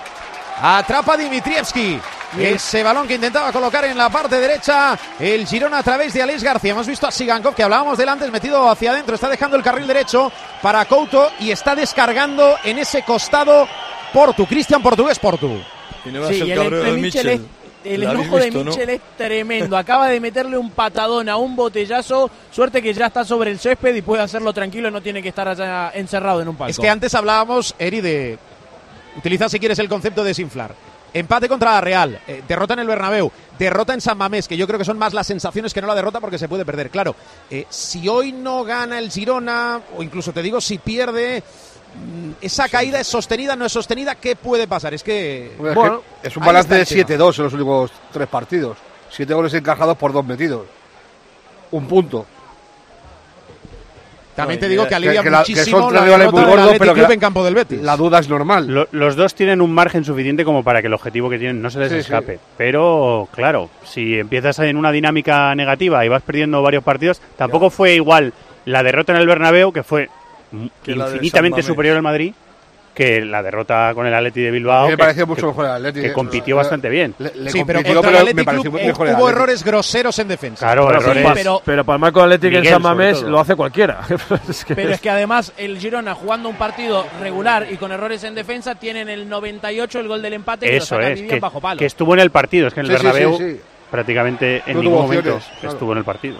Atrapa 0.62 1.16
Dimitrievski. 1.16 1.98
Ese 2.38 2.84
balón 2.84 3.08
que 3.08 3.14
intentaba 3.14 3.50
colocar 3.50 3.84
en 3.86 3.98
la 3.98 4.08
parte 4.08 4.38
derecha 4.40 4.96
el 5.18 5.46
Girona 5.46 5.78
a 5.78 5.82
través 5.82 6.12
de 6.14 6.22
Alex 6.22 6.44
García. 6.44 6.70
Hemos 6.72 6.86
visto 6.86 7.06
a 7.06 7.10
Sigankov, 7.10 7.54
que 7.56 7.62
hablábamos 7.64 7.98
del 7.98 8.08
antes, 8.08 8.30
metido 8.30 8.68
hacia 8.70 8.92
adentro. 8.92 9.14
Está 9.16 9.28
dejando 9.28 9.56
el 9.56 9.64
carril 9.64 9.86
derecho 9.86 10.30
para 10.62 10.84
Couto 10.84 11.28
y 11.40 11.50
está 11.50 11.74
descargando 11.74 12.56
en 12.62 12.78
ese 12.78 13.02
costado 13.02 13.66
Portu. 14.12 14.46
Cristian 14.46 14.80
Portugués 14.82 15.18
Portu. 15.18 15.60
Y 16.04 16.10
no 16.10 16.20
va 16.20 16.26
a 16.26 16.30
Sí, 16.30 16.38
ser 16.38 16.50
el, 16.50 16.58
cabreo 16.58 16.82
de 16.84 16.92
Mitchell. 16.92 17.28
es- 17.28 17.40
el 17.82 18.02
¿La 18.04 18.10
habéis 18.10 18.26
enojo 18.26 18.38
de 18.38 18.50
no? 18.50 18.64
Mitchell 18.64 18.90
es 18.90 19.00
tremendo. 19.16 19.76
Acaba 19.76 20.06
de 20.08 20.20
meterle 20.20 20.56
un 20.58 20.70
patadón 20.70 21.28
a 21.30 21.36
un 21.36 21.56
botellazo. 21.56 22.30
Suerte 22.52 22.80
que 22.82 22.92
ya 22.94 23.06
está 23.06 23.24
sobre 23.24 23.50
el 23.50 23.58
césped 23.58 23.94
y 23.94 24.02
puede 24.02 24.22
hacerlo 24.22 24.52
tranquilo. 24.52 24.90
No 24.90 25.00
tiene 25.00 25.20
que 25.22 25.30
estar 25.30 25.48
allá 25.48 25.90
encerrado 25.94 26.42
en 26.42 26.48
un 26.48 26.56
palco. 26.56 26.70
Es 26.70 26.78
que 26.78 26.88
antes 26.88 27.12
hablábamos, 27.14 27.74
Eri, 27.78 28.00
de. 28.02 28.38
Utiliza 29.16 29.48
si 29.48 29.58
quieres 29.58 29.78
el 29.78 29.88
concepto 29.88 30.22
de 30.22 30.28
desinflar. 30.28 30.74
Empate 31.12 31.48
contra 31.48 31.72
la 31.72 31.80
Real, 31.80 32.20
eh, 32.26 32.42
derrota 32.46 32.74
en 32.74 32.80
el 32.80 32.86
Bernabéu, 32.86 33.32
derrota 33.58 33.94
en 33.94 34.00
San 34.00 34.16
Mamés, 34.16 34.46
que 34.46 34.56
yo 34.56 34.66
creo 34.66 34.78
que 34.78 34.84
son 34.84 34.96
más 34.96 35.12
las 35.12 35.26
sensaciones 35.26 35.74
que 35.74 35.80
no 35.80 35.88
la 35.88 35.94
derrota 35.96 36.20
porque 36.20 36.38
se 36.38 36.48
puede 36.48 36.64
perder. 36.64 36.90
Claro, 36.90 37.16
eh, 37.50 37.66
si 37.68 38.08
hoy 38.08 38.30
no 38.30 38.62
gana 38.62 38.98
el 38.98 39.10
Girona, 39.10 39.80
o 39.96 40.02
incluso 40.04 40.32
te 40.32 40.40
digo 40.40 40.60
si 40.60 40.78
pierde, 40.78 41.42
mm, 41.42 42.30
esa 42.40 42.68
caída 42.68 43.00
es 43.00 43.08
sostenida, 43.08 43.56
no 43.56 43.66
es 43.66 43.72
sostenida, 43.72 44.14
¿qué 44.14 44.36
puede 44.36 44.68
pasar? 44.68 44.94
Es 44.94 45.02
que. 45.02 45.52
Hombre, 45.56 45.72
es, 45.72 45.76
bueno, 45.76 46.02
que 46.22 46.28
es 46.28 46.36
un 46.36 46.44
balance 46.44 46.72
de 46.72 46.80
el 46.80 46.86
tema. 46.86 47.24
7-2 47.24 47.38
en 47.38 47.44
los 47.44 47.52
últimos 47.54 47.90
tres 48.12 48.28
partidos. 48.28 48.78
Siete 49.10 49.34
goles 49.34 49.52
encajados 49.54 49.96
por 49.96 50.12
dos 50.12 50.24
metidos. 50.24 50.66
Un 51.72 51.86
punto. 51.88 52.24
También 54.40 54.60
te 54.60 54.68
digo 54.68 54.86
que 54.86 54.94
alivia 54.94 55.22
la- 55.22 55.22
que 55.22 55.30
muchísimo 55.30 55.78
la 55.80 55.88
tres 55.88 56.02
rivales 56.04 56.26
derrota 56.32 56.40
del 56.50 56.58
Athletic 56.60 56.78
pero 56.80 56.92
que 56.92 57.00
Club 57.00 57.08
la- 57.08 57.14
en 57.14 57.20
campo 57.20 57.44
del 57.44 57.54
Betis. 57.54 57.80
La 57.82 57.96
duda 57.96 58.18
es 58.18 58.28
normal. 58.28 58.66
Lo- 58.68 58.88
los 58.92 59.16
dos 59.16 59.34
tienen 59.34 59.60
un 59.60 59.72
margen 59.72 60.04
suficiente 60.04 60.44
como 60.44 60.62
para 60.64 60.80
que 60.80 60.86
el 60.88 60.94
objetivo 60.94 61.30
que 61.30 61.38
tienen 61.38 61.60
no 61.62 61.70
se 61.70 61.78
les 61.78 61.88
Sí, 61.88 61.94
sí. 61.96 62.00
escape. 62.00 62.38
Pero, 62.56 63.28
claro, 63.34 63.70
si 63.84 64.18
empiezas 64.18 64.58
en 64.60 64.76
una 64.76 64.92
dinámica 64.92 65.54
negativa 65.54 66.04
y 66.04 66.08
vas 66.08 66.22
perdiendo 66.22 66.62
varios 66.62 66.84
partidos, 66.84 67.20
tampoco 67.36 67.70
fue 67.70 67.94
igual 67.94 68.32
la 68.64 68.82
derrota 68.82 69.12
en 69.14 69.20
el 69.20 69.26
Bernabéu, 69.26 69.72
que 69.72 69.82
fue 69.82 70.08
Que 70.84 70.94
la 70.96 71.06
infinitamente 71.06 71.62
superior 71.62 71.96
al 71.96 72.02
Madrid, 72.02 72.32
que 73.00 73.20
la 73.22 73.42
derrota 73.42 73.92
con 73.94 74.06
el 74.06 74.14
Atleti 74.14 74.40
de 74.42 74.50
Bilbao. 74.50 74.88
que- 74.88 74.98
pareció 74.98 75.26
mucho 75.26 75.40
que- 75.42 75.46
mejor 75.48 75.64
el 75.66 75.70
Atleti. 75.72 76.00
Que 76.00 76.06
eh. 76.08 76.12
compitió 76.12 76.56
bastante 76.56 76.88
bien. 76.88 77.14
Le, 77.18 77.32
le 77.34 77.50
Sí, 77.50 77.62
pero 77.66 77.78
compitió, 77.78 78.02
contra 78.02 78.20
el 78.20 78.34
me 78.34 78.44
Club 78.44 78.72
mejor 78.74 79.06
hubo 79.08 79.14
Atleti. 79.14 79.30
errores 79.30 79.64
groseros 79.64 80.18
en 80.18 80.28
defensa. 80.28 80.66
Claro, 80.66 80.86
Pero, 80.88 81.00
errores. 81.00 81.26
sí, 81.26 81.30
pero- 81.34 81.62
pero 81.64 81.84
palmar 81.84 82.12
con 82.12 82.24
Atlético 82.24 82.58
en 82.58 82.64
San 82.66 82.82
Mamés 82.82 83.22
lo 83.22 83.40
hace 83.40 83.56
cualquiera. 83.56 84.00
Es 84.48 84.64
que- 84.64 84.74
Pero 84.74 84.90
es 84.92 85.00
que 85.00 85.10
además 85.10 85.52
el 85.56 85.78
Girona 85.78 86.14
jugando 86.14 86.48
un 86.48 86.56
partido 86.56 87.06
regular 87.20 87.66
y 87.70 87.76
con 87.76 87.90
errores 87.92 88.22
en 88.24 88.34
defensa 88.34 88.74
tienen 88.74 89.08
el 89.08 89.28
98 89.28 90.00
el 90.00 90.08
gol 90.08 90.20
del 90.22 90.34
empate 90.34 90.66
lo 90.66 90.72
Eso 90.72 91.00
es, 91.00 91.22
que, 91.22 91.40
bajo 91.40 91.60
palo. 91.60 91.78
que 91.78 91.86
estuvo 91.86 92.12
en 92.14 92.20
el 92.20 92.30
partido. 92.30 92.68
Es 92.68 92.74
que 92.74 92.80
en 92.80 92.86
el 92.86 92.96
Sí, 92.98 93.02
Bernabéu 93.02 93.38
prácticamente 93.90 94.62
en 94.66 94.76
No 94.76 94.82
ningún 94.82 95.02
momento 95.02 95.22
claro. 95.60 95.72
estuvo 95.72 95.92
en 95.92 95.98
el 95.98 96.04
partido. 96.04 96.38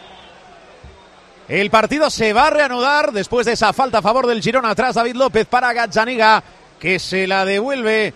El 1.51 1.69
partido 1.69 2.11
se 2.11 2.33
va 2.33 2.47
a 2.47 2.51
reanudar 2.51 3.11
después 3.11 3.45
de 3.45 3.55
esa 3.55 3.73
falta 3.73 3.99
a 3.99 4.03
favor 4.03 4.29
del 4.29 4.41
Girona 4.41 4.71
atrás 4.71 4.95
David 4.95 5.17
López 5.17 5.49
para 5.49 5.73
Gazzaniga 5.73 6.41
que 6.79 7.01
se 7.01 7.27
la 7.27 7.45
devuelve. 7.45 8.15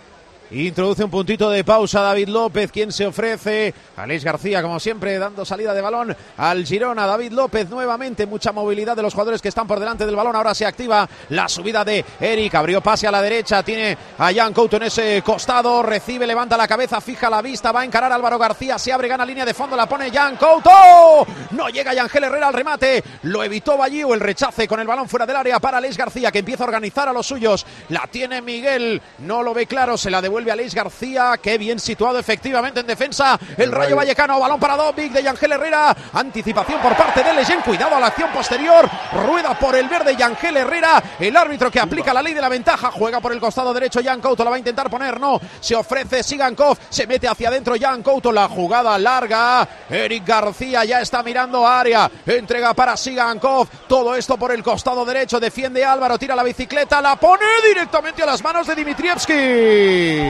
Introduce 0.51 1.03
un 1.03 1.09
puntito 1.09 1.49
de 1.49 1.63
pausa 1.63 2.01
David 2.01 2.29
López, 2.29 2.71
quien 2.71 2.91
se 2.91 3.07
ofrece. 3.07 3.73
Alex 3.97 4.23
García, 4.23 4.61
como 4.61 4.79
siempre, 4.79 5.17
dando 5.17 5.43
salida 5.43 5.73
de 5.73 5.81
balón 5.81 6.15
al 6.37 6.65
Girona. 6.65 7.07
David 7.07 7.31
López 7.31 7.69
nuevamente, 7.69 8.27
mucha 8.27 8.51
movilidad 8.51 8.95
de 8.95 9.01
los 9.01 9.13
jugadores 9.13 9.41
que 9.41 9.49
están 9.49 9.65
por 9.65 9.79
delante 9.79 10.05
del 10.05 10.15
balón. 10.15 10.35
Ahora 10.35 10.53
se 10.53 10.65
activa 10.65 11.09
la 11.29 11.49
subida 11.49 11.83
de 11.83 12.05
Eric. 12.19 12.53
Abrió 12.55 12.79
pase 12.81 13.07
a 13.07 13.11
la 13.11 13.21
derecha, 13.21 13.63
tiene 13.63 13.97
a 14.19 14.31
Jan 14.31 14.53
Couto 14.53 14.77
en 14.77 14.83
ese 14.83 15.23
costado. 15.25 15.81
Recibe, 15.81 16.27
levanta 16.27 16.57
la 16.57 16.67
cabeza, 16.67 17.01
fija 17.01 17.29
la 17.29 17.41
vista, 17.41 17.71
va 17.71 17.81
a 17.81 17.85
encarar 17.85 18.11
a 18.11 18.15
Álvaro 18.15 18.37
García. 18.37 18.77
Se 18.77 18.93
abre, 18.93 19.07
gana 19.07 19.25
línea 19.25 19.45
de 19.45 19.53
fondo, 19.53 19.75
la 19.75 19.89
pone 19.89 20.11
Jan 20.11 20.35
Couto. 20.37 21.25
No 21.51 21.69
llega 21.69 21.93
Yangel 21.93 22.23
Herrera 22.23 22.49
al 22.49 22.53
remate. 22.53 23.03
Lo 23.23 23.43
evitó 23.43 23.77
Ballío, 23.77 24.13
el 24.13 24.19
rechace 24.19 24.67
con 24.67 24.79
el 24.79 24.87
balón 24.87 25.09
fuera 25.09 25.25
del 25.25 25.37
área 25.37 25.59
para 25.59 25.77
Alex 25.77 25.97
García, 25.97 26.31
que 26.31 26.39
empieza 26.39 26.63
a 26.63 26.67
organizar 26.67 27.09
a 27.09 27.13
los 27.13 27.25
suyos. 27.25 27.65
La 27.89 28.07
tiene 28.11 28.41
Miguel, 28.41 29.01
no 29.19 29.41
lo 29.41 29.53
ve 29.53 29.65
claro, 29.65 29.97
se 29.97 30.11
la 30.11 30.21
devuelve 30.21 30.44
a 30.49 30.53
Alex 30.53 30.73
García. 30.73 31.39
Qué 31.41 31.57
bien 31.57 31.79
situado 31.79 32.19
efectivamente 32.19 32.79
en 32.79 32.87
defensa. 32.87 33.39
El 33.57 33.71
Rayo 33.71 33.95
Vallecano, 33.95 34.39
balón 34.39 34.59
para 34.59 34.75
Dovic 34.75 35.11
de 35.11 35.23
Yangel 35.23 35.53
Herrera. 35.53 35.95
Anticipación 36.13 36.81
por 36.81 36.95
parte 36.95 37.23
de 37.23 37.33
Leyen, 37.33 37.61
cuidado 37.61 37.95
a 37.95 37.99
la 37.99 38.07
acción 38.07 38.29
posterior. 38.31 38.89
Rueda 39.25 39.57
por 39.57 39.75
el 39.75 39.87
verde 39.87 40.15
Yangel 40.15 40.57
Herrera. 40.57 41.03
El 41.19 41.35
árbitro 41.35 41.71
que 41.71 41.79
aplica 41.79 42.13
la 42.13 42.21
ley 42.21 42.33
de 42.33 42.41
la 42.41 42.49
ventaja. 42.49 42.91
Juega 42.91 43.19
por 43.19 43.31
el 43.31 43.39
costado 43.39 43.73
derecho 43.73 44.01
Jan 44.03 44.21
Couto, 44.21 44.43
la 44.43 44.49
va 44.49 44.55
a 44.55 44.59
intentar 44.59 44.89
poner, 44.89 45.19
no. 45.19 45.39
Se 45.59 45.75
ofrece 45.75 46.23
Sigankov, 46.23 46.77
se 46.89 47.07
mete 47.07 47.27
hacia 47.27 47.49
adentro 47.49 47.75
Jan 47.79 48.03
Couto. 48.03 48.31
La 48.31 48.47
jugada 48.47 48.97
larga. 48.97 49.67
Eric 49.89 50.25
García 50.25 50.85
ya 50.85 51.01
está 51.01 51.23
mirando 51.23 51.67
área. 51.67 52.09
Entrega 52.25 52.73
para 52.73 52.97
Sigankov. 52.97 53.67
Todo 53.87 54.15
esto 54.15 54.37
por 54.37 54.51
el 54.51 54.63
costado 54.63 55.05
derecho. 55.05 55.39
Defiende 55.39 55.85
Álvaro, 55.85 56.17
tira 56.17 56.35
la 56.35 56.43
bicicleta, 56.43 57.01
la 57.01 57.15
pone 57.15 57.45
directamente 57.67 58.23
a 58.23 58.25
las 58.25 58.43
manos 58.43 58.67
de 58.67 58.75
Dimitrievski. 58.75 60.24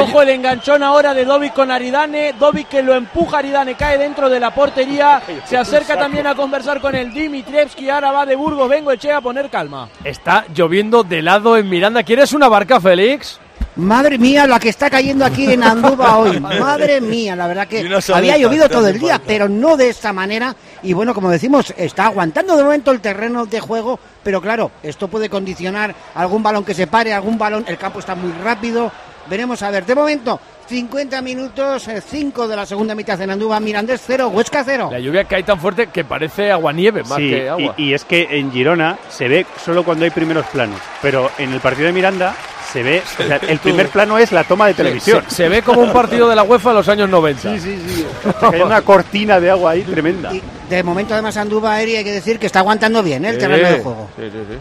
Ojo 0.00 0.22
el 0.22 0.30
enganchón 0.30 0.82
ahora 0.82 1.12
de 1.14 1.24
Dovic 1.24 1.52
con 1.52 1.70
Aridane. 1.70 2.34
Dovic 2.38 2.68
que 2.68 2.82
lo 2.82 2.94
empuja 2.94 3.38
Aridane, 3.38 3.74
cae 3.74 3.98
dentro 3.98 4.30
de 4.30 4.40
la 4.40 4.54
portería. 4.54 5.20
Se 5.44 5.56
acerca 5.56 5.98
también 5.98 6.26
a 6.26 6.34
conversar 6.34 6.80
con 6.80 6.94
el 6.94 7.12
Dimitrievski. 7.12 7.90
Ahora 7.90 8.12
va 8.12 8.26
de 8.26 8.36
Burgos. 8.36 8.68
Vengo, 8.68 8.92
eché 8.92 9.12
a 9.12 9.20
poner 9.20 9.50
calma. 9.50 9.88
Está 10.04 10.46
lloviendo 10.54 11.02
de 11.02 11.22
lado 11.22 11.56
en 11.56 11.68
Miranda. 11.68 12.02
¿Quieres 12.02 12.32
una 12.32 12.48
barca, 12.48 12.80
Félix? 12.80 13.40
Madre 13.76 14.18
mía, 14.18 14.46
la 14.46 14.58
que 14.58 14.68
está 14.68 14.90
cayendo 14.90 15.24
aquí 15.24 15.52
en 15.52 15.62
Andúba 15.62 16.16
hoy. 16.18 16.40
Madre 16.40 17.00
mía, 17.00 17.36
la 17.36 17.46
verdad 17.46 17.68
que 17.68 17.82
saleta, 17.82 18.16
había 18.16 18.36
llovido 18.36 18.68
todo 18.68 18.88
el 18.88 18.98
día, 18.98 19.20
pero 19.24 19.48
no 19.48 19.76
de 19.76 19.88
esta 19.88 20.12
manera. 20.12 20.54
Y 20.82 20.92
bueno, 20.92 21.14
como 21.14 21.30
decimos, 21.30 21.72
está 21.76 22.06
aguantando 22.06 22.56
de 22.56 22.64
momento 22.64 22.90
el 22.90 23.00
terreno 23.00 23.46
de 23.46 23.60
juego, 23.60 23.98
pero 24.22 24.40
claro, 24.40 24.70
esto 24.82 25.08
puede 25.08 25.28
condicionar 25.28 25.94
algún 26.14 26.42
balón 26.42 26.64
que 26.64 26.74
se 26.74 26.86
pare, 26.88 27.12
algún 27.12 27.38
balón. 27.38 27.64
El 27.68 27.78
campo 27.78 28.00
está 28.00 28.14
muy 28.14 28.32
rápido. 28.42 28.90
Veremos 29.30 29.62
a 29.62 29.70
ver. 29.70 29.86
De 29.86 29.94
momento, 29.94 30.40
50 30.68 31.22
minutos, 31.22 31.88
5 32.10 32.48
de 32.48 32.56
la 32.56 32.66
segunda 32.66 32.94
mitad 32.96 33.20
en 33.22 33.30
Andúba, 33.30 33.60
Mirandés 33.60 34.02
0, 34.04 34.28
Huesca 34.28 34.62
0. 34.64 34.88
La 34.92 34.98
lluvia 34.98 35.24
cae 35.24 35.44
tan 35.44 35.58
fuerte 35.60 35.86
que 35.86 36.04
parece 36.04 36.50
aguanieve 36.50 37.02
más 37.04 37.16
Sí, 37.16 37.30
que 37.30 37.48
agua. 37.48 37.74
y, 37.78 37.84
y 37.90 37.94
es 37.94 38.04
que 38.04 38.26
en 38.38 38.50
Girona 38.52 38.98
se 39.08 39.28
ve 39.28 39.46
solo 39.64 39.84
cuando 39.84 40.04
hay 40.04 40.10
primeros 40.10 40.44
planos, 40.46 40.80
pero 41.00 41.30
en 41.38 41.52
el 41.52 41.60
partido 41.60 41.86
de 41.86 41.92
Miranda 41.92 42.34
se 42.72 42.82
ve, 42.82 43.02
o 43.18 43.22
sea, 43.24 43.36
el 43.48 43.58
primer 43.60 43.88
plano 43.92 44.18
es 44.18 44.30
la 44.32 44.44
toma 44.44 44.66
de 44.66 44.74
televisión. 44.74 45.24
Se, 45.28 45.34
se 45.36 45.48
ve 45.48 45.62
como 45.62 45.80
un 45.80 45.92
partido 45.92 46.28
de 46.28 46.36
la 46.36 46.42
UEFA 46.42 46.70
en 46.70 46.76
los 46.76 46.88
años 46.88 47.08
90. 47.08 47.40
Sí, 47.40 47.60
sí, 47.60 47.82
sí. 47.88 48.06
Hay 48.52 48.60
una 48.60 48.82
cortina 48.82 49.40
de 49.40 49.50
agua 49.50 49.72
ahí 49.72 49.82
tremenda. 49.82 50.32
Y 50.34 50.42
de 50.68 50.82
momento, 50.82 51.14
además, 51.14 51.36
Andúba, 51.36 51.80
Eri, 51.80 51.96
hay 51.96 52.04
que 52.04 52.12
decir 52.12 52.38
que 52.38 52.46
está 52.46 52.60
aguantando 52.60 53.02
bien 53.02 53.24
¿eh? 53.24 53.28
el 53.30 53.34
Sí, 53.34 53.40
terreno 53.40 53.68
de 53.70 53.80
juego. 53.80 54.10
sí, 54.16 54.22
sí, 54.30 54.38
sí. 54.50 54.58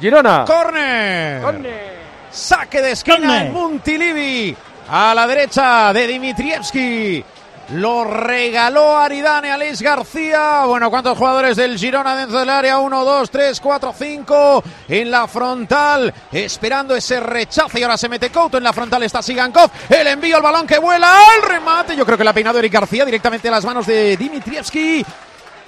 Girona. 0.00 0.44
Corner. 0.46 1.99
Saque 2.30 2.80
de 2.80 2.92
esquina 2.92 3.44
en 3.44 3.52
Montilivi. 3.52 4.56
A 4.88 5.14
la 5.14 5.26
derecha 5.26 5.92
de 5.92 6.06
Dimitrievski. 6.06 7.24
Lo 7.74 8.02
regaló 8.02 8.96
Aridane 8.96 9.52
Alex 9.52 9.80
García. 9.80 10.64
Bueno, 10.66 10.90
¿cuántos 10.90 11.16
jugadores 11.16 11.56
del 11.56 11.78
Girona 11.78 12.16
dentro 12.16 12.40
del 12.40 12.50
área? 12.50 12.78
Uno, 12.78 13.04
dos, 13.04 13.30
tres, 13.30 13.60
cuatro, 13.60 13.94
cinco. 13.96 14.64
En 14.88 15.08
la 15.08 15.28
frontal, 15.28 16.12
esperando 16.32 16.96
ese 16.96 17.20
rechazo. 17.20 17.78
Y 17.78 17.84
ahora 17.84 17.96
se 17.96 18.08
mete 18.08 18.30
Couto. 18.30 18.58
En 18.58 18.64
la 18.64 18.72
frontal 18.72 19.04
está 19.04 19.22
Sigankov. 19.22 19.70
El 19.88 20.08
envío, 20.08 20.38
el 20.38 20.42
balón 20.42 20.66
que 20.66 20.78
vuela. 20.78 21.16
al 21.16 21.48
remate. 21.48 21.94
Yo 21.94 22.04
creo 22.04 22.18
que 22.18 22.24
la 22.24 22.30
ha 22.30 22.34
peinado 22.34 22.58
Eric 22.58 22.72
García 22.72 23.04
directamente 23.04 23.46
a 23.46 23.52
las 23.52 23.64
manos 23.64 23.86
de 23.86 24.16
Dimitrievski. 24.16 25.06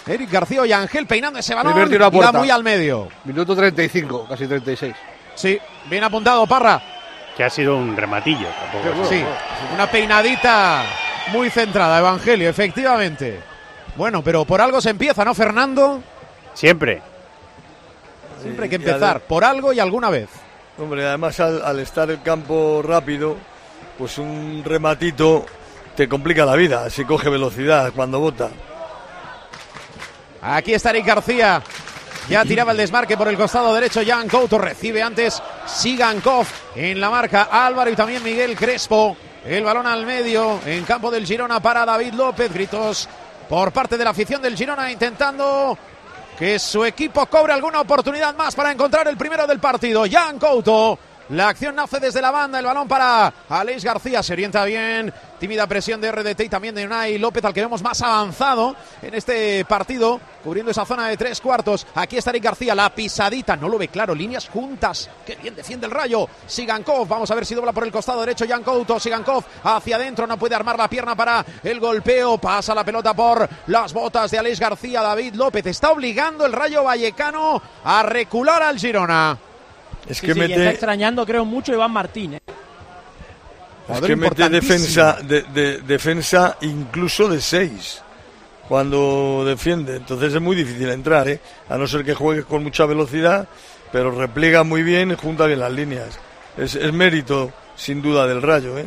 Eric 0.04 0.30
García 0.30 0.66
y 0.66 0.72
Ángel 0.72 1.06
peinando 1.06 1.38
ese 1.38 1.54
balón. 1.54 1.72
Primer 1.72 1.88
tiro 1.88 2.06
a 2.06 2.08
y 2.12 2.18
va 2.18 2.32
muy 2.32 2.50
al 2.50 2.64
medio. 2.64 3.08
Minuto 3.24 3.54
35, 3.54 4.26
casi 4.28 4.48
36. 4.48 4.94
Sí, 5.36 5.58
bien 5.88 6.04
apuntado, 6.04 6.46
Parra. 6.46 6.80
Que 7.36 7.44
ha 7.44 7.50
sido 7.50 7.76
un 7.76 7.96
rematillo. 7.96 8.46
tampoco. 8.72 9.08
Sí, 9.08 9.24
una 9.74 9.90
peinadita 9.90 10.84
muy 11.32 11.50
centrada, 11.50 11.98
Evangelio, 11.98 12.48
efectivamente. 12.48 13.40
Bueno, 13.96 14.22
pero 14.22 14.44
por 14.44 14.60
algo 14.60 14.80
se 14.80 14.90
empieza, 14.90 15.24
¿no, 15.24 15.34
Fernando? 15.34 16.02
Siempre. 16.54 17.02
Siempre 18.42 18.64
hay 18.64 18.70
que 18.70 18.76
empezar, 18.76 19.20
por 19.20 19.44
algo 19.44 19.72
y 19.72 19.80
alguna 19.80 20.10
vez. 20.10 20.28
Hombre, 20.78 21.06
además 21.06 21.38
al, 21.40 21.62
al 21.64 21.78
estar 21.78 22.10
el 22.10 22.22
campo 22.22 22.82
rápido, 22.84 23.36
pues 23.98 24.18
un 24.18 24.62
rematito 24.64 25.46
te 25.94 26.08
complica 26.08 26.44
la 26.44 26.56
vida 26.56 26.88
si 26.90 27.04
coge 27.04 27.28
velocidad 27.28 27.92
cuando 27.94 28.18
bota. 28.18 28.48
Aquí 30.40 30.74
está 30.74 30.90
Eric 30.90 31.06
García. 31.06 31.62
Ya 32.28 32.44
tiraba 32.44 32.72
el 32.72 32.78
desmarque 32.78 33.16
por 33.16 33.28
el 33.28 33.36
costado 33.36 33.74
derecho. 33.74 34.00
Jan 34.06 34.28
Couto 34.28 34.58
recibe 34.58 35.02
antes 35.02 35.42
Sigankov 35.66 36.46
en 36.76 37.00
la 37.00 37.10
marca. 37.10 37.48
Álvaro 37.50 37.90
y 37.90 37.96
también 37.96 38.22
Miguel 38.22 38.56
Crespo. 38.56 39.16
El 39.44 39.64
balón 39.64 39.86
al 39.86 40.06
medio 40.06 40.60
en 40.64 40.84
campo 40.84 41.10
del 41.10 41.26
Girona 41.26 41.60
para 41.60 41.84
David 41.84 42.14
López. 42.14 42.52
Gritos 42.52 43.08
por 43.48 43.72
parte 43.72 43.98
de 43.98 44.04
la 44.04 44.10
afición 44.10 44.40
del 44.40 44.56
Girona 44.56 44.90
intentando 44.90 45.76
que 46.38 46.58
su 46.58 46.84
equipo 46.84 47.26
cobre 47.26 47.52
alguna 47.52 47.80
oportunidad 47.80 48.34
más 48.34 48.54
para 48.54 48.72
encontrar 48.72 49.08
el 49.08 49.16
primero 49.16 49.46
del 49.46 49.58
partido. 49.58 50.04
Jan 50.10 50.38
Couto. 50.38 50.98
La 51.28 51.48
acción 51.48 51.74
nace 51.74 51.98
desde 52.00 52.20
la 52.20 52.30
banda, 52.30 52.58
el 52.58 52.66
balón 52.66 52.88
para 52.88 53.32
Aleix 53.48 53.84
García, 53.84 54.22
se 54.22 54.32
orienta 54.32 54.64
bien, 54.64 55.12
tímida 55.42 55.66
presión 55.66 56.00
de 56.00 56.12
RDT 56.12 56.42
y 56.42 56.48
también 56.48 56.72
de 56.72 56.86
Unai 56.86 57.18
López, 57.18 57.44
al 57.44 57.52
que 57.52 57.62
vemos 57.62 57.82
más 57.82 58.00
avanzado 58.00 58.76
en 59.02 59.12
este 59.12 59.64
partido, 59.64 60.20
cubriendo 60.44 60.70
esa 60.70 60.84
zona 60.84 61.08
de 61.08 61.16
tres 61.16 61.40
cuartos. 61.40 61.84
Aquí 61.96 62.16
está 62.16 62.30
Eric 62.30 62.44
García, 62.44 62.76
la 62.76 62.94
pisadita, 62.94 63.56
no 63.56 63.68
lo 63.68 63.76
ve 63.76 63.88
claro, 63.88 64.14
líneas 64.14 64.48
juntas, 64.48 65.10
qué 65.26 65.34
bien 65.34 65.56
defiende 65.56 65.86
el 65.86 65.90
rayo. 65.90 66.28
Sigankov, 66.46 67.08
vamos 67.08 67.28
a 67.28 67.34
ver 67.34 67.44
si 67.44 67.56
dobla 67.56 67.72
por 67.72 67.82
el 67.82 67.90
costado 67.90 68.20
derecho 68.20 68.44
Jan 68.46 68.62
Couto, 68.62 69.00
Sigankov 69.00 69.42
hacia 69.64 69.96
adentro, 69.96 70.28
no 70.28 70.38
puede 70.38 70.54
armar 70.54 70.78
la 70.78 70.86
pierna 70.86 71.16
para 71.16 71.44
el 71.64 71.80
golpeo, 71.80 72.38
pasa 72.38 72.72
la 72.72 72.84
pelota 72.84 73.12
por 73.12 73.48
las 73.66 73.92
botas 73.92 74.30
de 74.30 74.38
Aleix 74.38 74.60
García, 74.60 75.02
David 75.02 75.34
López, 75.34 75.66
está 75.66 75.90
obligando 75.90 76.46
el 76.46 76.52
rayo 76.52 76.84
vallecano 76.84 77.60
a 77.82 78.04
recular 78.04 78.62
al 78.62 78.78
Girona. 78.78 79.36
Es 80.08 80.18
Sí, 80.18 80.26
que 80.26 80.34
sí, 80.34 80.38
mete, 80.38 80.54
está 80.54 80.70
extrañando, 80.70 81.26
creo, 81.26 81.44
mucho 81.44 81.72
Iván 81.72 81.90
Martín. 81.90 82.34
¿eh? 82.34 82.42
Es 83.94 84.00
que 84.00 84.16
mete 84.16 84.48
defensa, 84.48 85.18
de, 85.22 85.42
de- 85.42 85.78
defensa 85.82 86.56
incluso 86.62 87.28
de 87.28 87.40
6 87.40 88.02
cuando 88.68 89.44
defiende. 89.44 89.96
Entonces 89.96 90.34
es 90.34 90.40
muy 90.40 90.56
difícil 90.56 90.88
entrar, 90.90 91.28
¿eh? 91.28 91.40
a 91.68 91.76
no 91.76 91.86
ser 91.86 92.04
que 92.04 92.14
juegue 92.14 92.44
con 92.44 92.62
mucha 92.62 92.86
velocidad, 92.86 93.46
pero 93.90 94.10
repliega 94.10 94.62
muy 94.64 94.82
bien 94.82 95.10
y 95.10 95.16
junta 95.16 95.46
bien 95.46 95.60
las 95.60 95.72
líneas. 95.72 96.18
Es, 96.56 96.74
es 96.74 96.92
mérito, 96.92 97.52
sin 97.76 98.00
duda, 98.02 98.26
del 98.26 98.40
rayo. 98.42 98.78
¿eh? 98.78 98.86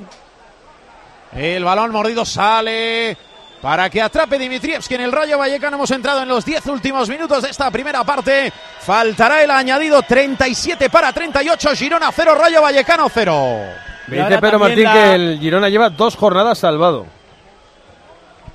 El 1.33 1.63
balón 1.63 1.91
mordido 1.91 2.23
sale 2.25 3.17
para 3.61 3.89
que 3.89 4.01
atrape 4.01 4.37
Dimitrievski 4.37 4.93
en 4.95 5.01
el 5.01 5.11
Rayo 5.11 5.37
Vallecano. 5.39 5.75
Hemos 5.77 5.89
entrado 5.91 6.21
en 6.21 6.29
los 6.29 6.45
10 6.45 6.65
últimos 6.67 7.09
minutos 7.09 7.43
de 7.43 7.49
esta 7.49 7.69
primera 7.71 8.03
parte. 8.03 8.53
Faltará 8.81 9.41
el 9.43 9.49
añadido 9.51 10.01
37 10.03 10.89
para 10.89 11.11
38. 11.11 11.69
Girona 11.75 12.11
0, 12.11 12.35
Rayo 12.35 12.61
Vallecano 12.61 13.09
0. 13.11 13.59
Me 14.07 14.17
dice 14.17 14.39
Pedro 14.39 14.59
Martín 14.59 14.85
que 14.91 15.15
el 15.15 15.39
Girona 15.39 15.69
lleva 15.69 15.89
dos 15.89 16.15
jornadas 16.15 16.57
salvado. 16.57 17.05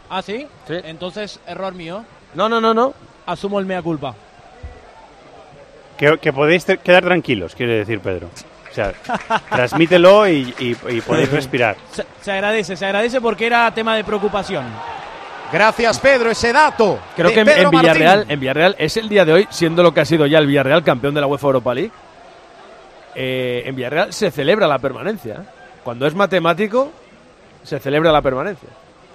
¿Ah, 0.08 0.22
sí? 0.22 0.46
Entonces, 0.68 1.40
error 1.46 1.72
mío. 1.74 2.04
No, 2.34 2.48
no, 2.48 2.60
no, 2.60 2.74
no. 2.74 2.94
Asumo 3.26 3.58
el 3.60 3.66
mea 3.66 3.82
culpa. 3.82 4.14
Que, 5.96 6.18
que 6.18 6.32
podéis 6.32 6.64
quedar 6.64 7.04
tranquilos, 7.04 7.54
quiere 7.54 7.78
decir 7.78 8.00
Pedro. 8.00 8.28
O 8.70 8.74
sea, 8.74 8.92
transmítelo 9.50 10.26
y, 10.28 10.54
y- 10.58 10.76
y 10.88 11.00
podéis 11.00 11.30
respirar. 11.30 11.76
Se, 11.92 12.06
se 12.22 12.32
agradece, 12.32 12.76
se 12.76 12.86
agradece 12.86 13.20
porque 13.20 13.46
era 13.46 13.70
tema 13.74 13.96
de 13.96 14.04
preocupación. 14.04 14.64
Gracias, 15.52 15.98
Pedro, 15.98 16.30
ese 16.30 16.52
dato. 16.52 16.98
Creo 17.16 17.28
de 17.28 17.34
que 17.34 17.40
en, 17.40 17.46
Pedro 17.46 17.62
en 17.64 17.70
Villarreal, 17.70 18.16
Martín. 18.18 18.32
en 18.32 18.40
Villarreal 18.40 18.76
es 18.78 18.96
el 18.96 19.08
día 19.08 19.24
de 19.24 19.32
hoy, 19.32 19.48
siendo 19.50 19.82
lo 19.82 19.92
que 19.92 20.00
ha 20.00 20.04
sido 20.04 20.24
ya 20.26 20.38
el 20.38 20.46
Villarreal 20.46 20.82
campeón 20.84 21.12
de 21.14 21.20
la 21.20 21.26
UEFA 21.26 21.46
Europa 21.48 21.74
League. 21.74 21.90
Eh, 23.14 23.62
en 23.66 23.76
Villarreal 23.76 24.12
se 24.12 24.30
celebra 24.30 24.66
la 24.66 24.78
permanencia. 24.78 25.44
Cuando 25.84 26.06
es 26.06 26.14
matemático, 26.14 26.90
se 27.62 27.78
celebra 27.78 28.12
la 28.12 28.22
permanencia. 28.22 28.68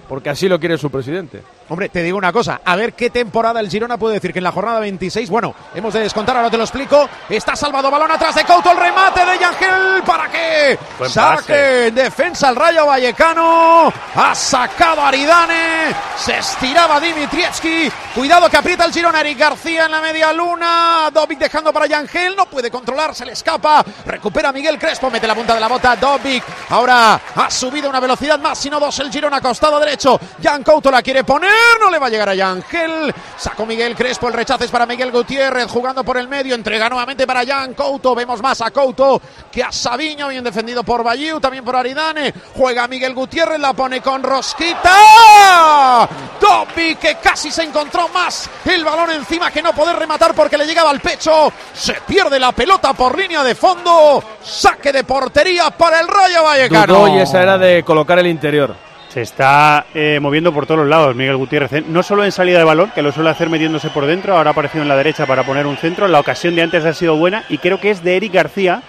Porque 0.08 0.30
así 0.30 0.48
lo 0.48 0.60
quiere 0.60 0.78
su 0.78 0.90
presidente. 0.90 1.42
Hombre, 1.68 1.90
te 1.90 2.04
digo 2.04 2.16
una 2.16 2.32
cosa, 2.32 2.62
a 2.64 2.76
ver 2.76 2.94
qué 2.94 3.10
temporada 3.10 3.60
el 3.60 3.70
Girona 3.72 3.98
puede 3.98 4.16
decir 4.16 4.32
que 4.32 4.38
en 4.38 4.44
la 4.44 4.52
jornada 4.52 4.80
26, 4.82 5.32
bueno, 5.32 5.56
hemos 5.74 5.96
de 5.96 6.02
descontar, 6.02 6.38
ahora 6.38 6.52
te 6.52 6.58
lo 6.58 6.64
explico, 6.64 7.10
está 7.28 7.56
salvado 7.56 7.90
balón 7.90 8.12
atrás 8.12 8.36
de 8.36 8.44
Couto, 8.44 8.70
el 8.72 8.78
remate 8.78 9.26
de 9.26 9.40
Yangel, 9.40 10.04
¿para 10.06 10.30
qué? 10.30 10.78
Buen 11.00 11.10
Saque, 11.10 11.42
pase. 11.42 11.92
defensa 11.92 12.50
al 12.50 12.56
Rayo 12.56 12.86
Vallecano, 12.86 13.92
ha 14.14 14.36
sacado 14.36 15.02
Aridane, 15.02 15.96
se 16.16 16.38
estiraba 16.38 17.00
Dimitrievski, 17.00 17.92
cuidado 18.14 18.48
que 18.48 18.58
aprieta 18.58 18.86
el 18.86 18.94
Girona, 18.94 19.22
Eric 19.22 19.40
García 19.40 19.86
en 19.86 19.92
la 19.92 20.02
media 20.02 20.32
luna, 20.34 21.10
Dobic 21.12 21.40
dejando 21.40 21.74
para 21.74 21.88
Yangel, 21.88 22.36
no 22.36 22.46
puede 22.46 22.70
controlar, 22.70 23.16
se 23.16 23.26
le 23.26 23.32
escapa, 23.32 23.84
recupera 24.06 24.52
Miguel 24.52 24.78
Crespo, 24.78 25.10
mete 25.10 25.26
la 25.26 25.34
punta 25.34 25.56
de 25.56 25.62
la 25.62 25.68
bota, 25.68 25.96
Dobic, 25.96 26.44
ahora 26.70 27.20
ha 27.36 27.50
subido 27.50 27.90
una 27.90 28.00
velocidad 28.00 28.38
más, 28.38 28.60
sino 28.60 28.80
dos 28.80 29.00
el 29.00 29.12
Girona, 29.12 29.42
costado 29.42 29.80
derecho, 29.80 30.20
Jan 30.44 30.62
Couto 30.62 30.92
la 30.92 31.02
quiere 31.02 31.24
poner, 31.24 31.55
no 31.80 31.90
le 31.90 32.00
va 32.00 32.08
a 32.08 32.10
llegar 32.10 32.30
a 32.30 32.36
Yangel, 32.36 33.14
sacó 33.38 33.66
Miguel 33.66 33.96
Crespo, 33.96 34.28
el 34.28 34.34
rechazo 34.34 34.64
es 34.64 34.72
para 34.72 34.86
Miguel 34.86 35.12
Gutiérrez, 35.12 35.70
jugando 35.70 36.04
por 36.04 36.18
el 36.18 36.28
medio, 36.28 36.56
entrega 36.56 36.90
nuevamente 36.90 37.26
para 37.28 37.46
Jan 37.46 37.74
Couto, 37.74 38.16
vemos 38.16 38.42
más 38.42 38.62
a 38.62 38.72
Couto 38.72 39.22
que 39.52 39.64
a 39.64 39.72
Sabiño, 39.72 40.28
bien 40.30 40.44
defendido 40.44 40.84
por 40.84 41.04
Bayou, 41.04 41.40
también 41.40 41.64
por 41.64 41.76
Aridane, 41.76 42.34
juega 42.56 42.88
Miguel 42.88 43.14
Gutiérrez, 43.14 43.60
la 43.60 43.74
pone 43.74 44.02
con 44.02 44.24
Rosquita, 44.24 46.10
Dobby 46.40 46.96
que 46.96 47.16
casi 47.16 47.52
se 47.52 47.64
encontró 47.64 48.08
más 48.10 48.50
el 48.66 48.84
balón 48.84 49.12
encima 49.12 49.52
que 49.52 49.62
no 49.62 49.74
poder 49.74 49.98
rematar 49.98 50.34
porque 50.34 50.58
le 50.58 50.66
llegaba 50.66 50.90
al 50.90 51.00
pecho, 51.00 51.52
se 51.74 51.94
pierde 52.02 52.40
la 52.40 52.52
pelota 52.52 52.94
por 52.94 53.18
línea 53.18 53.44
de 53.44 53.56
fondo, 53.56 54.24
saque 54.44 54.92
de 54.92 55.04
portería 55.04 55.72
para 55.72 56.00
el 56.00 56.08
Rayo 56.08 56.44
Vallecano. 56.44 57.08
Y 57.16 57.20
esa 57.20 57.42
era 57.42 57.58
de 57.58 57.84
colocar 57.84 58.20
el 58.20 58.28
interior. 58.28 58.76
Se 59.16 59.22
está 59.22 59.86
eh, 59.94 60.20
moviendo 60.22 60.52
por 60.54 60.66
todos 60.66 60.82
los 60.82 60.90
lados 60.90 61.16
Miguel 61.16 61.38
Gutiérrez. 61.38 61.72
¿eh? 61.72 61.84
No 61.88 62.04
solo 62.04 62.26
en 62.26 62.34
salida 62.34 62.58
de 62.58 62.66
balón, 62.66 62.92
que 62.94 63.02
lo 63.02 63.14
suele 63.14 63.30
hacer 63.30 63.50
metiéndose 63.50 63.90
por 63.90 64.06
dentro, 64.06 64.36
ahora 64.36 64.50
ha 64.50 64.52
aparecido 64.52 64.82
en 64.82 64.90
la 64.90 64.98
derecha 64.98 65.26
para 65.26 65.44
poner 65.44 65.66
un 65.66 65.78
centro. 65.78 66.06
La 66.10 66.20
ocasión 66.20 66.54
de 66.54 66.64
antes 66.64 66.84
ha 66.84 66.94
sido 66.94 67.16
buena 67.16 67.46
y 67.48 67.58
creo 67.60 67.80
que 67.80 67.92
es 67.92 68.04
de 68.04 68.18
Eric 68.18 68.34
García 68.34 68.84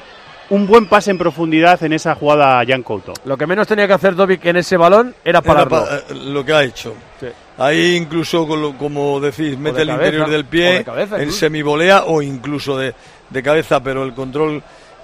un 0.51 0.66
buen 0.66 0.87
pase 0.87 1.12
en 1.12 1.18
profundidad 1.18 1.81
en 1.85 1.93
esa 1.93 2.16
jugada 2.16 2.59
a 2.59 2.66
Jan 2.66 2.83
Couto. 2.83 3.12
Lo 3.24 3.37
que 3.39 3.47
menos 3.47 3.68
tenía 3.68 3.87
que 3.87 3.93
hacer 3.93 4.16
Dovic 4.16 4.45
en 4.47 4.57
ese 4.57 4.77
balón 4.77 5.14
era 5.24 5.39
Era 5.39 5.43
pararlo. 5.43 5.70
pa- 5.70 5.97
eh, 5.97 6.03
lo 6.24 6.45
que 6.45 6.53
ha 6.53 6.64
hecho. 6.64 6.95
Sí. 7.20 7.29
Ahí 7.59 7.95
incluso, 7.95 8.49
con 8.49 8.61
lo- 8.61 8.72
como 8.77 9.20
decís, 9.20 9.57
mete 9.57 9.77
de 9.77 9.83
el 9.83 9.89
cabeza, 9.91 10.05
interior 10.07 10.27
del 10.29 10.41
o 10.41 10.43
de 10.43 10.49
pie 10.51 10.85
cabeza 10.85 11.22
en 11.22 11.31
semivolea 11.31 12.03
o 12.07 12.20
incluso 12.20 12.77
de, 12.77 12.93
de 13.31 13.43
cabeza, 13.45 13.79
pero 13.81 14.03
el 14.03 14.12
control 14.12 14.61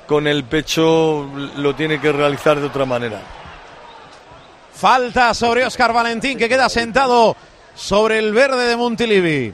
con 0.08 0.26
el 0.26 0.42
pecho 0.42 1.28
lo 1.58 1.76
tiene 1.76 2.00
que 2.00 2.10
realizar 2.10 2.58
de 2.58 2.66
otra 2.66 2.84
manera. 2.84 3.20
Falta 4.74 5.34
sobre 5.34 5.64
Oscar 5.64 5.92
Valentín 5.92 6.38
que 6.38 6.48
queda 6.48 6.68
sentado 6.68 7.36
sobre 7.74 8.18
el 8.18 8.32
verde 8.32 8.66
de 8.66 8.76
Montilivi. 8.76 9.52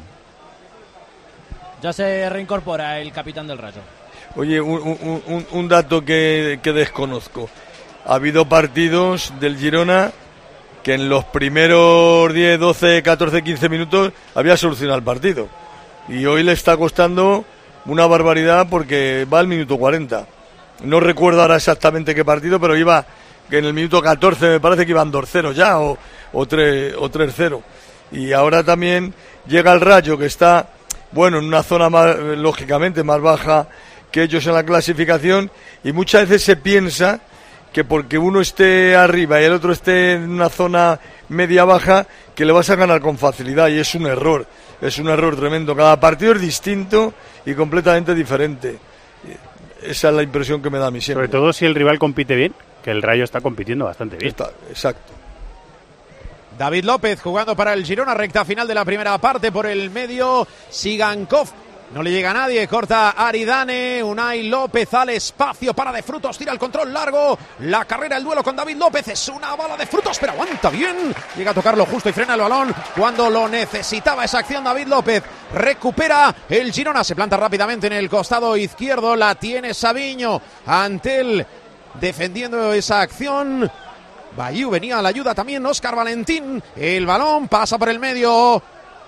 Ya 1.83 1.93
se 1.93 2.29
reincorpora 2.31 2.99
el 3.01 3.13
capitán 3.13 3.47
del 3.47 3.59
Rayo. 3.59 3.81
Oye, 4.37 4.61
un, 4.61 4.81
un- 5.01 5.23
un- 5.27 5.47
un 5.51 5.69
dato 5.69 6.05
que, 6.05 6.61
que 6.63 6.73
desconozco. 6.73 7.49
Ha 8.07 8.15
habido 8.15 8.49
partidos 8.49 9.33
del 9.41 9.57
Girona 9.59 10.13
que 10.83 10.95
en 10.95 11.09
los 11.09 11.25
primeros 11.25 12.33
10, 12.33 12.59
12, 12.59 13.03
14, 13.03 13.43
15 13.43 13.69
minutos 13.69 14.13
había 14.35 14.57
solucionado 14.57 14.99
el 14.99 15.05
partido. 15.05 15.49
Y 16.09 16.25
hoy 16.25 16.43
le 16.43 16.53
está 16.53 16.77
costando 16.77 17.45
una 17.85 18.07
barbaridad 18.07 18.67
porque 18.71 19.27
va 19.33 19.41
al 19.41 19.47
minuto 19.49 19.77
40. 19.77 20.27
No 20.85 21.01
recuerdo 21.01 21.43
ahora 21.43 21.57
exactamente 21.57 22.15
qué 22.15 22.25
partido, 22.25 22.59
pero 22.61 22.77
iba 22.77 23.05
que 23.49 23.59
en 23.59 23.65
el 23.65 23.75
minuto 23.75 24.03
14 24.03 24.47
me 24.49 24.61
parece 24.61 24.85
que 24.85 24.93
iban 24.93 25.13
2-0 25.13 25.53
ya 25.53 25.79
o, 25.79 25.99
o 26.33 26.47
3 26.47 26.95
o 26.99 27.11
3-0. 27.11 27.63
Y 28.13 28.33
ahora 28.33 28.63
también 28.63 29.13
llega 29.47 29.73
el 29.73 29.81
Rayo 29.81 30.17
que 30.19 30.27
está, 30.27 30.69
bueno, 31.13 31.39
en 31.39 31.45
una 31.45 31.63
zona 31.63 31.89
eh, 32.11 32.37
lógicamente 32.37 33.03
más 33.03 33.21
baja 33.21 33.69
que 34.11 34.23
ellos 34.23 34.47
en 34.47 34.55
la 34.55 34.65
clasificación 34.65 35.51
y 35.85 35.93
muchas 35.93 36.23
veces 36.23 36.43
se 36.43 36.57
piensa 36.57 37.21
que 37.73 37.85
porque 37.85 38.17
uno 38.19 38.41
esté 38.41 38.97
arriba 38.97 39.41
y 39.41 39.45
el 39.45 39.53
otro 39.53 39.73
esté 39.73 40.15
en 40.15 40.31
una 40.31 40.49
zona 40.49 40.99
media 41.29 41.65
baja, 41.65 42.07
que 42.35 42.45
le 42.45 42.53
vas 42.53 42.71
a 42.71 42.77
ganar 42.77 43.01
con 43.01 43.19
facilidad 43.19 43.69
y 43.69 43.79
es 43.79 43.95
un 43.95 44.07
error, 44.07 44.47
es 44.81 44.99
un 44.99 45.09
error 45.09 45.37
tremendo. 45.37 45.77
Cada 45.77 46.01
partido 46.01 46.33
es 46.33 46.41
distinto 46.41 47.13
y 47.45 47.55
completamente 47.55 48.15
diferente. 48.15 48.79
Esa 49.83 50.09
es 50.09 50.15
la 50.15 50.23
impresión 50.23 50.63
que 50.63 50.71
me 50.71 50.79
da 50.79 50.87
a 50.87 50.91
mí 50.91 51.01
siempre. 51.01 51.27
Sobre 51.27 51.39
todo 51.39 51.53
si 51.53 51.67
el 51.67 51.75
rival 51.75 51.99
compite 51.99 52.35
bien, 52.35 52.55
que 52.89 52.93
el 52.93 53.03
Rayo 53.03 53.25
está 53.25 53.43
compitiendo 53.43 53.85
bastante 53.85 54.17
bien. 54.17 54.31
Está- 54.31 54.51
exacto. 54.71 55.13
David 56.57 56.85
López 56.85 57.21
jugando 57.21 57.55
para 57.55 57.75
el 57.75 57.85
Girona, 57.85 58.15
recta 58.15 58.47
final 58.47 58.67
de 58.67 58.75
la 58.75 58.83
primera 58.83 59.19
parte 59.19 59.53
por 59.53 59.67
el 59.67 59.91
medio. 59.91 60.49
Sigankov 60.71 61.49
No 61.93 62.03
le 62.03 62.11
llega 62.11 62.31
a 62.31 62.35
nadie, 62.35 62.67
corta 62.67 63.11
Aridane, 63.11 64.03
Unai 64.03 64.45
López 64.45 64.93
al 64.95 65.11
espacio 65.11 65.73
para 65.75 65.93
de 65.93 66.03
frutos, 66.03 66.37
tira 66.39 66.53
el 66.53 66.59
control 66.59 66.93
largo, 66.93 67.39
la 67.61 67.85
carrera, 67.85 68.17
el 68.17 68.25
duelo 68.25 68.43
con 68.43 68.57
David 68.57 68.77
López, 68.77 69.09
es 69.09 69.29
una 69.29 69.55
bala 69.55 69.75
de 69.77 69.87
frutos, 69.87 70.19
pero 70.19 70.33
aguanta 70.33 70.69
bien, 70.71 71.15
llega 71.37 71.51
a 71.51 71.55
tocarlo 71.55 71.85
justo 71.87 72.09
y 72.11 72.13
frena 72.13 72.35
el 72.35 72.41
balón 72.41 72.75
cuando 72.97 73.29
lo 73.31 73.49
necesitaba 73.49 74.25
esa 74.25 74.39
acción 74.41 74.65
David 74.65 74.87
López, 74.87 75.23
recupera 75.55 76.35
el 76.49 76.73
Girona, 76.73 77.05
se 77.05 77.15
planta 77.15 77.37
rápidamente 77.39 77.87
en 77.87 77.95
el 77.95 78.09
costado 78.11 78.55
izquierdo, 78.57 79.15
la 79.17 79.35
tiene 79.37 79.73
Sabiño, 79.75 80.41
ante 80.67 81.21
él 81.21 81.47
defendiendo 81.95 82.73
esa 82.73 83.01
acción, 83.01 83.71
Bayou 84.37 84.71
venía 84.71 84.99
a 84.99 85.03
la 85.03 85.09
ayuda 85.09 85.35
también, 85.35 85.65
Oscar 85.67 85.97
Valentín, 85.97 86.63
el 86.77 87.07
balón 87.07 87.49
pasa 87.49 87.79
por 87.79 87.89
el 87.89 87.99
medio, 87.99 88.63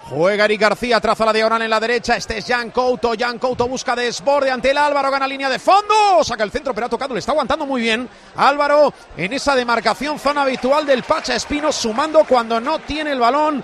Juega 0.09 0.47
Eric 0.47 0.61
García, 0.61 0.99
traza 0.99 1.25
la 1.25 1.33
diagonal 1.33 1.63
en 1.63 1.71
la 1.71 1.79
derecha. 1.79 2.17
Este 2.17 2.39
es 2.39 2.47
Jan 2.47 2.71
Couto. 2.71 3.13
Jan 3.17 3.39
Couto 3.39 3.69
busca 3.69 3.95
desborde 3.95 4.51
ante 4.51 4.71
el 4.71 4.79
Álvaro. 4.79 5.11
Gana 5.11 5.27
línea 5.29 5.49
de 5.49 5.59
fondo. 5.59 6.25
Saca 6.25 6.43
el 6.43 6.51
centro, 6.51 6.75
pero 6.75 6.87
ha 6.87 6.91
tocado. 6.91 7.15
Le 7.15 7.21
está 7.21 7.33
aguantando 7.33 7.65
muy 7.65 7.83
bien. 7.83 8.09
Álvaro 8.35 8.93
en 9.17 9.33
esa 9.33 9.55
demarcación, 9.55 10.19
zona 10.19 10.43
habitual 10.43 10.85
del 10.85 11.05
Pacha 11.05 11.37
Espino, 11.37 11.71
sumando 11.71 12.25
cuando 12.25 12.61
no 12.61 12.81
tiene 12.81 13.13
el 13.13 13.21
balón. 13.21 13.63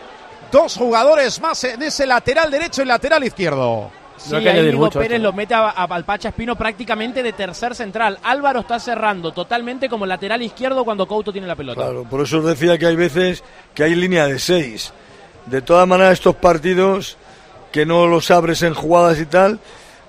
Dos 0.53 0.77
jugadores 0.77 1.41
más 1.41 1.65
en 1.65 1.83
ese 1.83 2.07
lateral 2.07 2.51
derecho 2.51 2.83
y 2.83 2.85
lateral 2.85 3.25
izquierdo. 3.25 3.91
Sí, 4.17 4.35
ahí 4.35 4.77
Pérez 4.93 5.21
lo 5.21 5.33
mete 5.33 5.55
a, 5.55 5.69
al 5.69 6.05
Pacha 6.05 6.31
Espino 6.31 6.57
prácticamente 6.57 7.23
de 7.23 7.33
tercer 7.33 7.75
central. 7.75 8.19
Álvaro 8.23 8.61
está 8.61 8.79
cerrando 8.79 9.33
totalmente 9.33 9.89
como 9.89 10.07
lateral 10.07 10.43
izquierdo 10.43 10.85
cuando 10.85 11.07
Couto 11.07 11.33
tiene 11.33 11.47
la 11.47 11.55
pelota. 11.55 11.83
Claro, 11.83 12.05
por 12.05 12.23
eso 12.23 12.39
os 12.39 12.45
decía 12.45 12.79
que 12.79 12.87
hay 12.87 12.97
veces 12.97 13.45
que 13.75 13.85
hay 13.85 13.95
línea 13.95 14.27
de 14.27 14.39
seis 14.39 14.93
de 15.47 15.63
todas 15.63 15.87
maneras, 15.87 16.15
estos 16.15 16.37
partidos 16.37 17.17
que 17.73 17.87
no 17.87 18.07
los 18.07 18.31
abres 18.31 18.63
en 18.63 18.75
jugadas 18.75 19.21
y 19.21 19.27
tal, 19.27 19.61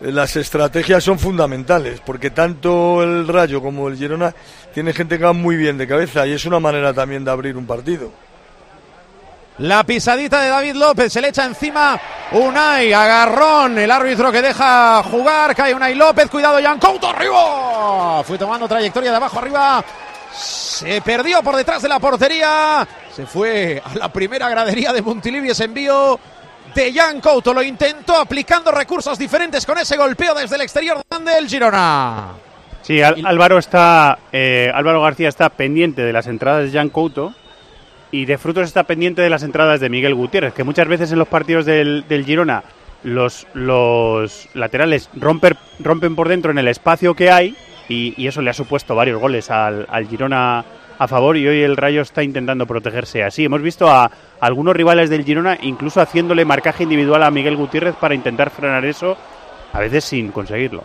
eh, 0.02 0.12
las 0.12 0.36
estrategias 0.36 1.04
son 1.04 1.20
fundamentales, 1.20 2.02
porque 2.06 2.32
tanto 2.32 3.04
el 3.04 3.28
Rayo 3.28 3.62
como 3.62 3.88
el 3.88 3.98
Girona 3.98 4.34
tiene 4.74 4.94
gente 4.94 5.18
que 5.18 5.26
va 5.26 5.34
muy 5.34 5.56
bien 5.56 5.78
de 5.78 5.88
cabeza 5.88 6.26
y 6.28 6.34
es 6.34 6.46
una 6.46 6.60
manera 6.60 6.94
también 6.94 7.24
de 7.24 7.32
abrir 7.32 7.56
un 7.56 7.66
partido. 7.66 8.12
La 9.60 9.84
pisadita 9.84 10.42
de 10.42 10.50
David 10.50 10.76
López, 10.76 11.12
se 11.12 11.20
le 11.20 11.30
echa 11.30 11.46
encima 11.46 12.00
Unai, 12.32 12.94
agarrón, 12.94 13.78
el 13.80 13.90
árbitro 13.90 14.32
que 14.32 14.42
deja 14.42 15.02
jugar, 15.02 15.56
cae 15.56 15.74
Unai 15.74 15.96
López, 15.96 16.30
cuidado 16.30 16.60
Jan 16.62 16.78
Couto, 16.78 17.10
arriba, 17.10 18.24
fue 18.24 18.38
tomando 18.38 18.68
trayectoria 18.68 19.10
de 19.10 19.18
abajo 19.18 19.40
arriba, 19.40 19.84
se 20.32 21.02
perdió 21.02 21.42
por 21.42 21.56
detrás 21.56 21.82
de 21.82 21.90
la 21.90 22.00
portería. 22.00 22.88
Se 23.12 23.26
fue 23.26 23.82
a 23.84 23.96
la 23.96 24.10
primera 24.10 24.48
gradería 24.50 24.94
de 24.94 25.02
Montilivi 25.02 25.50
ese 25.50 25.64
envío 25.64 26.20
de 26.76 26.94
Jan 26.94 27.20
Couto. 27.20 27.54
Lo 27.54 27.64
intentó 27.64 28.16
aplicando 28.16 28.72
recursos 28.72 29.18
diferentes 29.18 29.66
con 29.66 29.80
ese 29.80 29.98
golpeo 29.98 30.36
desde 30.36 30.56
el 30.56 30.62
exterior 30.62 31.02
del 31.26 31.48
Girona. 31.48 32.34
Sí, 32.84 33.02
Álvaro 33.02 33.58
está 33.58 34.20
eh, 34.32 34.72
Álvaro 34.74 35.02
García 35.02 35.30
está 35.30 35.50
pendiente 35.50 36.04
de 36.04 36.14
las 36.14 36.28
entradas 36.28 36.72
de 36.72 36.78
Jan 36.78 36.90
Couto 36.90 37.34
y 38.12 38.26
de 38.26 38.38
Frutos 38.38 38.66
está 38.66 38.84
pendiente 38.84 39.22
de 39.22 39.30
las 39.30 39.44
entradas 39.44 39.80
de 39.80 39.90
Miguel 39.90 40.16
Gutiérrez, 40.16 40.54
que 40.54 40.64
muchas 40.64 40.88
veces 40.88 41.12
en 41.12 41.20
los 41.20 41.28
partidos 41.28 41.66
del, 41.66 42.06
Girona 42.26 42.64
los, 43.04 43.48
los 43.54 44.50
laterales 44.54 45.10
romper, 45.16 45.58
rompen 45.80 46.16
por 46.16 46.30
dentro 46.30 46.52
en 46.52 46.58
el 46.58 46.68
espacio 46.68 47.14
que 47.14 47.32
hay 47.32 47.56
y, 47.90 48.28
eso 48.28 48.42
le 48.42 48.50
ha 48.50 48.54
supuesto 48.54 48.96
varios 48.96 49.20
goles 49.20 49.50
al, 49.50 49.88
Girona 50.10 50.66
a 51.00 51.08
favor 51.08 51.38
y 51.38 51.48
hoy 51.48 51.62
el 51.62 51.78
Rayo 51.78 52.02
está 52.02 52.24
intentando 52.24 52.66
protegerse 52.66 53.24
así. 53.24 53.46
Hemos 53.46 53.62
visto 53.62 53.88
a, 53.90 54.10
algunos 54.40 54.76
rivales 54.76 55.10
del 55.10 55.24
Girona 55.24 55.58
incluso 55.62 56.02
haciéndole 56.02 56.46
marcaje 56.46 56.84
individual 56.84 57.24
a 57.24 57.32
Miguel 57.32 57.56
Gutiérrez 57.56 57.96
para 57.96 58.16
intentar 58.16 58.50
frenar 58.50 58.86
eso, 58.86 59.18
a 59.74 59.80
veces 59.80 60.06
sin 60.06 60.32
conseguirlo. 60.32 60.84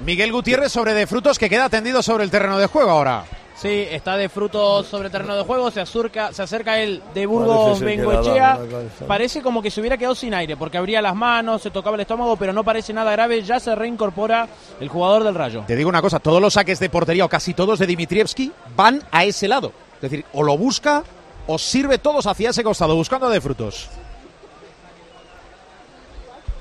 Miguel 0.00 0.32
Gutiérrez 0.32 0.72
sobre 0.72 0.94
de 0.94 1.06
frutos 1.06 1.38
que 1.38 1.50
queda 1.50 1.68
tendido 1.68 2.02
sobre 2.02 2.24
el 2.24 2.30
terreno 2.30 2.58
de 2.58 2.66
juego 2.66 2.90
ahora. 2.90 3.24
Sí, 3.54 3.86
está 3.90 4.16
de 4.16 4.28
frutos 4.28 4.86
sobre 4.86 5.10
terreno 5.10 5.36
de 5.36 5.44
juego, 5.44 5.70
se 5.70 5.80
acerca, 5.80 6.32
se 6.32 6.42
acerca 6.42 6.80
el 6.80 7.02
de 7.14 7.26
Burgos 7.26 7.80
Bengoechea. 7.80 8.58
Parece 9.06 9.42
como 9.42 9.62
que 9.62 9.70
se 9.70 9.80
hubiera 9.80 9.96
quedado 9.96 10.14
sin 10.14 10.34
aire, 10.34 10.56
porque 10.56 10.78
abría 10.78 11.00
las 11.02 11.14
manos, 11.14 11.62
se 11.62 11.70
tocaba 11.70 11.94
el 11.94 12.00
estómago, 12.00 12.36
pero 12.36 12.52
no 12.52 12.64
parece 12.64 12.92
nada 12.92 13.12
grave, 13.12 13.42
ya 13.42 13.60
se 13.60 13.74
reincorpora 13.74 14.48
el 14.80 14.88
jugador 14.88 15.22
del 15.22 15.34
Rayo. 15.34 15.64
Te 15.66 15.76
digo 15.76 15.88
una 15.88 16.02
cosa, 16.02 16.18
todos 16.18 16.40
los 16.40 16.54
saques 16.54 16.80
de 16.80 16.90
portería, 16.90 17.24
o 17.24 17.28
casi 17.28 17.54
todos 17.54 17.78
de 17.78 17.86
Dimitrievski, 17.86 18.50
van 18.74 19.02
a 19.12 19.24
ese 19.24 19.46
lado. 19.46 19.72
Es 19.96 20.02
decir, 20.02 20.24
o 20.32 20.42
lo 20.42 20.56
busca 20.58 21.04
o 21.46 21.58
sirve 21.58 21.98
todos 21.98 22.26
hacia 22.26 22.50
ese 22.50 22.64
costado, 22.64 22.96
buscando 22.96 23.28
de 23.28 23.40
frutos. 23.40 23.88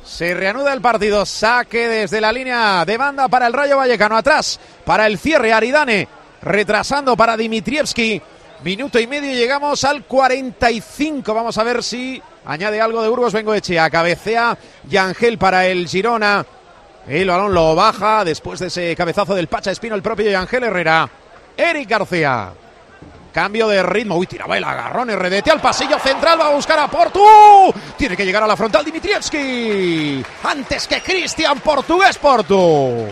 Se 0.03 0.33
reanuda 0.33 0.73
el 0.73 0.81
partido, 0.81 1.25
saque 1.25 1.87
desde 1.87 2.19
la 2.19 2.33
línea 2.33 2.83
de 2.85 2.97
banda 2.97 3.27
para 3.27 3.47
el 3.47 3.53
Rayo 3.53 3.77
Vallecano, 3.77 4.17
atrás 4.17 4.59
para 4.85 5.07
el 5.07 5.17
cierre 5.17 5.53
Aridane 5.53 6.07
retrasando 6.41 7.15
para 7.15 7.37
Dimitrievski. 7.37 8.21
Minuto 8.63 8.99
y 8.99 9.07
medio, 9.07 9.33
llegamos 9.33 9.83
al 9.83 10.03
45. 10.03 11.33
Vamos 11.33 11.57
a 11.57 11.63
ver 11.63 11.83
si 11.83 12.21
añade 12.45 12.79
algo 12.79 13.01
de 13.01 13.09
Burgos 13.09 13.33
Bengoechea. 13.33 13.89
Cabecea 13.89 14.57
Yangel 14.87 15.37
para 15.37 15.65
el 15.65 15.87
Girona. 15.87 16.45
El 17.07 17.27
balón 17.27 17.53
lo 17.53 17.73
baja 17.73 18.23
después 18.23 18.59
de 18.59 18.67
ese 18.67 18.95
cabezazo 18.95 19.33
del 19.33 19.47
Pacha 19.47 19.71
Espino, 19.71 19.95
el 19.95 20.03
propio 20.03 20.29
Yangel 20.29 20.63
Herrera. 20.63 21.09
Eric 21.57 21.89
García. 21.89 22.53
Cambio 23.33 23.67
de 23.67 23.81
ritmo. 23.81 24.15
Uy, 24.17 24.27
tiraba 24.27 24.57
el 24.57 24.63
agarrón. 24.63 25.09
RDT 25.09 25.47
al 25.49 25.61
pasillo 25.61 25.97
central. 25.97 26.39
Va 26.39 26.47
a 26.47 26.55
buscar 26.55 26.77
a 26.77 26.87
Portu. 26.87 27.73
Tiene 27.97 28.15
que 28.15 28.25
llegar 28.25 28.43
a 28.43 28.47
la 28.47 28.57
frontal 28.57 28.85
Dimitrievski. 28.85 30.23
Antes 30.43 30.87
que 30.87 31.01
Cristian 31.01 31.59
Portugués 31.61 32.17
Portu. 32.17 33.07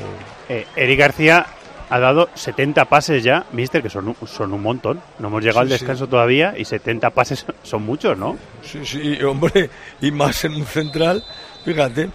Eh, 0.47 0.67
Eric 0.75 0.99
García 0.99 1.45
ha 1.89 1.99
dado 1.99 2.29
70 2.33 2.85
pases 2.85 3.23
ya, 3.23 3.45
mister, 3.51 3.81
que 3.81 3.89
son, 3.89 4.15
son 4.25 4.53
un 4.53 4.61
montón. 4.61 5.01
No 5.19 5.27
hemos 5.27 5.41
llegado 5.41 5.61
al 5.61 5.69
descanso 5.69 6.07
todavía 6.07 6.53
y 6.57 6.65
70 6.65 7.09
pases 7.11 7.45
son 7.63 7.83
muchos, 7.83 8.17
¿no? 8.17 8.37
Sí, 8.63 8.85
sí, 8.85 9.21
hombre, 9.23 9.69
y 10.01 10.11
más 10.11 10.43
en 10.45 10.55
un 10.55 10.65
central, 10.65 11.23
fíjate. 11.65 12.09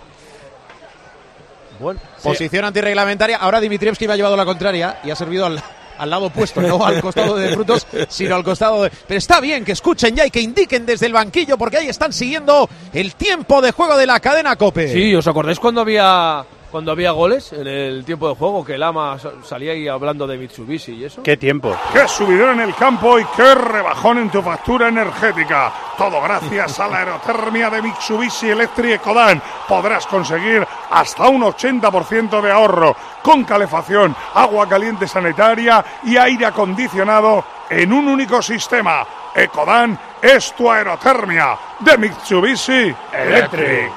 Bueno, 1.81 2.01
posición 2.23 2.65
antirreglamentaria. 2.65 3.37
Ahora 3.37 3.61
Dimitrievski 3.61 4.07
me 4.07 4.15
ha 4.15 4.17
llevado 4.17 4.37
la 4.37 4.45
contraria 4.45 5.01
y 5.03 5.11
ha 5.11 5.17
servido 5.17 5.47
al, 5.47 5.61
al 5.99 6.11
lado 6.11 6.27
opuesto, 6.27 6.61
no 6.61 6.85
al 6.85 7.01
costado 7.01 7.37
de 7.37 7.53
Frutos, 7.53 7.87
sino 8.09 8.37
al 8.37 8.45
costado 8.45 8.85
de... 8.85 8.91
Pero 9.07 9.19
está 9.19 9.41
bien 9.41 9.65
que 9.65 9.73
escuchen 9.73 10.15
ya 10.15 10.25
y 10.25 10.31
que 10.31 10.41
indiquen 10.41 10.87
desde 10.87 11.07
el 11.07 11.13
banquillo, 11.13 11.59
porque 11.59 11.79
ahí 11.79 11.89
están 11.89 12.13
siguiendo 12.13 12.69
el 12.93 13.17
tiempo 13.17 13.61
de 13.61 13.73
juego 13.73 13.97
de 13.97 14.07
la 14.07 14.21
cadena 14.21 14.55
COPE. 14.55 14.93
Sí, 14.93 15.15
¿os 15.17 15.27
acordáis 15.27 15.59
cuando 15.59 15.81
había 15.81 16.45
cuando 16.75 16.91
había 16.91 17.13
goles 17.13 17.53
en 17.53 17.69
el 17.69 18.05
tiempo 18.05 18.29
de 18.29 18.35
juego, 18.35 18.65
que 18.65 18.77
Lama 18.77 19.17
salía 19.45 19.71
ahí 19.71 19.87
hablando 19.87 20.27
de 20.27 20.37
Mitsubishi 20.37 20.95
y 20.95 21.05
eso. 21.05 21.23
¿Qué 21.23 21.37
tiempo? 21.37 21.73
Qué 21.93 22.09
subidón 22.09 22.59
en 22.59 22.63
el 22.63 22.75
campo 22.75 23.17
y 23.17 23.25
qué 23.37 23.55
rebajón 23.55 24.19
en 24.19 24.29
tu 24.29 24.43
factura 24.43 24.89
energética. 24.89 25.73
Todo 25.97 26.21
gracias 26.21 26.81
a 26.81 26.89
la 26.89 26.99
aerotermia 26.99 27.71
de 27.71 27.81
Mitsubishi 27.81 28.51
Electric 28.51 28.97
Ecodan. 28.97 29.41
Podrás 29.69 30.05
conseguir 30.09 30.67
hasta 30.91 31.29
un 31.29 31.43
80% 31.43 32.43
de 32.43 32.51
ahorro 32.51 32.97
con 33.23 33.45
calefacción, 33.45 34.17
agua 34.35 34.69
caliente 34.69 35.07
sanitaria 35.07 35.85
y 36.03 36.17
aire 36.17 36.47
acondicionado 36.47 37.45
en 37.71 37.93
un 37.93 38.09
único 38.09 38.43
sistema. 38.43 39.07
Ecodan 39.33 39.97
es 40.21 40.53
tu 40.55 40.69
aerotermia 40.69 41.57
de 41.79 41.99
Mitsubishi 41.99 42.93
Electric. 43.13 43.93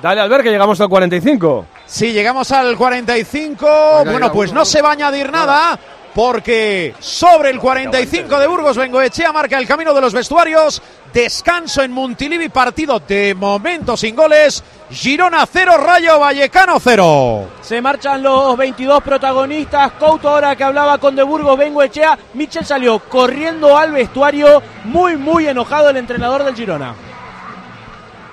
Dale, 0.00 0.22
Albert, 0.22 0.44
que 0.44 0.50
llegamos 0.50 0.80
al 0.80 0.88
45. 0.88 1.66
Sí, 1.88 2.12
llegamos 2.12 2.52
al 2.52 2.76
45. 2.76 4.04
bueno, 4.04 4.30
pues 4.30 4.52
no 4.52 4.64
se 4.64 4.82
va 4.82 4.90
a 4.90 4.92
añadir 4.92 5.32
nada. 5.32 5.78
Porque 6.14 6.94
sobre 6.98 7.50
el 7.50 7.60
45 7.60 8.40
de 8.40 8.46
Burgos, 8.46 8.76
Bengoechea 8.76 9.32
marca 9.32 9.56
el 9.56 9.66
camino 9.68 9.94
de 9.94 10.00
los 10.00 10.12
vestuarios. 10.12 10.82
Descanso 11.12 11.82
en 11.82 11.92
Montilivi, 11.92 12.48
partido 12.48 13.00
de 13.00 13.34
momento 13.34 13.96
sin 13.96 14.16
goles. 14.16 14.62
Girona 14.90 15.46
0, 15.50 15.76
Rayo 15.78 16.18
Vallecano 16.18 16.80
0. 16.80 17.48
Se 17.62 17.80
marchan 17.80 18.22
los 18.22 18.56
22 18.56 19.02
protagonistas. 19.02 19.92
Couto 19.92 20.28
ahora 20.28 20.56
que 20.56 20.64
hablaba 20.64 20.98
con 20.98 21.14
De 21.14 21.22
Burgos, 21.22 21.56
Bengoechea. 21.56 22.18
Michel 22.34 22.66
salió 22.66 22.98
corriendo 22.98 23.78
al 23.78 23.92
vestuario. 23.92 24.62
Muy, 24.84 25.16
muy 25.16 25.46
enojado 25.46 25.90
el 25.90 25.98
entrenador 25.98 26.42
del 26.42 26.56
Girona. 26.56 26.94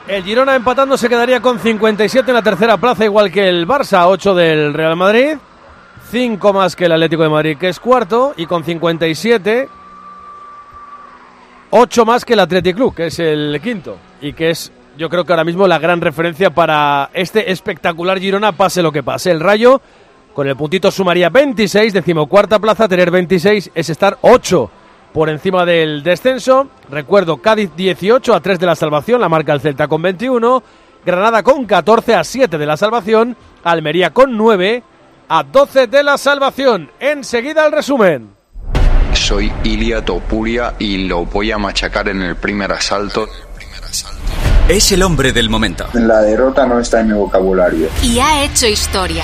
El 0.08 0.24
Girona 0.24 0.56
empatando 0.56 0.98
se 0.98 1.10
quedaría 1.10 1.40
con 1.40 1.60
57 1.60 2.30
en 2.30 2.36
la 2.36 2.44
tercera 2.44 2.78
plaza, 2.78 3.06
igual 3.06 3.32
que 3.32 3.50
el 3.50 3.68
Barça, 3.68 4.06
8 4.08 4.36
del 4.36 4.74
Real 4.76 4.96
Madrid, 4.96 5.38
5 6.12 6.54
más 6.54 6.76
que 6.76 6.86
el 6.86 6.92
Atlético 6.92 7.24
de 7.24 7.30
Madrid, 7.30 7.58
que 7.58 7.70
es 7.70 7.80
cuarto, 7.80 8.36
y 8.38 8.46
con 8.46 8.64
57, 8.64 9.68
8 11.72 12.06
más 12.06 12.24
que 12.24 12.34
el 12.34 12.40
Atlético 12.40 12.78
Club, 12.78 12.96
que 12.96 13.08
es 13.08 13.18
el 13.18 13.60
quinto, 13.64 13.98
y 14.22 14.34
que 14.34 14.52
es, 14.52 14.72
yo 14.96 15.10
creo 15.10 15.26
que 15.26 15.34
ahora 15.34 15.44
mismo 15.44 15.68
la 15.68 15.80
gran 15.80 16.00
referencia 16.02 16.52
para 16.52 17.10
este 17.12 17.52
espectacular 17.52 18.20
Girona, 18.20 18.52
pase 18.52 18.84
lo 18.84 18.92
que 18.92 19.02
pase. 19.02 19.32
El 19.32 19.40
Rayo, 19.40 19.82
con 20.36 20.48
el 20.48 20.56
puntito 20.56 20.92
sumaría 20.92 21.30
26, 21.30 21.94
decimocuarta 21.94 22.60
plaza, 22.60 22.88
tener 22.88 23.10
26 23.10 23.72
es 23.74 23.90
estar 23.90 24.20
8 24.22 24.70
por 25.16 25.30
encima 25.30 25.66
del 25.66 26.04
descenso. 26.04 26.68
Recuerdo, 26.90 27.38
Cádiz 27.38 27.72
18 27.74 28.36
a 28.36 28.42
3 28.42 28.60
de 28.60 28.66
la 28.66 28.76
salvación, 28.76 29.22
la 29.22 29.30
marca 29.30 29.54
el 29.54 29.62
Celta 29.62 29.88
con 29.88 30.02
21. 30.02 30.62
Granada 31.06 31.42
con 31.42 31.66
14 31.66 32.16
a 32.16 32.24
7 32.26 32.58
de 32.58 32.66
la 32.66 32.76
salvación, 32.76 33.38
Almería 33.64 34.10
con 34.10 34.36
9 34.36 34.84
a 35.30 35.44
12 35.44 35.88
de 35.88 36.04
la 36.04 36.18
salvación. 36.18 36.92
Enseguida 37.00 37.66
el 37.66 37.72
resumen. 37.72 38.32
Soy 39.14 39.54
Ilia 39.64 40.04
Topuria 40.04 40.74
y 40.80 41.08
lo 41.08 41.24
voy 41.24 41.50
a 41.50 41.58
machacar 41.58 42.10
en 42.10 42.22
el 42.22 42.36
primer 42.36 42.74
asalto. 42.74 43.26
Es 44.68 44.92
el 44.92 45.02
hombre 45.02 45.32
del 45.32 45.50
momento. 45.50 45.86
La 45.94 46.20
derrota 46.24 46.66
no 46.66 46.78
está 46.80 47.00
en 47.00 47.08
mi 47.08 47.14
vocabulario. 47.14 47.88
Y 48.04 48.20
ha 48.20 48.44
hecho 48.44 48.68
historia. 48.68 49.24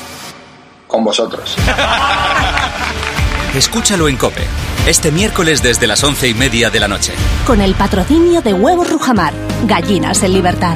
Con 0.91 1.05
vosotros. 1.05 1.55
Escúchalo 3.55 4.09
en 4.09 4.17
Cope, 4.17 4.45
este 4.85 5.09
miércoles 5.09 5.63
desde 5.63 5.87
las 5.87 6.03
once 6.03 6.27
y 6.27 6.33
media 6.33 6.69
de 6.69 6.81
la 6.81 6.89
noche. 6.89 7.13
Con 7.47 7.61
el 7.61 7.75
patrocinio 7.75 8.41
de 8.41 8.53
Huevos 8.53 8.89
Rujamar, 8.89 9.33
gallinas 9.65 10.21
en 10.23 10.33
libertad. 10.33 10.75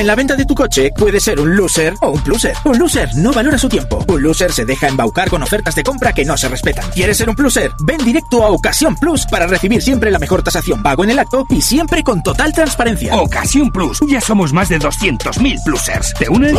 En 0.00 0.06
la 0.06 0.14
venta 0.14 0.34
de 0.34 0.46
tu 0.46 0.54
coche 0.54 0.90
puede 0.96 1.20
ser 1.20 1.38
un 1.38 1.54
loser 1.54 1.92
o 2.00 2.08
un 2.08 2.24
pluser. 2.24 2.54
Un 2.64 2.78
loser 2.78 3.10
no 3.16 3.34
valora 3.34 3.58
su 3.58 3.68
tiempo. 3.68 4.02
Un 4.08 4.22
loser 4.22 4.50
se 4.50 4.64
deja 4.64 4.88
embaucar 4.88 5.28
con 5.28 5.42
ofertas 5.42 5.74
de 5.74 5.82
compra 5.82 6.14
que 6.14 6.24
no 6.24 6.38
se 6.38 6.48
respetan. 6.48 6.90
¿Quieres 6.92 7.18
ser 7.18 7.28
un 7.28 7.36
pluser? 7.36 7.70
Ven 7.84 7.98
directo 7.98 8.42
a 8.42 8.48
Ocasión 8.48 8.96
Plus 8.96 9.26
para 9.26 9.46
recibir 9.46 9.82
siempre 9.82 10.10
la 10.10 10.18
mejor 10.18 10.42
tasación 10.42 10.82
pago 10.82 11.04
en 11.04 11.10
el 11.10 11.18
acto 11.18 11.44
y 11.50 11.60
siempre 11.60 12.02
con 12.02 12.22
total 12.22 12.54
transparencia. 12.54 13.14
Ocasión 13.14 13.70
Plus. 13.70 14.00
Ya 14.08 14.22
somos 14.22 14.54
más 14.54 14.70
de 14.70 14.78
200.000 14.78 15.64
plusers. 15.66 16.14
¿Te 16.14 16.30
unes? 16.30 16.54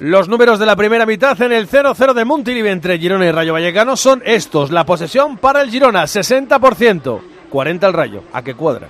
Los 0.00 0.28
números 0.28 0.58
de 0.58 0.66
la 0.66 0.74
primera 0.74 1.06
mitad 1.06 1.40
en 1.40 1.52
el 1.52 1.70
0-0 1.70 2.14
de 2.14 2.24
Montilivi 2.24 2.68
entre 2.68 2.98
Girona 2.98 3.26
y 3.26 3.30
Rayo 3.30 3.52
Vallecano 3.52 3.96
son 3.96 4.22
estos. 4.26 4.72
La 4.72 4.84
posesión 4.84 5.36
para 5.36 5.62
el 5.62 5.70
Girona, 5.70 6.02
60%. 6.02 7.20
40 7.48 7.86
el 7.86 7.92
Rayo. 7.92 8.24
¿A 8.32 8.42
qué 8.42 8.54
cuadra? 8.54 8.88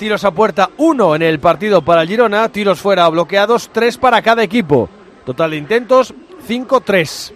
Tiros 0.00 0.24
a 0.24 0.30
puerta, 0.30 0.70
1 0.78 1.16
en 1.16 1.20
el 1.20 1.40
partido 1.40 1.82
para 1.82 2.00
el 2.00 2.08
Girona. 2.08 2.48
Tiros 2.48 2.80
fuera 2.80 3.06
bloqueados, 3.10 3.68
3 3.70 3.98
para 3.98 4.22
cada 4.22 4.42
equipo. 4.42 4.88
Total 5.26 5.50
de 5.50 5.58
intentos, 5.58 6.14
5-3. 6.48 7.34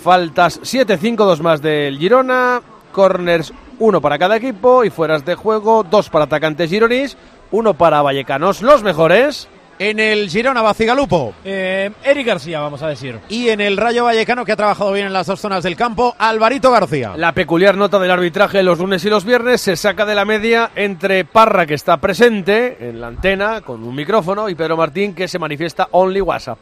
Faltas 0.00 0.60
7-5, 0.60 1.16
2 1.16 1.40
más 1.40 1.60
del 1.60 1.98
Girona. 1.98 2.62
Corners, 2.92 3.52
1 3.80 4.00
para 4.00 4.16
cada 4.16 4.36
equipo. 4.36 4.84
Y 4.84 4.90
fueras 4.90 5.24
de 5.24 5.34
juego, 5.34 5.82
2 5.82 6.08
para 6.08 6.26
atacantes 6.26 6.70
gironis, 6.70 7.16
1 7.50 7.74
para 7.74 8.00
Vallecanos. 8.00 8.62
Los 8.62 8.84
mejores. 8.84 9.48
En 9.78 9.98
el 9.98 10.28
Girona 10.28 10.62
Bacigalupo. 10.62 11.34
Eh, 11.44 11.90
Eric 12.04 12.26
García, 12.26 12.60
vamos 12.60 12.82
a 12.82 12.88
decir. 12.88 13.18
Y 13.28 13.48
en 13.48 13.60
el 13.60 13.76
Rayo 13.76 14.04
Vallecano, 14.04 14.44
que 14.44 14.52
ha 14.52 14.56
trabajado 14.56 14.92
bien 14.92 15.06
en 15.06 15.12
las 15.12 15.26
dos 15.26 15.40
zonas 15.40 15.64
del 15.64 15.76
campo, 15.76 16.14
Alvarito 16.18 16.70
García. 16.70 17.14
La 17.16 17.32
peculiar 17.32 17.76
nota 17.76 17.98
del 17.98 18.10
arbitraje 18.10 18.62
los 18.62 18.78
lunes 18.78 19.04
y 19.04 19.10
los 19.10 19.24
viernes 19.24 19.60
se 19.60 19.76
saca 19.76 20.04
de 20.06 20.14
la 20.14 20.24
media 20.24 20.70
entre 20.76 21.24
Parra, 21.24 21.66
que 21.66 21.74
está 21.74 21.96
presente 21.96 22.76
en 22.88 23.00
la 23.00 23.08
antena 23.08 23.62
con 23.62 23.82
un 23.82 23.94
micrófono, 23.94 24.48
y 24.48 24.54
Pedro 24.54 24.76
Martín, 24.76 25.14
que 25.14 25.26
se 25.26 25.38
manifiesta 25.38 25.88
only 25.90 26.20
WhatsApp. 26.20 26.58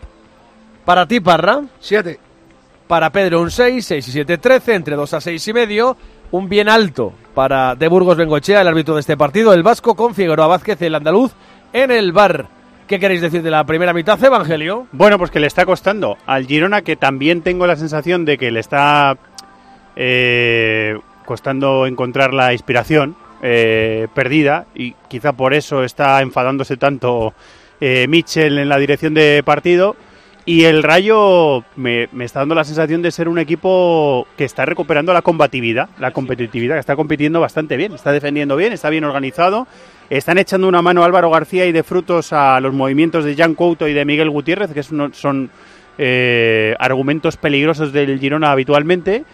Para 0.85 1.07
ti, 1.07 1.21
Parra. 1.21 1.63
7. 1.79 2.19
Para 2.87 3.11
Pedro, 3.11 3.41
un 3.41 3.51
6, 3.51 3.85
6 3.85 4.09
y 4.09 4.13
7, 4.13 4.39
13, 4.39 4.75
entre 4.75 4.97
2 4.97 5.15
a 5.15 5.21
6 5.21 5.49
y 5.49 5.53
medio. 5.53 5.97
Un 6.33 6.49
bien 6.49 6.69
alto 6.69 7.13
para 7.35 7.75
De 7.75 7.89
Burgos 7.89 8.17
Bengochea, 8.17 8.61
el 8.61 8.69
árbitro 8.69 8.95
de 8.95 9.01
este 9.01 9.17
partido, 9.17 9.53
el 9.53 9.63
vasco 9.63 9.95
con 9.95 10.15
Figueroa 10.15 10.47
Vázquez, 10.47 10.81
el 10.83 10.95
andaluz, 10.95 11.33
en 11.73 11.91
el 11.91 12.13
bar. 12.13 12.60
¿Qué 12.91 12.99
queréis 12.99 13.21
decir 13.21 13.45
de 13.45 13.53
la 13.53 13.63
primera 13.63 13.93
mitad, 13.93 14.21
Evangelio? 14.25 14.89
Bueno, 14.91 15.17
pues 15.17 15.31
que 15.31 15.39
le 15.39 15.47
está 15.47 15.65
costando 15.65 16.19
al 16.27 16.47
Girona, 16.47 16.83
que 16.83 16.97
también 16.97 17.41
tengo 17.43 17.69
la 17.69 17.77
sensación 17.77 18.25
de 18.25 18.37
que 18.37 18.51
le 18.51 18.59
está 18.59 19.17
eh, 19.95 20.99
costando 21.25 21.87
encontrar 21.87 22.35
la 22.35 22.53
inspiración 22.53 23.15
eh, 23.43 24.09
perdida 24.13 24.67
y 24.75 24.97
quizá 25.07 25.35
por 25.35 25.55
eso 25.55 25.85
está 25.85 26.21
enfadándose 26.21 26.77
tanto 26.77 27.33
eh, 27.81 28.09
Mitchell 28.09 28.59
en 28.59 28.69
la 28.69 28.79
dirección 28.79 29.15
de 29.15 29.41
partido. 29.45 29.95
Y 30.47 30.65
el 30.65 30.83
Rayo 30.83 31.65
me, 31.77 32.09
me, 32.13 32.25
está 32.25 32.41
dando 32.41 32.55
la 32.55 32.65
sensación 32.65 33.03
de 33.03 33.11
ser 33.11 33.29
un 33.29 33.39
equipo 33.39 34.27
que 34.37 34.45
está 34.45 34.65
recuperando 34.65 35.13
la 35.13 35.23
combatividad, 35.23 35.91
la 35.99 36.13
competitividad, 36.13 36.77
que 36.77 36.81
está 36.81 36.97
compitiendo 36.97 37.41
bastante 37.41 37.77
bien, 37.77 37.93
está 37.93 38.11
defendiendo 38.11 38.57
bien, 38.57 38.73
está 38.73 38.89
bien 38.89 39.05
organizado. 39.05 39.67
Están 40.09 40.39
echando 40.39 40.67
una 40.67 40.83
mano 40.83 41.05
Álvaro 41.05 41.31
García 41.31 41.67
y 41.67 41.73
de 41.73 41.83
frutos 41.83 42.33
a 42.33 42.59
los 42.61 42.73
movimientos 42.73 43.25
de 43.25 43.37
Jan 43.37 43.55
Couto 43.55 43.87
y 43.87 43.93
de 43.93 44.05
Miguel 44.05 44.31
Gutiérrez, 44.31 44.73
que 44.73 44.83
son, 44.83 45.13
son 45.15 45.51
eh, 45.99 46.75
argumentos 46.81 47.37
peligrosos 47.37 47.93
del 47.93 48.19
Girona 48.19 48.51
habitualmente. 48.51 49.25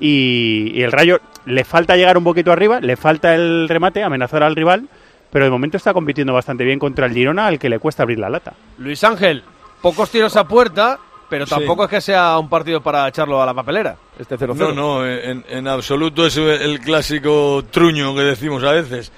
Y, 0.00 0.72
y 0.74 0.82
el 0.82 0.90
Rayo 0.90 1.20
le 1.44 1.64
falta 1.64 1.96
llegar 1.96 2.18
un 2.18 2.24
poquito 2.24 2.50
arriba, 2.50 2.80
le 2.80 2.96
falta 2.96 3.34
el 3.34 3.68
remate, 3.68 4.02
amenazar 4.02 4.42
al 4.42 4.56
rival, 4.56 4.88
pero 5.30 5.44
de 5.44 5.50
momento 5.50 5.76
está 5.76 5.92
compitiendo 5.92 6.32
bastante 6.32 6.64
bien 6.64 6.78
contra 6.78 7.06
el 7.06 7.12
Girona, 7.12 7.46
al 7.46 7.58
que 7.58 7.68
le 7.68 7.78
cuesta 7.78 8.02
abrir 8.02 8.18
la 8.18 8.30
lata. 8.30 8.54
Luis 8.78 9.04
Ángel, 9.04 9.44
pocos 9.84 10.08
tiros 10.08 10.34
a 10.36 10.48
puerta, 10.48 10.98
pero 11.28 11.46
tampoco 11.46 11.82
sí. 11.82 11.84
es 11.84 11.90
que 11.90 12.00
sea 12.00 12.38
un 12.38 12.48
partido 12.48 12.80
para 12.80 13.06
echarlo 13.06 13.42
a 13.42 13.44
la 13.44 13.52
papelera, 13.52 13.98
este 14.18 14.38
0-0. 14.38 14.56
No, 14.56 14.72
no, 14.72 15.06
en, 15.06 15.44
en, 15.46 15.68
absoluto 15.68 16.24
es 16.24 16.38
el 16.38 16.80
clásico 16.80 17.62
truño 17.70 18.14
que 18.14 18.22
decimos 18.22 18.64
a 18.64 18.72
veces. 18.72 19.12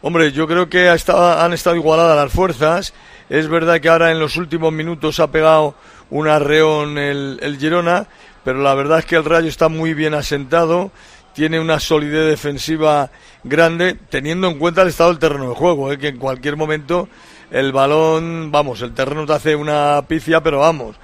Hombre, 0.00 0.30
yo 0.30 0.46
creo 0.46 0.68
que 0.68 0.88
ha 0.88 0.94
estado, 0.94 1.40
han 1.40 1.52
estado 1.52 1.74
igualadas 1.74 2.16
las 2.16 2.32
fuerzas. 2.32 2.94
Es 3.28 3.48
verdad 3.48 3.80
que 3.80 3.88
ahora 3.88 4.12
en 4.12 4.20
los 4.20 4.36
últimos 4.36 4.72
minutos 4.72 5.18
ha 5.18 5.32
pegado 5.32 5.74
un 6.10 6.28
arreón 6.28 6.98
el, 6.98 7.40
el 7.42 7.58
Girona, 7.58 8.06
pero 8.44 8.62
la 8.62 8.74
verdad 8.74 9.00
es 9.00 9.06
que 9.06 9.16
el 9.16 9.24
Rayo 9.24 9.48
está 9.48 9.68
muy 9.68 9.92
bien 9.92 10.14
asentado, 10.14 10.92
tiene 11.34 11.58
una 11.58 11.80
solidez 11.80 12.28
defensiva 12.28 13.10
grande, 13.42 13.96
teniendo 14.08 14.46
en 14.46 14.60
cuenta 14.60 14.82
el 14.82 14.88
estado 14.88 15.10
del 15.10 15.18
terreno 15.18 15.48
de 15.48 15.56
juego, 15.56 15.90
¿eh? 15.90 15.98
que 15.98 16.08
en 16.08 16.18
cualquier 16.18 16.56
momento 16.56 17.08
el 17.52 17.70
balón, 17.70 18.50
vamos, 18.50 18.80
el 18.80 18.94
terreno 18.94 19.26
te 19.26 19.34
hace 19.34 19.54
una 19.54 20.02
picia, 20.08 20.42
pero 20.42 20.60
vamos. 20.60 20.96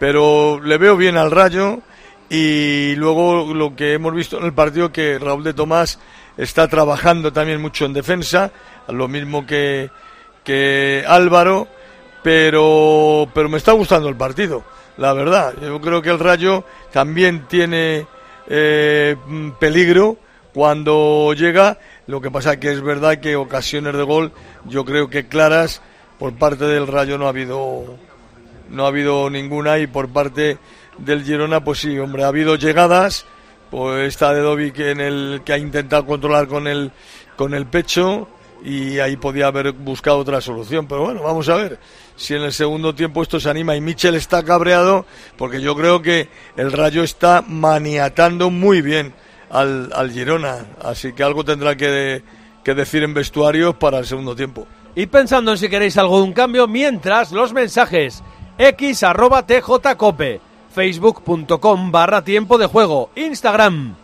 Pero 0.00 0.60
le 0.60 0.76
veo 0.76 0.96
bien 0.96 1.16
al 1.16 1.30
Rayo 1.30 1.78
y 2.28 2.96
luego 2.96 3.54
lo 3.54 3.76
que 3.76 3.94
hemos 3.94 4.12
visto 4.12 4.36
en 4.38 4.44
el 4.44 4.52
partido 4.52 4.90
que 4.90 5.18
Raúl 5.18 5.44
de 5.44 5.54
Tomás 5.54 6.00
está 6.36 6.66
trabajando 6.66 7.32
también 7.32 7.62
mucho 7.62 7.84
en 7.84 7.92
defensa, 7.92 8.50
lo 8.88 9.06
mismo 9.06 9.46
que, 9.46 9.90
que 10.42 11.04
Álvaro, 11.06 11.68
pero, 12.24 13.28
pero 13.32 13.48
me 13.48 13.58
está 13.58 13.70
gustando 13.72 14.08
el 14.08 14.16
partido, 14.16 14.64
la 14.96 15.12
verdad. 15.12 15.54
Yo 15.62 15.80
creo 15.80 16.02
que 16.02 16.10
el 16.10 16.18
Rayo 16.18 16.64
también 16.90 17.46
tiene 17.46 18.06
eh, 18.48 19.14
peligro 19.60 20.16
cuando 20.52 21.32
llega, 21.34 21.78
lo 22.08 22.20
que 22.20 22.30
pasa 22.30 22.58
que 22.58 22.72
es 22.72 22.82
verdad 22.82 23.20
que 23.20 23.36
ocasiones 23.36 23.94
de 23.94 24.02
gol, 24.02 24.32
yo 24.64 24.84
creo 24.84 25.08
que 25.08 25.28
claras 25.28 25.80
por 26.22 26.34
parte 26.34 26.66
del 26.66 26.86
Rayo 26.86 27.18
no 27.18 27.26
ha 27.26 27.30
habido 27.30 27.98
no 28.70 28.84
ha 28.84 28.86
habido 28.86 29.28
ninguna 29.28 29.80
y 29.80 29.88
por 29.88 30.08
parte 30.08 30.56
del 30.96 31.24
Girona 31.24 31.64
pues 31.64 31.80
sí, 31.80 31.98
hombre, 31.98 32.22
ha 32.22 32.28
habido 32.28 32.54
llegadas, 32.54 33.26
pues 33.72 34.06
está 34.06 34.32
de 34.32 34.40
Dovic 34.40 34.78
en 34.78 35.00
el 35.00 35.42
que 35.44 35.52
ha 35.52 35.58
intentado 35.58 36.06
controlar 36.06 36.46
con 36.46 36.68
el 36.68 36.92
con 37.34 37.54
el 37.54 37.66
pecho 37.66 38.28
y 38.64 39.00
ahí 39.00 39.16
podía 39.16 39.48
haber 39.48 39.72
buscado 39.72 40.18
otra 40.18 40.40
solución, 40.40 40.86
pero 40.86 41.06
bueno, 41.06 41.24
vamos 41.24 41.48
a 41.48 41.56
ver 41.56 41.80
si 42.14 42.36
en 42.36 42.42
el 42.42 42.52
segundo 42.52 42.94
tiempo 42.94 43.20
esto 43.20 43.40
se 43.40 43.50
anima 43.50 43.74
y 43.74 43.80
Michel 43.80 44.14
está 44.14 44.44
cabreado 44.44 45.04
porque 45.36 45.60
yo 45.60 45.74
creo 45.74 46.02
que 46.02 46.28
el 46.56 46.70
Rayo 46.70 47.02
está 47.02 47.42
maniatando 47.42 48.48
muy 48.48 48.80
bien 48.80 49.12
al, 49.50 49.90
al 49.92 50.12
Girona, 50.12 50.66
así 50.84 51.14
que 51.14 51.24
algo 51.24 51.44
tendrá 51.44 51.74
que, 51.76 52.22
que 52.62 52.74
decir 52.74 53.02
en 53.02 53.12
vestuarios 53.12 53.74
para 53.74 53.98
el 53.98 54.06
segundo 54.06 54.36
tiempo. 54.36 54.68
Y 54.94 55.06
pensando 55.06 55.52
en 55.52 55.58
si 55.58 55.68
queréis 55.68 55.96
algo 55.96 56.18
de 56.18 56.24
un 56.24 56.32
cambio, 56.32 56.68
mientras 56.68 57.32
los 57.32 57.52
mensajes 57.52 58.22
x 58.58 59.02
arroba 59.02 59.46
tjcope, 59.46 60.40
facebook.com 60.74 61.90
barra 61.90 62.22
tiempo 62.22 62.58
de 62.58 62.66
juego, 62.66 63.10
Instagram 63.16 63.94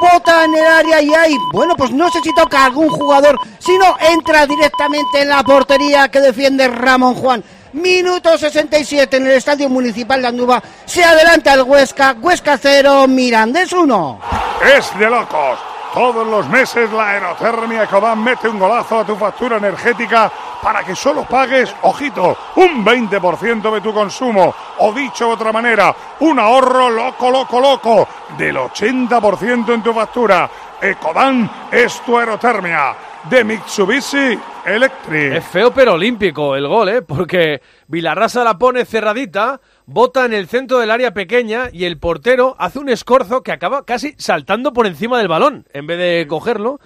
Bota 0.00 0.44
en 0.44 0.54
el 0.54 0.66
área 0.66 1.02
y 1.02 1.12
hay, 1.12 1.36
bueno, 1.52 1.74
pues 1.76 1.90
no 1.90 2.08
sé 2.10 2.20
si 2.22 2.32
toca 2.34 2.62
a 2.62 2.66
algún 2.66 2.88
jugador, 2.88 3.38
sino 3.58 3.96
entra 3.98 4.46
directamente 4.46 5.22
en 5.22 5.28
la 5.28 5.42
portería 5.42 6.08
que 6.08 6.20
defiende 6.20 6.68
Ramón 6.68 7.14
Juan. 7.14 7.42
Minuto 7.72 8.38
67 8.38 9.16
en 9.16 9.26
el 9.26 9.32
Estadio 9.32 9.68
Municipal 9.68 10.22
de 10.22 10.28
Andúba. 10.28 10.62
Se 10.86 11.04
adelanta 11.04 11.54
el 11.54 11.62
Huesca. 11.62 12.16
Huesca 12.20 12.56
0, 12.56 13.06
Mirandés 13.08 13.72
1. 13.72 14.20
Es 14.76 14.98
de 14.98 15.10
locos. 15.10 15.58
Todos 15.94 16.26
los 16.26 16.46
meses 16.48 16.92
la 16.92 17.08
aerotermia 17.10 17.84
Ecodan 17.84 18.22
mete 18.22 18.48
un 18.48 18.58
golazo 18.58 19.00
a 19.00 19.04
tu 19.04 19.16
factura 19.16 19.56
energética 19.56 20.30
para 20.62 20.84
que 20.84 20.94
solo 20.94 21.24
pagues, 21.24 21.74
ojito, 21.82 22.36
un 22.56 22.84
20% 22.84 23.72
de 23.72 23.80
tu 23.80 23.92
consumo. 23.92 24.54
O 24.78 24.92
dicho 24.92 25.26
de 25.26 25.32
otra 25.32 25.50
manera, 25.50 25.94
un 26.20 26.38
ahorro 26.38 26.90
loco, 26.90 27.30
loco, 27.30 27.58
loco 27.58 28.08
del 28.36 28.56
80% 28.56 29.74
en 29.74 29.82
tu 29.82 29.92
factura. 29.94 30.48
Ecodan 30.80 31.50
es 31.70 32.00
tu 32.02 32.18
aerotermia. 32.18 32.94
De 33.24 33.42
Mitsubishi 33.44 34.38
Electric. 34.74 35.32
Es 35.34 35.44
feo 35.46 35.72
pero 35.72 35.94
olímpico 35.94 36.56
el 36.56 36.66
gol, 36.66 36.88
¿eh? 36.88 37.02
Porque 37.02 37.60
Vilarrasa 37.86 38.44
la 38.44 38.58
pone 38.58 38.84
cerradita, 38.84 39.60
bota 39.86 40.24
en 40.24 40.32
el 40.32 40.48
centro 40.48 40.78
del 40.78 40.90
área 40.90 41.12
pequeña 41.12 41.70
y 41.72 41.84
el 41.84 41.98
portero 41.98 42.56
hace 42.58 42.78
un 42.78 42.88
escorzo 42.88 43.42
que 43.42 43.52
acaba 43.52 43.84
casi 43.84 44.14
saltando 44.18 44.72
por 44.72 44.86
encima 44.86 45.18
del 45.18 45.28
balón 45.28 45.66
en 45.72 45.86
vez 45.86 45.98
de 45.98 46.26
cogerlo 46.28 46.80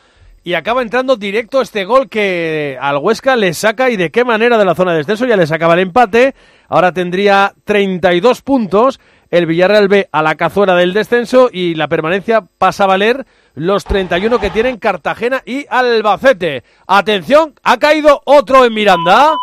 y 0.44 0.54
acaba 0.54 0.82
entrando 0.82 1.16
directo 1.16 1.60
este 1.60 1.84
gol 1.84 2.08
que 2.08 2.76
al 2.80 2.98
Huesca 2.98 3.36
le 3.36 3.54
saca 3.54 3.90
y 3.90 3.96
de 3.96 4.10
qué 4.10 4.24
manera 4.24 4.58
de 4.58 4.64
la 4.64 4.74
zona 4.74 4.92
de 4.92 4.98
descenso 4.98 5.24
ya 5.24 5.36
le 5.36 5.46
sacaba 5.46 5.74
el 5.74 5.80
empate. 5.80 6.34
Ahora 6.68 6.92
tendría 6.92 7.54
32 7.64 8.42
puntos. 8.42 9.00
El 9.30 9.46
Villarreal 9.46 9.88
B 9.88 10.08
a 10.12 10.22
la 10.22 10.34
cazuela 10.34 10.74
del 10.74 10.92
descenso 10.92 11.48
y 11.50 11.74
la 11.74 11.88
permanencia 11.88 12.42
pasa 12.58 12.84
a 12.84 12.88
valer 12.88 13.24
los 13.54 13.84
31 13.84 14.38
que 14.38 14.50
tienen 14.50 14.78
Cartagena 14.78 15.42
y 15.44 15.66
Albacete. 15.68 16.64
Atención, 16.86 17.54
ha 17.62 17.78
caído 17.78 18.22
otro 18.24 18.64
en 18.64 18.74
Miranda. 18.74 19.36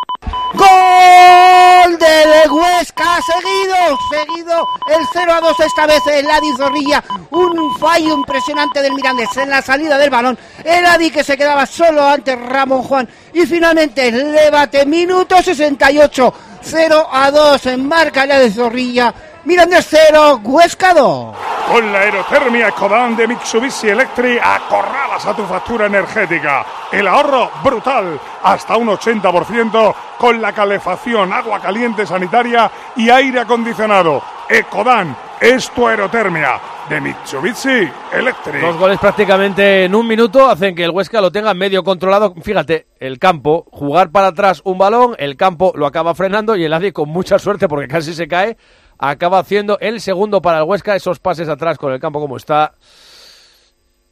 Gol 0.53 1.97
del 1.97 2.51
Huesca, 2.51 3.20
seguido, 3.22 3.97
seguido 4.10 4.68
el 4.89 5.05
0 5.14 5.32
a 5.32 5.41
2 5.41 5.60
esta 5.60 5.86
vez 5.86 6.01
el 6.07 6.30
Adi 6.30 6.51
Zorrilla, 6.57 7.03
un 7.30 7.78
fallo 7.78 8.16
impresionante 8.16 8.82
del 8.82 8.93
Mirandés 8.93 9.36
en 9.38 9.49
la 9.49 9.62
salida 9.62 9.97
del 9.97 10.10
balón, 10.10 10.38
el 10.64 10.86
Adi 10.86 11.12
que 11.12 11.24
se 11.24 11.38
quedaba 11.38 11.66
solo 11.66 12.03
ante 12.03 12.36
Ramón 12.36 12.82
Juan. 12.82 13.07
Y 13.34 13.45
finalmente 13.45 14.07
el 14.07 14.32
debate, 14.32 14.86
minuto 14.86 15.41
68, 15.41 16.34
0 16.62 17.07
a 17.12 17.32
2 17.32 17.66
en 17.68 17.88
marca 17.88 18.24
el 18.24 18.32
Adi 18.32 18.51
Zorrilla, 18.51 19.14
Mirandés 19.46 19.88
0, 19.90 20.42
Huesca 20.44 20.94
2. 20.94 21.36
Con 21.72 21.94
la 21.94 22.00
aerotermia 22.00 22.68
Ecodan 22.68 23.16
de 23.16 23.28
Mitsubishi 23.28 23.90
Electric 23.90 24.42
acorralas 24.44 25.26
a 25.26 25.36
tu 25.36 25.46
factura 25.46 25.86
energética. 25.86 26.66
El 26.92 27.08
ahorro 27.08 27.50
brutal, 27.64 28.20
hasta 28.44 28.76
un 28.76 28.88
80% 28.90 29.96
con 30.18 30.42
la 30.42 30.52
calefacción, 30.52 31.32
agua 31.32 31.62
caliente 31.62 32.06
sanitaria 32.06 32.70
y 32.98 33.10
aire 33.10 33.40
acondicionado. 33.42 34.22
Ecodan 34.50 35.16
es 35.40 35.70
tu 35.70 35.88
aerotermia 35.88 36.60
de 36.90 37.00
Mitsubishi 37.00 37.90
Electric. 38.12 38.62
Dos 38.62 38.78
goles 38.78 39.00
prácticamente 39.00 39.86
en 39.86 39.96
un 39.96 40.08
minuto 40.08 40.50
hacen 40.50 40.76
que 40.76 40.84
el 40.84 40.90
Huesca 40.90 41.22
lo 41.22 41.32
tenga 41.32 41.54
medio 41.54 41.84
controlado. 41.84 42.34
Fíjate, 42.42 42.88
el 43.00 43.20
campo, 43.20 43.68
jugar 43.72 44.12
para 44.12 44.28
atrás 44.28 44.62
un 44.66 44.78
balón, 44.78 45.16
el 45.20 45.38
campo 45.38 45.72
lo 45.76 45.86
acaba 45.86 46.16
frenando 46.16 46.56
y 46.56 46.66
el 46.66 46.74
Adi 46.74 46.92
con 46.92 47.10
mucha 47.10 47.38
suerte 47.40 47.68
porque 47.68 47.88
casi 47.88 48.14
se 48.14 48.28
cae, 48.28 48.58
acaba 49.00 49.39
haciendo 49.39 49.80
el 49.80 50.02
segundo 50.02 50.41
para 50.41 50.60
el 50.60 50.66
Huesca. 50.66 50.95
Esos 50.95 51.20
pases 51.20 51.50
atrás 51.50 51.78
con 51.78 51.91
el 51.91 52.00
campo 52.00 52.20
como 52.20 52.38
está, 52.38 52.74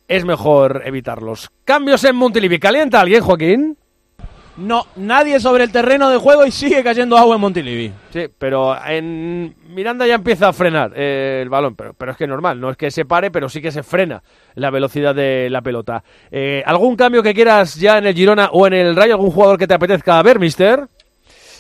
es 0.08 0.26
mejor 0.26 0.82
evitarlos. 0.86 1.52
Cambios 1.66 2.04
en 2.06 2.16
Montilivi. 2.16 2.58
¿Calienta 2.58 3.02
alguien, 3.02 3.22
Joaquín? 3.22 3.78
No, 4.58 4.88
nadie 4.96 5.40
sobre 5.40 5.66
el 5.66 5.72
terreno 5.72 6.10
de 6.10 6.18
juego 6.18 6.44
y 6.44 6.52
sigue 6.52 6.84
cayendo 6.84 7.16
agua 7.16 7.36
en 7.36 7.42
Montilivi. 7.42 7.94
Sí, 8.12 8.26
pero 8.40 8.76
en 8.88 9.56
Miranda 9.70 10.08
ya 10.08 10.16
empieza 10.16 10.48
a 10.48 10.54
frenar 10.54 10.94
eh, 10.96 11.42
el 11.44 11.50
balón, 11.50 11.76
pero, 11.76 11.94
pero 11.94 12.12
es 12.12 12.18
que 12.18 12.24
es 12.24 12.30
normal, 12.30 12.60
no 12.60 12.72
es 12.72 12.78
que 12.78 12.90
se 12.90 13.06
pare, 13.06 13.30
pero 13.30 13.50
sí 13.50 13.62
que 13.62 13.72
se 13.72 13.84
frena 13.84 14.24
la 14.56 14.72
velocidad 14.72 15.14
de 15.14 15.48
la 15.52 15.62
pelota. 15.62 16.04
Eh, 16.32 16.64
¿Algún 16.66 16.96
cambio 16.96 17.22
que 17.22 17.36
quieras 17.36 17.76
ya 17.76 18.00
en 18.00 18.08
el 18.08 18.16
Girona 18.16 18.50
o 18.52 18.66
en 18.66 18.74
el 18.74 18.96
Rayo? 18.96 19.14
¿Algún 19.14 19.30
jugador 19.30 19.60
que 19.60 19.68
te 19.68 19.76
apetezca 19.76 20.24
ver, 20.24 20.40
mister? 20.40 20.88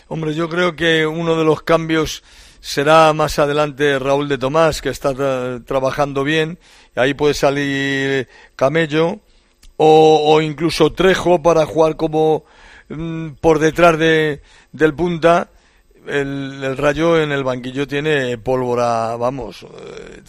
Hombre, 0.07 0.33
yo 0.33 0.49
creo 0.49 0.75
que 0.75 1.05
uno 1.05 1.37
de 1.37 1.43
los 1.43 1.61
cambios 1.61 2.23
será 2.59 3.13
más 3.13 3.39
adelante 3.39 3.99
Raúl 3.99 4.27
de 4.27 4.37
Tomás, 4.37 4.81
que 4.81 4.89
está 4.89 5.13
tra- 5.13 5.63
trabajando 5.65 6.23
bien. 6.23 6.59
Ahí 6.95 7.13
puede 7.13 7.33
salir 7.33 8.27
Camello 8.55 9.19
o, 9.77 10.41
incluso 10.41 10.91
Trejo 10.93 11.41
para 11.43 11.65
jugar 11.65 11.95
como 11.95 12.45
mm, 12.89 13.29
por 13.41 13.59
detrás 13.59 13.97
de, 13.99 14.41
del 14.71 14.93
punta. 14.93 15.49
El, 16.07 16.77
Rayo 16.77 17.21
en 17.21 17.31
el 17.31 17.43
banquillo 17.43 17.85
tiene 17.87 18.37
pólvora, 18.37 19.15
vamos, 19.17 19.63
eh, 19.63 20.21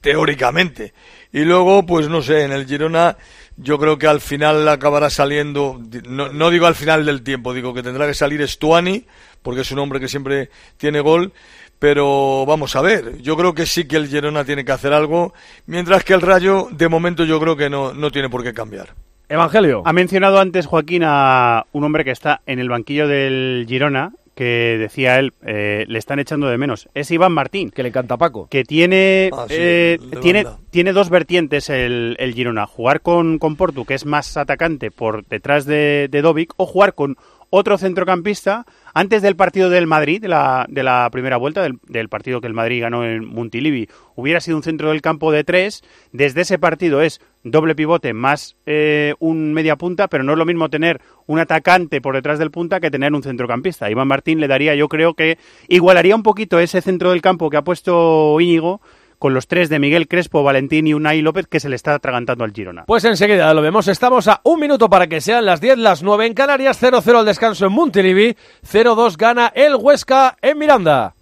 teóricamente. 0.00 0.92
Y 1.32 1.40
luego, 1.40 1.84
pues 1.86 2.08
no 2.08 2.22
sé, 2.22 2.42
en 2.44 2.52
el 2.52 2.66
Girona 2.66 3.16
yo 3.56 3.78
creo 3.78 3.98
que 3.98 4.06
al 4.06 4.20
final 4.20 4.66
acabará 4.68 5.10
saliendo, 5.10 5.80
no, 6.08 6.32
no 6.32 6.50
digo 6.50 6.66
al 6.66 6.74
final 6.74 7.04
del 7.04 7.22
tiempo, 7.22 7.52
digo 7.52 7.74
que 7.74 7.82
tendrá 7.82 8.06
que 8.06 8.14
salir 8.14 8.46
Stuani, 8.48 9.06
porque 9.42 9.62
es 9.62 9.72
un 9.72 9.78
hombre 9.78 10.00
que 10.00 10.08
siempre 10.08 10.50
tiene 10.76 11.00
gol, 11.00 11.32
pero 11.78 12.44
vamos 12.46 12.76
a 12.76 12.82
ver, 12.82 13.18
yo 13.22 13.36
creo 13.36 13.54
que 13.54 13.66
sí 13.66 13.86
que 13.86 13.96
el 13.96 14.08
Girona 14.08 14.44
tiene 14.44 14.64
que 14.64 14.72
hacer 14.72 14.92
algo, 14.92 15.32
mientras 15.66 16.04
que 16.04 16.12
el 16.14 16.20
Rayo, 16.20 16.68
de 16.72 16.88
momento 16.88 17.24
yo 17.24 17.40
creo 17.40 17.56
que 17.56 17.70
no, 17.70 17.92
no 17.94 18.10
tiene 18.10 18.28
por 18.28 18.42
qué 18.42 18.52
cambiar. 18.52 18.94
Evangelio. 19.28 19.82
Ha 19.84 19.92
mencionado 19.92 20.40
antes 20.40 20.66
Joaquín 20.66 21.02
a 21.04 21.64
un 21.72 21.84
hombre 21.84 22.04
que 22.04 22.10
está 22.10 22.40
en 22.46 22.58
el 22.58 22.68
banquillo 22.68 23.06
del 23.06 23.64
Girona, 23.68 24.12
que 24.34 24.76
decía 24.78 25.18
él, 25.18 25.32
eh, 25.46 25.84
le 25.86 25.98
están 25.98 26.18
echando 26.18 26.48
de 26.48 26.58
menos. 26.58 26.88
Es 26.94 27.10
Iván 27.10 27.32
Martín. 27.32 27.70
Que 27.70 27.82
le 27.82 27.92
canta 27.92 28.16
Paco. 28.16 28.48
Que 28.50 28.64
tiene, 28.64 29.30
Ah, 29.32 29.44
sí, 29.48 29.54
eh, 29.56 29.98
tiene, 30.20 30.44
banda. 30.44 30.60
tiene 30.70 30.92
dos 30.92 31.10
vertientes 31.10 31.68
el, 31.70 32.16
el 32.18 32.34
Girona. 32.34 32.66
Jugar 32.66 33.02
con, 33.02 33.38
con 33.38 33.54
Portu, 33.56 33.84
que 33.84 33.94
es 33.94 34.04
más 34.06 34.36
atacante 34.36 34.90
por 34.90 35.24
detrás 35.26 35.64
de, 35.66 36.08
de 36.10 36.22
Dovic, 36.22 36.52
o 36.56 36.66
jugar 36.66 36.94
con 36.94 37.16
otro 37.50 37.76
centrocampista. 37.78 38.64
Antes 38.94 39.22
del 39.22 39.36
partido 39.36 39.70
del 39.70 39.86
Madrid, 39.86 40.20
de 40.20 40.28
la, 40.28 40.66
de 40.68 40.82
la 40.82 41.08
primera 41.12 41.36
vuelta, 41.36 41.62
del, 41.62 42.08
partido 42.08 42.40
que 42.40 42.46
el 42.46 42.54
Madrid 42.54 42.82
ganó 42.82 43.04
en 43.04 43.24
Montilivi, 43.24 43.88
hubiera 44.16 44.40
sido 44.40 44.56
un 44.56 44.62
centro 44.62 44.90
del 44.90 45.02
campo 45.02 45.30
de 45.30 45.44
tres. 45.44 45.82
Desde 46.12 46.40
ese 46.40 46.58
partido 46.58 47.02
es 47.02 47.20
doble 47.44 47.74
pivote 47.74 48.12
más 48.14 48.56
eh, 48.66 49.14
un 49.18 49.52
media 49.52 49.76
punta, 49.76 50.08
pero 50.08 50.24
no 50.24 50.32
es 50.32 50.38
lo 50.38 50.46
mismo 50.46 50.70
tener 50.70 51.00
un 51.26 51.38
atacante 51.38 52.00
por 52.00 52.14
detrás 52.14 52.38
del 52.38 52.50
punta 52.50 52.80
que 52.80 52.90
tener 52.90 53.12
un 53.12 53.22
centrocampista. 53.22 53.90
Iván 53.90 54.08
Martín 54.08 54.40
le 54.40 54.48
daría, 54.48 54.74
yo 54.74 54.88
creo 54.88 55.14
que 55.14 55.38
igualaría 55.68 56.16
un 56.16 56.22
poquito 56.22 56.58
ese 56.58 56.80
centro 56.80 57.10
del 57.10 57.22
campo 57.22 57.50
que 57.50 57.56
ha 57.56 57.62
puesto 57.62 58.40
Íñigo 58.40 58.80
con 59.20 59.34
los 59.34 59.46
tres 59.46 59.68
de 59.68 59.78
Miguel 59.78 60.08
Crespo, 60.08 60.42
Valentín 60.42 60.88
y 60.88 60.94
Unai 60.94 61.20
López 61.20 61.46
que 61.46 61.60
se 61.60 61.68
le 61.68 61.76
está 61.76 61.94
atragantando 61.94 62.42
al 62.42 62.52
Girona. 62.52 62.86
Pues 62.86 63.04
enseguida 63.04 63.54
lo 63.54 63.62
vemos. 63.62 63.86
Estamos 63.86 64.26
a 64.26 64.40
un 64.42 64.58
minuto 64.58 64.90
para 64.90 65.06
que 65.06 65.20
sean 65.20 65.44
las 65.44 65.60
10, 65.60 65.78
las 65.78 66.02
9 66.02 66.26
en 66.26 66.34
Canarias, 66.34 66.82
0-0 66.82 67.18
al 67.18 67.26
descanso 67.26 67.66
en 67.66 67.72
Montilivi, 67.72 68.36
0-2 68.66 69.16
gana 69.16 69.52
el 69.54 69.76
Huesca 69.76 70.36
en 70.40 70.58
Miranda. 70.58 71.14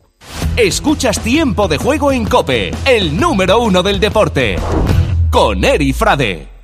Escuchas 0.56 1.20
tiempo 1.20 1.68
de 1.68 1.78
juego 1.78 2.12
en 2.12 2.24
Cope, 2.24 2.70
el 2.86 3.18
número 3.18 3.60
uno 3.60 3.82
del 3.82 4.00
deporte. 4.00 4.56
Con 5.30 5.64
Eri 5.64 5.92
Frade. 5.92 6.57